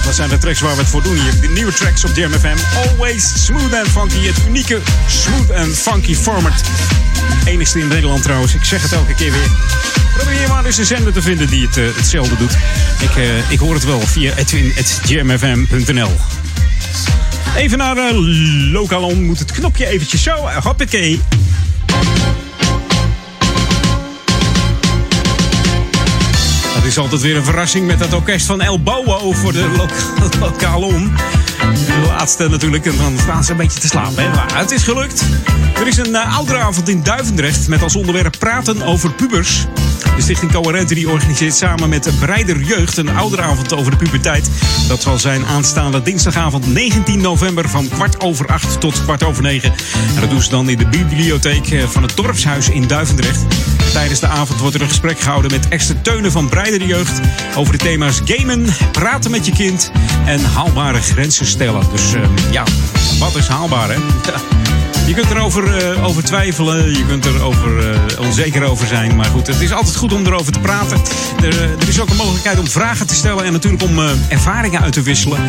Dat 0.05 0.15
zijn 0.15 0.29
de 0.29 0.37
tracks 0.37 0.59
waar 0.59 0.75
we 0.75 0.81
het 0.81 0.89
voor 0.89 1.03
doen 1.03 1.15
hier. 1.15 1.39
De 1.41 1.47
nieuwe 1.47 1.73
tracks 1.73 2.03
op 2.03 2.15
Jam 2.15 2.31
FM. 2.31 2.57
Always 2.87 3.45
smooth 3.45 3.73
and 3.73 3.87
funky. 3.87 4.27
Het 4.27 4.37
unieke 4.47 4.81
smooth 5.07 5.51
and 5.51 5.77
funky 5.77 6.15
format. 6.15 6.61
Enigste 7.45 7.79
in 7.79 7.87
Nederland 7.87 8.23
trouwens. 8.23 8.53
Ik 8.53 8.65
zeg 8.65 8.81
het 8.81 8.91
elke 8.91 9.13
keer 9.13 9.31
weer. 9.31 9.49
Probeer 10.17 10.47
maar 10.47 10.65
eens 10.65 10.77
een 10.77 10.85
zender 10.85 11.13
te 11.13 11.21
vinden 11.21 11.47
die 11.47 11.65
het, 11.65 11.77
eh, 11.77 11.85
hetzelfde 11.95 12.37
doet. 12.37 12.53
Ik, 12.99 13.15
eh, 13.15 13.51
ik 13.51 13.59
hoor 13.59 13.73
het 13.73 13.83
wel 13.83 14.01
via 14.01 14.33
edwin.jamfm.nl. 14.35 16.17
Even 17.59 17.77
naar 17.77 17.97
uh, 17.97 18.71
Lokalon. 18.71 19.23
Moet 19.23 19.39
het 19.39 19.51
knopje 19.51 19.85
eventjes 19.87 20.23
zo. 20.23 20.35
eh, 20.35 20.63
Hoppakee. 20.63 21.21
Dat 26.75 26.83
is 26.85 26.97
altijd 26.97 27.21
weer 27.21 27.35
een 27.35 27.43
verrassing 27.45 27.87
met 27.87 27.99
dat 27.99 28.13
orkest 28.13 28.45
van 28.45 28.61
El 28.61 28.83
Bowo 28.83 29.31
voor 29.31 29.53
de 29.53 29.67
lo. 29.77 29.85
De 31.73 32.03
laatste 32.07 32.49
natuurlijk, 32.49 32.85
en 32.85 32.97
dan 32.97 33.17
staan 33.17 33.43
ze 33.43 33.51
een 33.51 33.57
beetje 33.57 33.79
te 33.79 33.87
slapen. 33.87 34.31
Maar 34.31 34.57
het 34.57 34.71
is 34.71 34.83
gelukt. 34.83 35.23
Er 35.75 35.87
is 35.87 35.97
een 35.97 36.09
uh, 36.09 36.37
ouderavond 36.37 36.89
in 36.89 37.03
Duivendrecht 37.03 37.67
met 37.67 37.83
als 37.83 37.95
onderwerp 37.95 38.35
praten 38.39 38.81
over 38.81 39.13
pubers. 39.13 39.65
De 40.15 40.21
Stichting 40.21 40.51
Coherente 40.51 40.93
die 40.93 41.09
organiseert 41.09 41.55
samen 41.55 41.89
met 41.89 42.09
Breider 42.19 42.61
Jeugd 42.61 42.97
een 42.97 43.09
ouderavond 43.09 43.73
over 43.73 43.91
de 43.91 43.97
puberteit. 43.97 44.49
Dat 44.87 45.01
zal 45.01 45.17
zijn 45.17 45.45
aanstaande 45.45 46.01
dinsdagavond 46.01 46.73
19 46.73 47.21
november 47.21 47.69
van 47.69 47.89
kwart 47.89 48.21
over 48.21 48.47
acht 48.47 48.79
tot 48.79 49.03
kwart 49.03 49.23
over 49.23 49.43
negen. 49.43 49.73
En 50.15 50.21
dat 50.21 50.29
doen 50.29 50.41
ze 50.41 50.49
dan 50.49 50.69
in 50.69 50.77
de 50.77 50.87
bibliotheek 50.87 51.71
eh, 51.71 51.87
van 51.87 52.03
het 52.03 52.15
dorpshuis 52.15 52.69
in 52.69 52.87
Duivendrecht. 52.87 53.45
Tijdens 53.93 54.19
de 54.19 54.27
avond 54.27 54.59
wordt 54.59 54.75
er 54.75 54.81
een 54.81 54.87
gesprek 54.87 55.19
gehouden 55.19 55.51
met 55.51 55.67
Esther 55.67 56.01
Teunen 56.01 56.31
van 56.31 56.49
Breider 56.49 56.87
Jeugd 56.87 57.19
over 57.55 57.77
de 57.77 57.83
thema's 57.83 58.21
gamen, 58.25 58.65
praten 58.91 59.31
met 59.31 59.45
je 59.45 59.51
kind 59.51 59.91
en 60.25 60.43
haalbare 60.43 61.01
grenzen 61.01 61.45
stellen. 61.45 61.83
Dus 61.91 62.13
eh, 62.13 62.21
ja, 62.51 62.63
wat 63.19 63.35
is 63.35 63.47
haalbaar 63.47 63.89
hè? 63.89 63.97
Je 65.09 65.15
kunt 65.15 65.31
erover 65.31 65.95
uh, 65.95 66.05
over 66.05 66.23
twijfelen, 66.23 66.97
je 66.97 67.05
kunt 67.05 67.25
er 67.25 67.41
over, 67.41 67.91
uh, 67.91 68.19
onzeker 68.19 68.63
over 68.63 68.87
zijn. 68.87 69.15
Maar 69.15 69.25
goed, 69.25 69.47
het 69.47 69.61
is 69.61 69.71
altijd 69.71 69.95
goed 69.95 70.13
om 70.13 70.25
erover 70.25 70.51
te 70.51 70.59
praten. 70.59 70.97
Er, 71.41 71.53
uh, 71.53 71.61
er 71.61 71.87
is 71.87 71.99
ook 71.99 72.09
een 72.09 72.15
mogelijkheid 72.15 72.59
om 72.59 72.67
vragen 72.67 73.07
te 73.07 73.15
stellen 73.15 73.45
en 73.45 73.51
natuurlijk 73.51 73.83
om 73.83 73.99
ervaringen 74.27 74.81
uit 74.81 74.93
te 74.93 75.01
wisselen. 75.01 75.39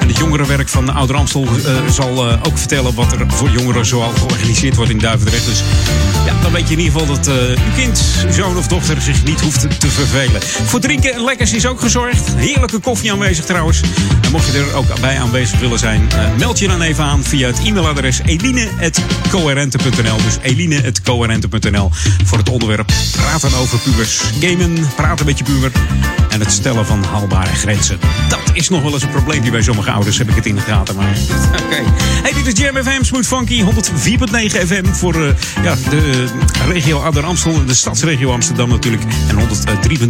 En 0.00 0.08
het 0.08 0.18
jongerenwerk 0.18 0.68
van 0.68 0.94
Ouder 0.94 1.16
Amstel 1.16 1.46
zal 1.90 2.30
ook 2.30 2.58
vertellen 2.58 2.94
wat 2.94 3.12
er 3.12 3.24
voor 3.28 3.50
jongeren 3.50 3.86
zoal 3.86 4.10
georganiseerd 4.10 4.76
wordt 4.76 4.90
in 4.90 4.98
Duivendrecht. 4.98 5.44
Dus 5.44 5.62
ja, 6.26 6.34
dan 6.42 6.52
weet 6.52 6.68
je 6.68 6.74
in 6.74 6.80
ieder 6.80 7.00
geval 7.00 7.14
dat 7.16 7.28
uw 7.28 7.72
kind, 7.76 8.02
zoon 8.30 8.56
of 8.56 8.66
dochter 8.66 9.02
zich 9.02 9.24
niet 9.24 9.40
hoeft 9.40 9.80
te 9.80 9.88
vervelen. 9.88 10.42
Voor 10.42 10.80
drinken 10.80 11.14
en 11.14 11.24
lekkers 11.24 11.52
is 11.52 11.66
ook 11.66 11.80
gezorgd. 11.80 12.34
Heerlijke 12.36 12.78
koffie 12.78 13.12
aanwezig 13.12 13.44
trouwens. 13.44 13.80
En 14.22 14.30
mocht 14.30 14.46
je 14.52 14.58
er 14.58 14.74
ook 14.74 15.00
bij 15.00 15.18
aanwezig 15.18 15.60
willen 15.60 15.78
zijn, 15.78 16.08
meld 16.38 16.58
je 16.58 16.68
dan 16.68 16.82
even 16.82 17.04
aan 17.04 17.24
via 17.24 17.46
het 17.46 17.58
e-mailadres 17.64 18.20
eline.coherente.nl. 19.08 20.16
Dus 20.16 20.38
eline.coherente.nl 20.42 21.90
voor 22.24 22.38
het 22.38 22.48
onderwerp 22.48 22.92
praten 23.12 23.54
over 23.54 23.78
pubers, 23.78 24.20
gamen, 24.40 24.88
praten 24.96 25.26
met 25.26 25.38
je 25.38 25.44
puber 25.44 25.72
en 26.28 26.40
het 26.40 26.52
stellen 26.52 26.86
van 26.86 27.04
haalbare 27.04 27.54
grenzen. 27.54 27.98
Dat 28.28 28.40
is 28.52 28.68
nog 28.68 28.82
wel 28.82 28.92
eens 28.92 29.02
een 29.02 29.10
probleempje 29.10 29.50
bij 29.50 29.62
sommige 29.62 29.90
ouders, 29.90 30.18
heb 30.18 30.28
ik 30.28 30.34
het 30.34 30.46
in 30.46 30.54
de 30.54 30.60
gaten. 30.60 30.96
Maar 30.96 31.16
oké. 31.64 31.82
Hey, 32.22 32.32
dit 32.32 32.46
is 32.46 32.52
Jam 32.64 32.84
FM, 32.84 33.02
Smooth 33.02 33.26
Funky, 33.26 33.62
104.9 33.62 33.66
FM 34.66 34.84
voor 34.84 35.14
uh, 35.14 35.28
ja, 35.62 35.74
de 35.90 36.24
regio 36.68 36.98
Ouder 36.98 37.24
Amstel 37.24 37.66
de 37.66 37.74
stadsregio 37.74 38.32
Amsterdam 38.32 38.68
natuurlijk. 38.68 39.02
En 39.28 39.38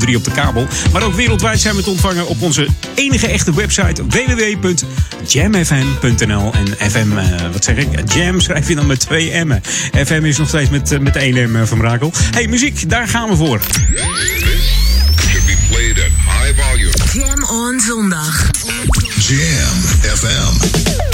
103.3 0.09 0.15
op 0.15 0.25
de 0.25 0.31
kabel. 0.31 0.67
Maar 0.93 1.03
ook 1.03 1.15
wereldwijd 1.15 1.61
zijn 1.61 1.77
we 1.77 1.83
te 1.83 1.91
ontvangen 1.91 2.29
op 2.29 2.43
onze 2.43 2.67
enige 2.95 3.27
echte 3.27 3.55
website 3.55 4.07
www.jamfm.nl. 4.07 6.53
En 6.53 6.67
FM, 6.91 7.13
uh, 7.13 7.25
wat 7.53 7.65
zeg 7.65 7.77
ik? 7.77 8.13
Jam 8.13 8.41
schrijf 8.41 8.69
je 8.69 8.75
dan 8.75 8.87
met 8.89 9.01
twee 9.01 9.45
M'en. 9.45 9.63
FM 10.07 10.25
is 10.25 10.39
nog 10.39 10.49
steeds 10.49 10.71
met, 10.71 10.93
uh, 10.93 10.99
met 10.99 11.17
één 11.17 11.51
M 11.51 11.67
van 11.67 11.79
Brakel. 11.79 12.13
Hey, 12.31 12.47
muziek, 12.47 12.91
daar 12.91 13.09
gaan 13.09 13.29
we 13.29 13.37
voor. 13.37 13.61
should 15.29 15.47
be 15.47 15.57
played 15.69 15.99
at 15.99 16.13
high 16.25 16.63
volume. 16.63 16.93
Jam 17.13 17.45
on 17.45 17.81
zondag. 17.81 18.51
Jam 19.19 19.79
FM. 20.17 21.08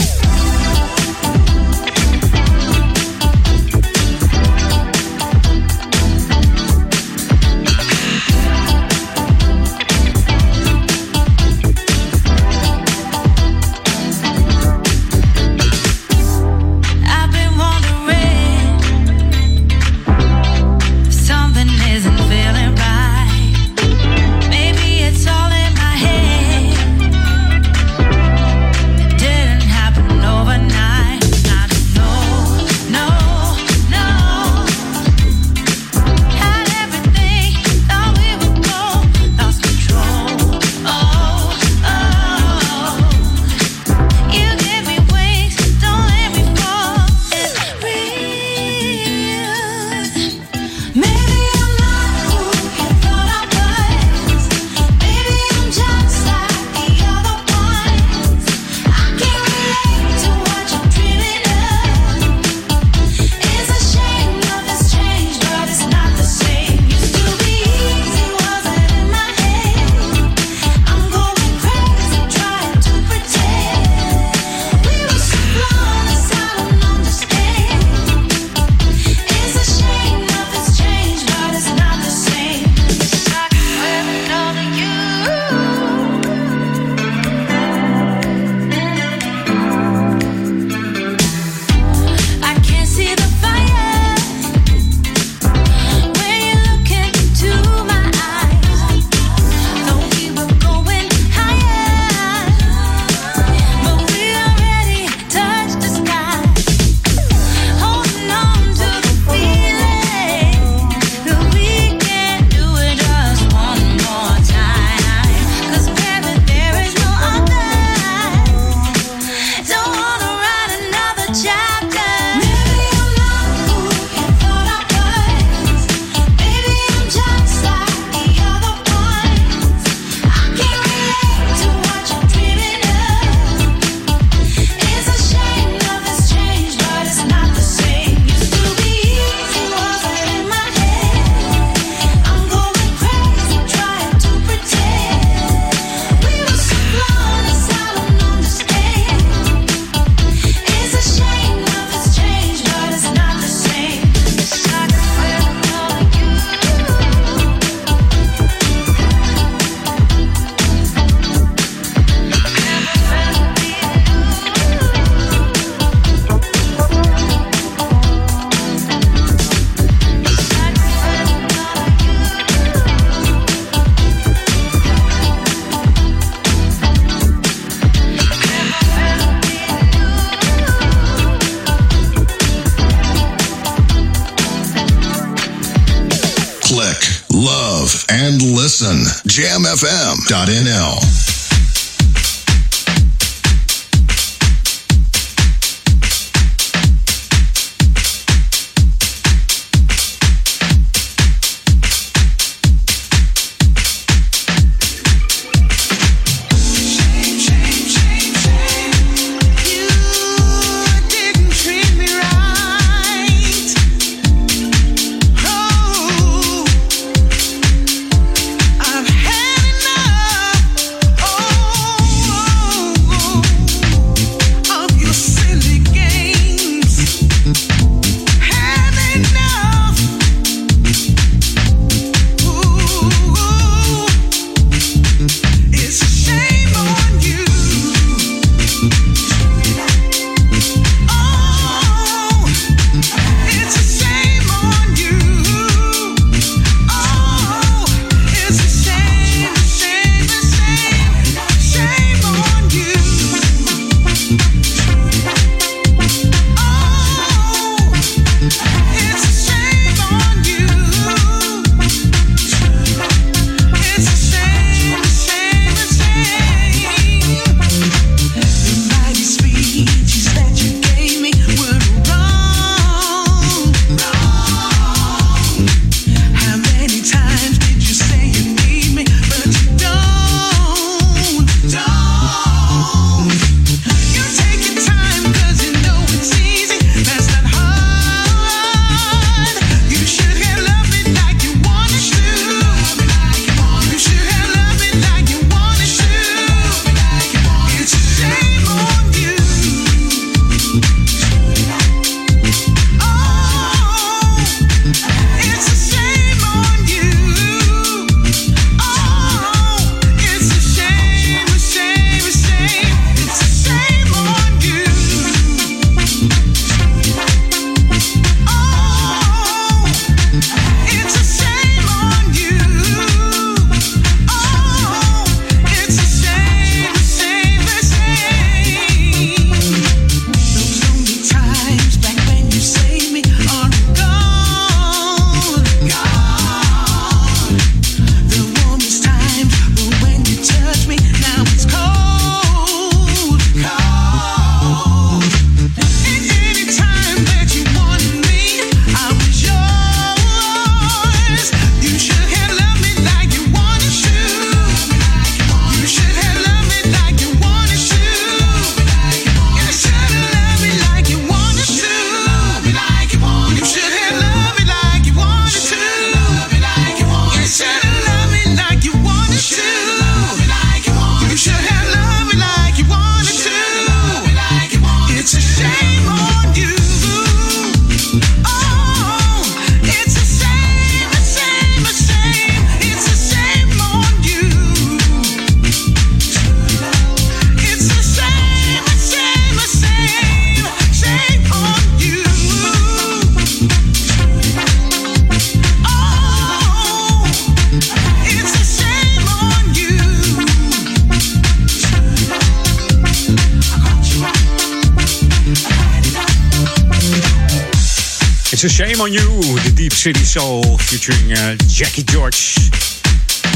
Soul 410.35 410.79
featuring 410.79 411.33
eh, 411.33 411.57
Jackie 411.67 412.03
George. 412.07 412.61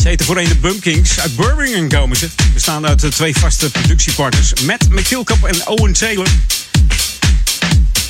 Ze 0.00 0.08
heten 0.08 0.26
voorheen 0.26 0.48
de 0.48 0.54
Bumpkins. 0.54 1.20
Uit 1.20 1.36
Birmingham 1.36 1.88
komen 1.88 2.16
ze. 2.16 2.28
Bestaan 2.54 2.86
uit 2.86 3.04
eh, 3.04 3.10
twee 3.10 3.36
vaste 3.36 3.70
productiepartners. 3.70 4.52
Matt 4.62 4.88
McKillcup 4.88 5.44
en 5.44 5.66
Owen 5.66 5.92
Taylor. 5.92 6.26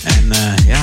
En 0.02 0.32
eh, 0.32 0.66
ja... 0.66 0.80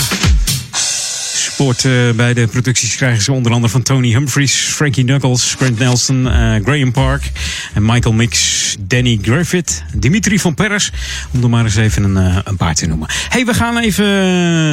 Support 1.56 1.86
eh, 1.86 1.92
bij 2.16 2.34
de 2.34 2.48
producties 2.48 2.96
krijgen 2.96 3.24
ze 3.24 3.32
onder 3.32 3.52
andere 3.52 3.72
van 3.72 3.84
Tony 3.84 4.12
Humphries, 4.12 4.54
Frankie 4.54 5.04
Knuckles, 5.04 5.56
Grant 5.58 5.80
Nelson, 5.80 6.28
eh, 6.28 6.56
Graham 6.64 6.92
Park 6.92 7.32
en 7.74 7.86
Michael 7.86 8.14
Mix, 8.14 8.76
Danny 8.80 9.20
Griffith, 9.22 9.84
Dimitri 9.94 10.40
van 10.40 10.54
Peres, 10.54 10.92
om 11.32 11.44
er 11.44 11.50
maar 11.50 11.64
eens 11.64 11.76
even 11.76 12.04
een, 12.04 12.18
eh, 12.18 12.38
een 12.44 12.58
paar 12.58 12.76
te 12.76 12.86
noemen. 12.86 13.08
hey, 13.30 13.46
we 13.46 13.54
gaan 13.54 13.78
even 13.78 14.06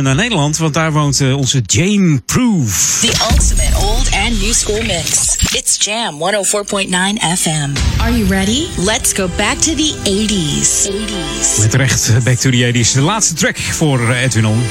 naar 0.02 0.14
Nederland, 0.14 0.56
want 0.56 0.74
daar 0.74 0.92
woont 0.92 1.20
eh, 1.20 1.36
onze 1.36 1.62
Jane 1.66 2.20
Proof. 2.26 2.98
The 3.00 3.26
ultimate 3.30 3.76
old 3.76 4.10
and 4.12 4.40
new 4.40 4.52
school 4.52 4.82
mix. 4.82 5.36
It's 5.52 5.76
Jam 5.84 6.18
104.9 6.18 7.36
FM. 7.38 7.70
Are 7.96 8.18
you 8.18 8.28
ready? 8.28 8.66
Let's 8.76 9.12
go 9.12 9.28
back 9.36 9.56
to 9.56 9.74
the 9.74 9.94
80s. 10.04 10.88
80s. 10.88 11.58
Met 11.60 11.74
recht 11.74 12.24
Back 12.24 12.36
to 12.36 12.50
the 12.50 12.72
80s. 12.74 12.92
De 12.92 13.00
laatste 13.00 13.34
track 13.34 13.58
voor 13.58 14.14
Edwin 14.14 14.46
On. 14.46 14.62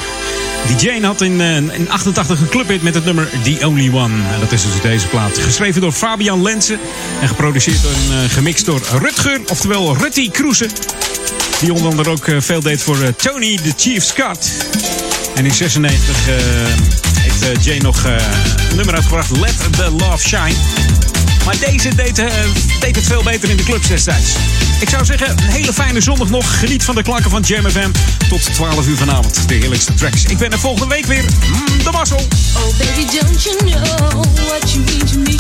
Die 0.68 0.76
Jane 0.76 1.06
had 1.06 1.22
in, 1.22 1.42
eh, 1.42 1.56
in 1.56 1.90
88 1.90 2.40
een 2.40 2.50
clubhit 2.50 2.82
met 2.82 2.94
het 2.94 3.06
nummer 3.06 3.30
The 3.44 3.68
Only 3.68 3.92
One. 3.94 4.14
Dat 4.40 4.52
is 4.52 4.62
dus 4.62 4.82
deze 4.82 5.08
plaat. 5.08 5.38
Geschreven 5.38 5.82
door 5.82 5.92
Fabian 5.92 6.42
Lensen. 6.42 6.80
En 7.22 7.28
geproduceerd 7.28 7.84
en 7.84 8.24
eh, 8.24 8.30
gemixt 8.30 8.66
door 8.66 8.82
Rutger, 9.00 9.42
oftewel 9.48 9.98
Rutty 9.98 10.30
Kroese. 10.32 10.68
Die 11.60 11.74
onder 11.74 11.88
andere 11.88 12.10
ook 12.10 12.28
eh, 12.28 12.36
veel 12.40 12.62
deed 12.62 12.82
voor 12.82 13.02
eh, 13.02 13.08
Tony 13.08 13.56
the 13.56 13.74
Chief 13.78 14.04
Scott. 14.04 14.52
En 15.36 15.46
in 15.46 15.54
96 15.54 16.28
eh, 16.28 16.36
heeft 17.20 17.42
eh, 17.42 17.64
Jane 17.64 17.82
nog 17.82 18.06
eh, 18.06 18.12
een 18.70 18.76
nummer 18.76 18.96
uitgebracht. 18.96 19.38
Let 19.38 19.58
the 19.72 19.90
Love 19.92 20.28
Shine. 20.28 20.56
Maar 21.46 21.58
deze 21.60 21.96
deed, 21.96 22.20
uh, 22.20 22.26
deed 22.80 22.96
het 22.96 23.06
veel 23.06 23.24
beter 23.24 23.50
in 23.50 23.58
de 23.58 23.64
clubs 23.64 23.88
destijds. 23.88 24.36
Ik 24.80 24.90
zou 24.90 25.06
zeggen, 25.06 25.30
een 25.30 25.50
hele 25.50 25.74
fijne 25.74 26.02
zondag 26.02 26.30
nog. 26.30 26.60
Geniet 26.60 26.84
van 26.84 26.96
de 26.96 27.04
klanken 27.04 27.30
van 27.30 27.42
Jam 27.42 27.70
FM. 27.70 27.90
Tot 28.30 28.54
12 28.54 28.88
uur 28.88 28.98
vanavond, 28.98 29.48
de 29.48 29.54
heerlijkste 29.54 29.94
tracks. 29.94 30.24
Ik 30.24 30.38
ben 30.38 30.52
er 30.52 30.60
volgende 30.60 30.88
week 30.96 31.06
weer. 31.06 31.24
Mm, 31.24 31.84
de 31.84 31.92
mazzel. 31.92 32.28
Oh 32.56 32.78
baby, 32.78 33.06
don't 33.20 33.44
you 33.44 33.58
know 33.58 34.26
what 34.48 34.72
you 34.72 34.84
mean 34.84 35.06
to 35.06 35.18
me? 35.18 35.36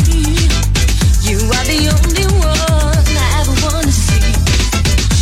You 1.22 1.54
are 1.54 1.66
the 1.66 1.92
only 2.04 2.26
one 2.26 3.18
I 3.18 3.40
ever 3.40 3.62
wanna 3.62 3.92
see. 3.92 4.32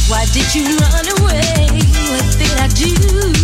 Why 0.08 0.26
did 0.34 0.54
you 0.54 0.78
run 0.78 1.08
away? 1.18 1.68
What 2.10 2.38
did 2.38 2.60
I 2.60 2.68
do? 2.84 3.39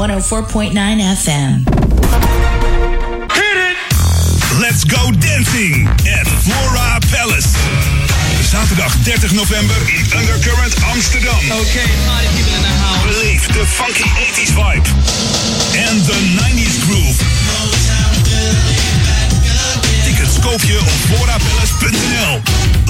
104.9 0.00 0.72
FM. 0.72 1.60
Hit 3.36 3.56
it! 3.68 3.76
Let's 4.56 4.80
go 4.80 4.96
dancing 5.12 5.84
at 6.08 6.24
Flora 6.40 6.96
Palace. 7.12 7.52
Zaterdag 8.48 8.88
30 9.04 9.36
november 9.36 9.76
in 9.92 10.00
Undercurrent 10.16 10.72
Amsterdam. 10.88 11.36
Okay, 11.52 11.84
party 12.08 12.32
people 12.32 12.48
in 12.48 12.64
the 12.64 12.74
house. 12.80 13.04
Believe 13.12 13.44
the 13.52 13.68
funky 13.68 14.08
80s 14.32 14.56
vibe 14.56 14.88
and 15.76 16.00
the 16.08 16.16
90s 16.48 16.80
groove. 16.88 17.20
Tickets 20.04 20.38
koop 20.40 20.62
je 20.62 20.78
op 20.80 21.00
florapalace.nl. 21.12 22.40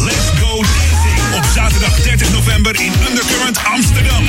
Let's 0.05 0.29
go 0.39 0.63
dancing 0.63 1.35
op 1.35 1.45
zaterdag 1.55 2.01
30 2.01 2.31
november 2.33 2.81
in 2.81 2.93
Undercurrent 3.09 3.59
Amsterdam. 3.65 4.23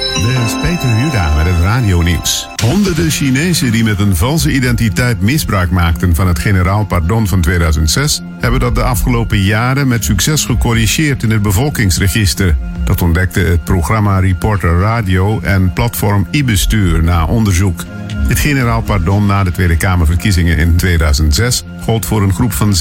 Dit 0.00 0.38
is 0.44 0.52
Peter 0.62 0.96
Huda 0.96 1.34
met 1.36 1.46
het 1.46 1.60
radionieuws. 1.60 2.48
Honderden 2.62 3.10
Chinezen 3.10 3.72
die 3.72 3.84
met 3.84 3.98
een 3.98 4.16
valse 4.16 4.52
identiteit 4.52 5.20
misbruik 5.20 5.70
maakten 5.70 6.14
van 6.14 6.26
het 6.26 6.38
generaal 6.38 6.84
pardon 6.84 7.26
van 7.26 7.40
2006, 7.40 8.22
hebben 8.40 8.60
dat 8.60 8.74
de 8.74 8.82
afgelopen 8.82 9.40
jaren 9.40 9.88
met 9.88 10.04
succes 10.04 10.44
gecorrigeerd 10.44 11.22
in 11.22 11.30
het 11.30 11.42
bevolkingsregister. 11.42 12.56
Dat 12.84 13.02
ontdekte 13.02 13.40
het 13.40 13.64
programma 13.64 14.18
Reporter 14.18 14.80
Radio 14.80 15.40
en 15.40 15.72
platform 15.72 16.26
e-bestuur 16.30 17.02
na 17.02 17.24
onderzoek. 17.26 17.84
Het 18.28 18.38
generaal 18.38 18.82
pardon 18.82 19.26
na 19.26 19.44
de 19.44 19.52
Tweede 19.52 19.76
Kamerverkiezingen 19.76 20.56
in 20.56 20.76
2006 20.76 21.64
gold 21.80 22.06
voor 22.06 22.22
een 22.22 22.34
groep 22.34 22.52
van 22.52 22.74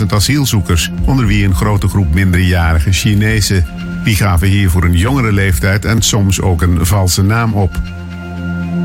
27.000 0.00 0.06
asielzoekers, 0.08 0.90
onder 1.04 1.26
wie 1.26 1.44
een 1.44 1.54
grote 1.54 1.88
groep 1.88 2.14
minderjarige 2.14 2.92
Chinezen. 2.92 3.66
Die 4.08 4.16
gaven 4.16 4.48
hiervoor 4.48 4.84
een 4.84 4.96
jongere 4.96 5.32
leeftijd 5.32 5.84
en 5.84 6.02
soms 6.02 6.40
ook 6.40 6.62
een 6.62 6.86
valse 6.86 7.22
naam 7.22 7.54
op. 7.54 7.80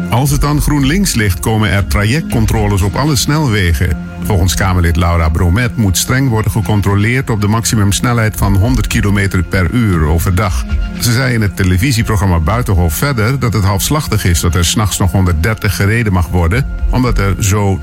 Als 0.09 0.29
het 0.29 0.41
dan 0.41 0.61
GroenLinks 0.61 1.13
ligt, 1.13 1.39
komen 1.39 1.69
er 1.69 1.87
trajectcontroles 1.87 2.81
op 2.81 2.95
alle 2.95 3.15
snelwegen. 3.15 3.97
Volgens 4.23 4.55
Kamerlid 4.55 4.95
Laura 4.95 5.29
Bromet 5.29 5.77
moet 5.77 5.97
streng 5.97 6.29
worden 6.29 6.51
gecontroleerd 6.51 7.29
op 7.29 7.41
de 7.41 7.47
maximumsnelheid 7.47 8.37
van 8.37 8.55
100 8.55 8.87
km 8.87 9.43
per 9.49 9.71
uur 9.71 10.07
overdag. 10.07 10.65
Ze 10.99 11.11
zei 11.11 11.33
in 11.33 11.41
het 11.41 11.55
televisieprogramma 11.55 12.39
Buitenhof 12.39 12.93
verder 12.93 13.39
dat 13.39 13.53
het 13.53 13.63
halfslachtig 13.63 14.25
is 14.25 14.39
dat 14.39 14.55
er 14.55 14.65
s'nachts 14.65 14.97
nog 14.97 15.11
130 15.11 15.75
gereden 15.75 16.13
mag 16.13 16.27
worden, 16.27 16.67
omdat 16.89 17.17
er 17.17 17.35
zo 17.39 17.79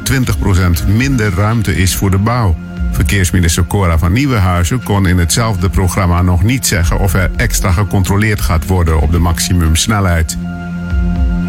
20% 0.85 0.89
minder 0.97 1.35
ruimte 1.35 1.77
is 1.77 1.97
voor 1.97 2.11
de 2.11 2.19
bouw. 2.19 2.57
Verkeersminister 2.91 3.67
Cora 3.67 3.99
van 3.99 4.13
Nieuwenhuizen 4.13 4.83
kon 4.83 5.07
in 5.07 5.19
hetzelfde 5.19 5.69
programma 5.69 6.23
nog 6.23 6.43
niet 6.43 6.67
zeggen 6.67 6.99
of 6.99 7.15
er 7.15 7.31
extra 7.37 7.73
gecontroleerd 7.73 8.41
gaat 8.41 8.67
worden 8.67 9.01
op 9.01 9.13
de 9.13 9.19
maximumsnelheid. 9.19 10.37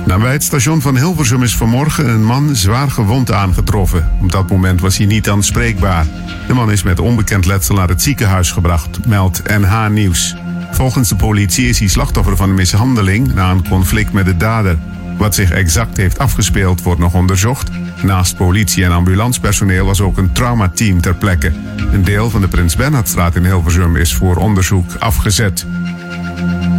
Nabij 0.06 0.32
het 0.32 0.44
station 0.44 0.82
van 0.82 0.98
Hilversum 0.98 1.44
is 1.44 1.56
vanmorgen 1.56 2.10
een 2.10 2.26
man 2.26 2.56
zwaar 2.56 2.92
gewond 2.92 3.32
aangetroffen. 3.32 4.10
Op 4.22 4.32
dat 4.32 4.50
moment 4.50 4.82
was 4.82 4.98
hij 4.98 5.06
niet 5.06 5.30
aanspreekbaar. 5.30 6.06
De 6.48 6.54
man 6.54 6.72
is 6.72 6.84
met 6.84 7.00
onbekend 7.00 7.46
letsel 7.46 7.76
naar 7.76 7.90
het 7.90 8.02
ziekenhuis 8.02 8.52
gebracht, 8.52 9.06
meldt 9.06 9.42
NH 9.60 9.88
Nieuws. 9.90 10.36
Volgens 10.72 11.10
de 11.10 11.16
politie 11.16 11.70
is 11.70 11.80
hij 11.80 11.88
slachtoffer 11.88 12.38
van 12.38 12.50
een 12.50 12.56
mishandeling 12.56 13.34
na 13.34 13.52
een 13.52 13.68
conflict 13.68 14.14
met 14.14 14.26
de 14.26 14.38
dader. 14.38 14.78
Wat 15.22 15.36
zich 15.36 15.52
exact 15.52 15.98
heeft 15.98 16.20
afgespeeld 16.20 16.82
wordt 16.82 17.00
nog 17.00 17.14
onderzocht. 17.14 17.70
Naast 18.04 18.36
politie 18.36 18.84
en 18.84 18.92
ambulancepersoneel 18.92 19.86
was 19.86 20.02
ook 20.02 20.18
een 20.18 20.32
traumateam 20.32 21.02
ter 21.02 21.16
plekke. 21.16 21.52
Een 21.92 22.04
deel 22.04 22.30
van 22.30 22.42
de 22.42 22.48
Prins 22.48 22.76
Bernhardstraat 22.76 23.36
in 23.36 23.46
Hilversum 23.46 23.96
is 23.96 24.14
voor 24.14 24.36
onderzoek 24.36 24.96
afgezet. 25.00 25.66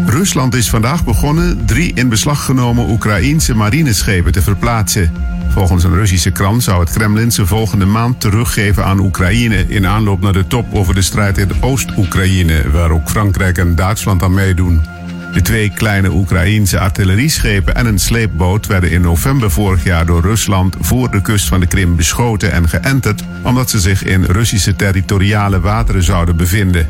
Rusland 0.06 0.54
is 0.54 0.70
vandaag 0.70 1.04
begonnen 1.04 1.64
drie 1.64 1.92
in 1.94 2.08
beslag 2.08 2.44
genomen 2.44 2.90
Oekraïense 2.90 3.54
marineschepen 3.54 4.32
te 4.32 4.42
verplaatsen. 4.42 5.12
Volgens 5.48 5.84
een 5.84 5.94
Russische 5.94 6.30
krant 6.30 6.62
zou 6.62 6.80
het 6.80 6.92
Kremlin 6.92 7.32
ze 7.32 7.46
volgende 7.46 7.86
maand 7.86 8.20
teruggeven 8.20 8.84
aan 8.84 9.00
Oekraïne 9.00 9.68
in 9.68 9.86
aanloop 9.86 10.20
naar 10.20 10.32
de 10.32 10.46
top 10.46 10.74
over 10.74 10.94
de 10.94 11.02
strijd 11.02 11.38
in 11.38 11.50
Oost-Oekraïne, 11.60 12.70
waar 12.70 12.90
ook 12.90 13.10
Frankrijk 13.10 13.58
en 13.58 13.74
Duitsland 13.74 14.22
aan 14.22 14.34
meedoen. 14.34 15.01
De 15.32 15.42
twee 15.42 15.70
kleine 15.70 16.10
Oekraïense 16.10 16.78
artillerieschepen 16.78 17.74
en 17.74 17.86
een 17.86 17.98
sleepboot 17.98 18.66
werden 18.66 18.90
in 18.90 19.00
november 19.00 19.50
vorig 19.50 19.84
jaar 19.84 20.06
door 20.06 20.22
Rusland 20.22 20.76
voor 20.80 21.10
de 21.10 21.22
kust 21.22 21.48
van 21.48 21.60
de 21.60 21.66
Krim 21.66 21.96
beschoten 21.96 22.52
en 22.52 22.68
geënterd 22.68 23.22
omdat 23.42 23.70
ze 23.70 23.80
zich 23.80 24.04
in 24.04 24.24
Russische 24.24 24.76
territoriale 24.76 25.60
wateren 25.60 26.02
zouden 26.02 26.36
bevinden. 26.36 26.88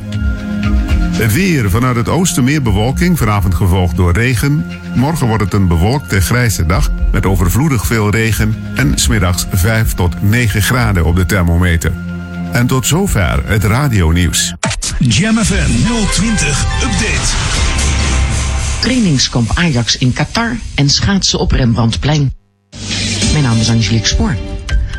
Weer 1.33 1.71
vanuit 1.71 1.97
het 1.97 2.09
oosten 2.09 2.45
meer 2.45 2.63
bewolking, 2.63 3.19
vanavond 3.19 3.55
gevolgd 3.55 3.97
door 3.97 4.13
regen. 4.13 4.67
Morgen 4.95 5.27
wordt 5.27 5.45
het 5.45 5.53
een 5.53 5.69
bewolkte 5.69 6.21
grijze 6.21 6.67
dag 6.67 6.91
met 7.13 7.27
overvloedig 7.27 7.87
veel 7.87 8.11
regen 8.11 8.57
en 8.75 8.99
smiddags 8.99 9.47
5 9.53 9.95
tot 9.95 10.23
9 10.23 10.63
graden 10.63 11.05
op 11.05 11.17
de 11.17 11.27
thermometer. 11.27 11.93
En 12.53 12.67
tot 12.67 12.87
zover 12.87 13.43
het 13.45 13.65
radionieuws. 13.65 14.55
Jam 14.99 15.37
FM 15.37 15.71
020 16.11 16.65
Update. 16.83 17.62
Trainingskamp 18.83 19.51
Ajax 19.55 19.97
in 19.97 20.13
Qatar 20.13 20.59
en 20.75 20.89
schaatsen 20.89 21.39
op 21.39 21.53
Rembrandtplein. 21.53 22.35
Mijn 23.33 23.45
naam 23.45 23.59
is 23.59 23.69
Angelique 23.69 24.07
Spoor. 24.07 24.37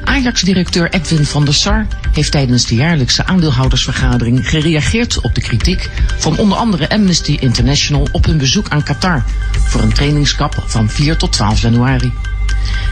Ajax-directeur 0.03 0.93
Edwin 0.93 1.25
van 1.25 1.45
der 1.45 1.53
Sar 1.53 1.87
heeft 2.13 2.31
tijdens 2.31 2.65
de 2.65 2.75
jaarlijkse 2.75 3.25
aandeelhoudersvergadering 3.25 4.49
gereageerd 4.49 5.21
op 5.21 5.35
de 5.35 5.41
kritiek 5.41 5.89
van 6.17 6.37
onder 6.37 6.57
andere 6.57 6.89
Amnesty 6.89 7.37
International 7.39 8.07
op 8.11 8.25
hun 8.25 8.37
bezoek 8.37 8.69
aan 8.69 8.83
Qatar 8.83 9.23
voor 9.67 9.81
een 9.81 9.93
trainingskamp 9.93 10.63
van 10.65 10.89
4 10.89 11.17
tot 11.17 11.31
12 11.31 11.61
januari. 11.61 12.13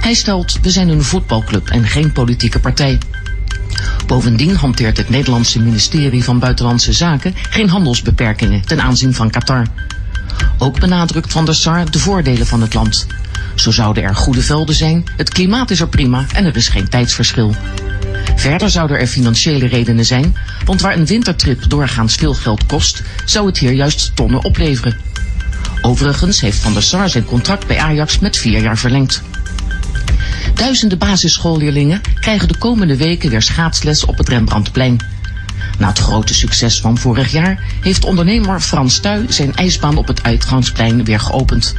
Hij 0.01 0.13
stelt, 0.13 0.59
we 0.61 0.69
zijn 0.69 0.89
een 0.89 1.03
voetbalclub 1.03 1.69
en 1.69 1.87
geen 1.87 2.11
politieke 2.11 2.59
partij. 2.59 2.97
Bovendien 4.07 4.55
hanteert 4.55 4.97
het 4.97 5.09
Nederlandse 5.09 5.61
ministerie 5.61 6.23
van 6.23 6.39
Buitenlandse 6.39 6.93
Zaken 6.93 7.33
geen 7.49 7.69
handelsbeperkingen 7.69 8.65
ten 8.65 8.81
aanzien 8.81 9.13
van 9.13 9.29
Qatar. 9.29 9.67
Ook 10.63 10.79
benadrukt 10.79 11.31
Van 11.31 11.45
der 11.45 11.55
Sar 11.55 11.91
de 11.91 11.99
voordelen 11.99 12.47
van 12.47 12.61
het 12.61 12.73
land. 12.73 13.07
Zo 13.55 13.71
zouden 13.71 14.03
er 14.03 14.15
goede 14.15 14.41
velden 14.41 14.75
zijn, 14.75 15.03
het 15.17 15.29
klimaat 15.29 15.71
is 15.71 15.79
er 15.79 15.87
prima 15.87 16.25
en 16.33 16.45
er 16.45 16.55
is 16.55 16.67
geen 16.67 16.89
tijdsverschil. 16.89 17.55
Verder 18.35 18.69
zouden 18.69 18.99
er 18.99 19.07
financiële 19.07 19.67
redenen 19.67 20.05
zijn, 20.05 20.35
want 20.65 20.81
waar 20.81 20.97
een 20.97 21.05
wintertrip 21.05 21.69
doorgaans 21.69 22.15
veel 22.15 22.33
geld 22.33 22.65
kost, 22.65 23.03
zou 23.25 23.45
het 23.45 23.57
hier 23.57 23.71
juist 23.71 24.15
tonnen 24.15 24.43
opleveren. 24.43 24.97
Overigens 25.81 26.41
heeft 26.41 26.59
Van 26.59 26.73
der 26.73 26.83
Sar 26.83 27.09
zijn 27.09 27.25
contract 27.25 27.67
bij 27.67 27.79
Ajax 27.79 28.19
met 28.19 28.37
vier 28.37 28.61
jaar 28.61 28.77
verlengd. 28.77 29.21
Duizenden 30.53 30.97
basisschoolleerlingen 30.97 32.01
krijgen 32.19 32.47
de 32.47 32.57
komende 32.57 32.97
weken 32.97 33.29
weer 33.29 33.41
schaatsles 33.41 34.05
op 34.05 34.17
het 34.17 34.29
Rembrandtplein. 34.29 34.97
Na 35.77 35.87
het 35.87 35.99
grote 35.99 36.33
succes 36.33 36.81
van 36.81 36.97
vorig 36.97 37.31
jaar 37.31 37.63
heeft 37.81 38.05
ondernemer 38.05 38.59
Frans 38.59 38.99
Tuy 38.99 39.25
zijn 39.29 39.55
ijsbaan 39.55 39.97
op 39.97 40.07
het 40.07 40.23
uitgangsplein 40.23 41.03
weer 41.03 41.19
geopend. 41.19 41.75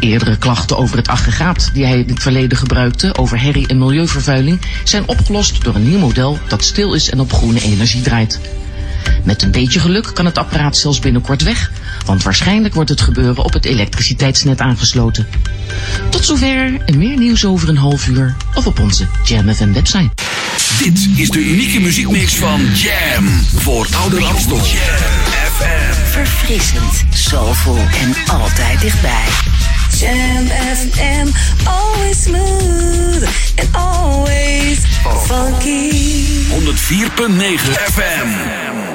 Eerdere 0.00 0.36
klachten 0.36 0.78
over 0.78 0.96
het 0.96 1.08
aggregaat 1.08 1.70
die 1.72 1.84
hij 1.84 1.98
in 1.98 2.08
het 2.08 2.22
verleden 2.22 2.58
gebruikte 2.58 3.16
over 3.16 3.40
herrie 3.40 3.66
en 3.66 3.78
milieuvervuiling 3.78 4.60
zijn 4.84 5.08
opgelost 5.08 5.64
door 5.64 5.74
een 5.74 5.88
nieuw 5.88 5.98
model 5.98 6.38
dat 6.48 6.64
stil 6.64 6.94
is 6.94 7.10
en 7.10 7.20
op 7.20 7.32
groene 7.32 7.60
energie 7.60 8.02
draait. 8.02 8.40
Met 9.24 9.42
een 9.42 9.50
beetje 9.50 9.80
geluk 9.80 10.10
kan 10.14 10.24
het 10.24 10.38
apparaat 10.38 10.76
zelfs 10.76 10.98
binnenkort 10.98 11.42
weg, 11.42 11.72
want 12.06 12.22
waarschijnlijk 12.22 12.74
wordt 12.74 12.90
het 12.90 13.00
gebeuren 13.00 13.44
op 13.44 13.52
het 13.52 13.64
elektriciteitsnet 13.64 14.60
aangesloten. 14.60 15.26
Tot 16.10 16.24
zover 16.24 16.80
en 16.84 16.98
meer 16.98 17.18
nieuws 17.18 17.44
over 17.44 17.68
een 17.68 17.76
half 17.76 18.08
uur 18.08 18.34
of 18.54 18.66
op 18.66 18.80
onze 18.80 19.06
Jam 19.24 19.54
FM 19.54 19.72
website. 19.72 20.10
Dit 20.78 21.08
is 21.16 21.28
de 21.30 21.38
unieke 21.38 21.80
muziekmix 21.80 22.34
van 22.34 22.60
Jam 22.74 23.28
voor 23.54 23.86
Ouder 24.00 24.24
Amstel. 24.24 24.56
Jam 24.56 24.66
FM. 25.56 26.10
Verfrissend, 26.10 27.04
soulful 27.10 27.76
en 27.76 28.14
altijd 28.38 28.80
dichtbij. 28.80 29.24
Jam 29.98 30.46
FM, 30.46 31.26
always 31.64 32.22
smooth 32.22 33.28
and 33.56 33.68
always 33.72 34.78
funky. 35.26 35.90
104.9 36.48 37.72
FM. 37.92 38.93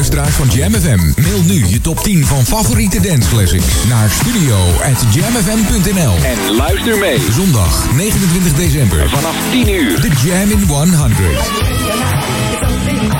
Luisteraars 0.00 0.34
van 0.34 0.48
Jam 0.48 0.72
FM. 0.72 1.22
Mail 1.22 1.42
nu 1.42 1.66
je 1.66 1.80
top 1.80 2.00
10 2.00 2.26
van 2.26 2.44
favoriete 2.44 3.00
dance 3.00 3.28
classics 3.28 3.84
naar 3.88 4.10
studio 4.10 4.56
at 4.82 5.14
jamfm.nl. 5.14 6.14
En 6.24 6.54
luister 6.54 6.98
mee. 6.98 7.18
Zondag 7.30 7.92
29 7.94 8.52
december. 8.52 9.08
Vanaf 9.08 9.36
10 9.50 9.68
uur. 9.68 10.00
The 10.00 10.10
Jam 10.24 10.50
in 10.50 10.66
100. 10.96 13.19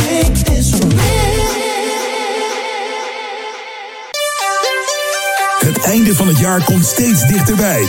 Einde 5.91 6.15
van 6.15 6.27
het 6.27 6.39
jaar 6.39 6.63
komt 6.63 6.85
steeds 6.85 7.25
dichterbij. 7.25 7.81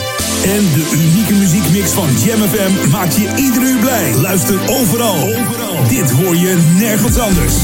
En 0.45 0.63
de 0.73 0.91
unieke 0.93 1.35
muziekmix 1.35 1.91
van 1.91 2.09
Jam 2.25 2.49
FM 2.49 2.91
maakt 2.91 3.17
je 3.17 3.29
ieder 3.37 3.79
blij. 3.81 4.15
Luister 4.15 4.61
overal. 4.67 5.29
Dit 5.89 6.11
hoor 6.11 6.37
je 6.37 6.57
nergens 6.79 7.19
anders. 7.19 7.55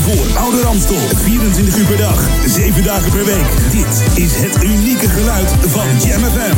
Voor 0.00 0.38
Oude 0.38 0.62
Ramstel, 0.62 0.98
24 1.22 1.76
uur 1.76 1.86
per 1.86 1.96
dag, 1.96 2.28
7 2.46 2.82
dagen 2.82 3.10
per 3.10 3.24
week. 3.24 3.46
Dit 3.70 4.02
is 4.14 4.32
het 4.34 4.62
unieke 4.62 5.08
geluid 5.08 5.50
van 5.66 5.86
Jam 6.04 6.20
FM. 6.20 6.56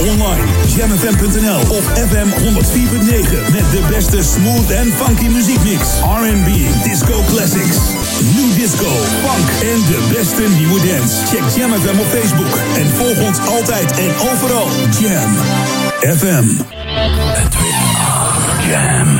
Online, 0.00 0.46
jamfm.nl 0.76 1.76
of 1.76 1.84
FM 1.84 2.28
104.9 2.28 3.52
met 3.52 3.70
de 3.70 3.80
beste 3.88 4.22
smooth 4.22 4.70
en 4.70 4.92
funky 4.92 5.28
muziekmix. 5.28 5.80
R&B, 6.20 6.48
disco 6.84 7.22
classics, 7.28 7.76
new 8.32 8.54
disco, 8.56 8.88
funk 9.22 9.48
en 9.62 9.80
de 9.86 10.08
beste 10.12 10.42
nieuwe 10.56 10.80
dance. 10.86 11.26
Check 11.26 11.56
Jam 11.56 11.72
FM 11.72 11.98
op 11.98 12.06
Facebook 12.06 12.58
en 12.76 12.86
volg 12.96 13.22
ons 13.28 13.38
altijd 13.38 13.90
en 13.98 14.10
overal. 14.32 14.68
Jam 15.00 15.36
FM. 16.18 16.46
Jam. 18.68 19.13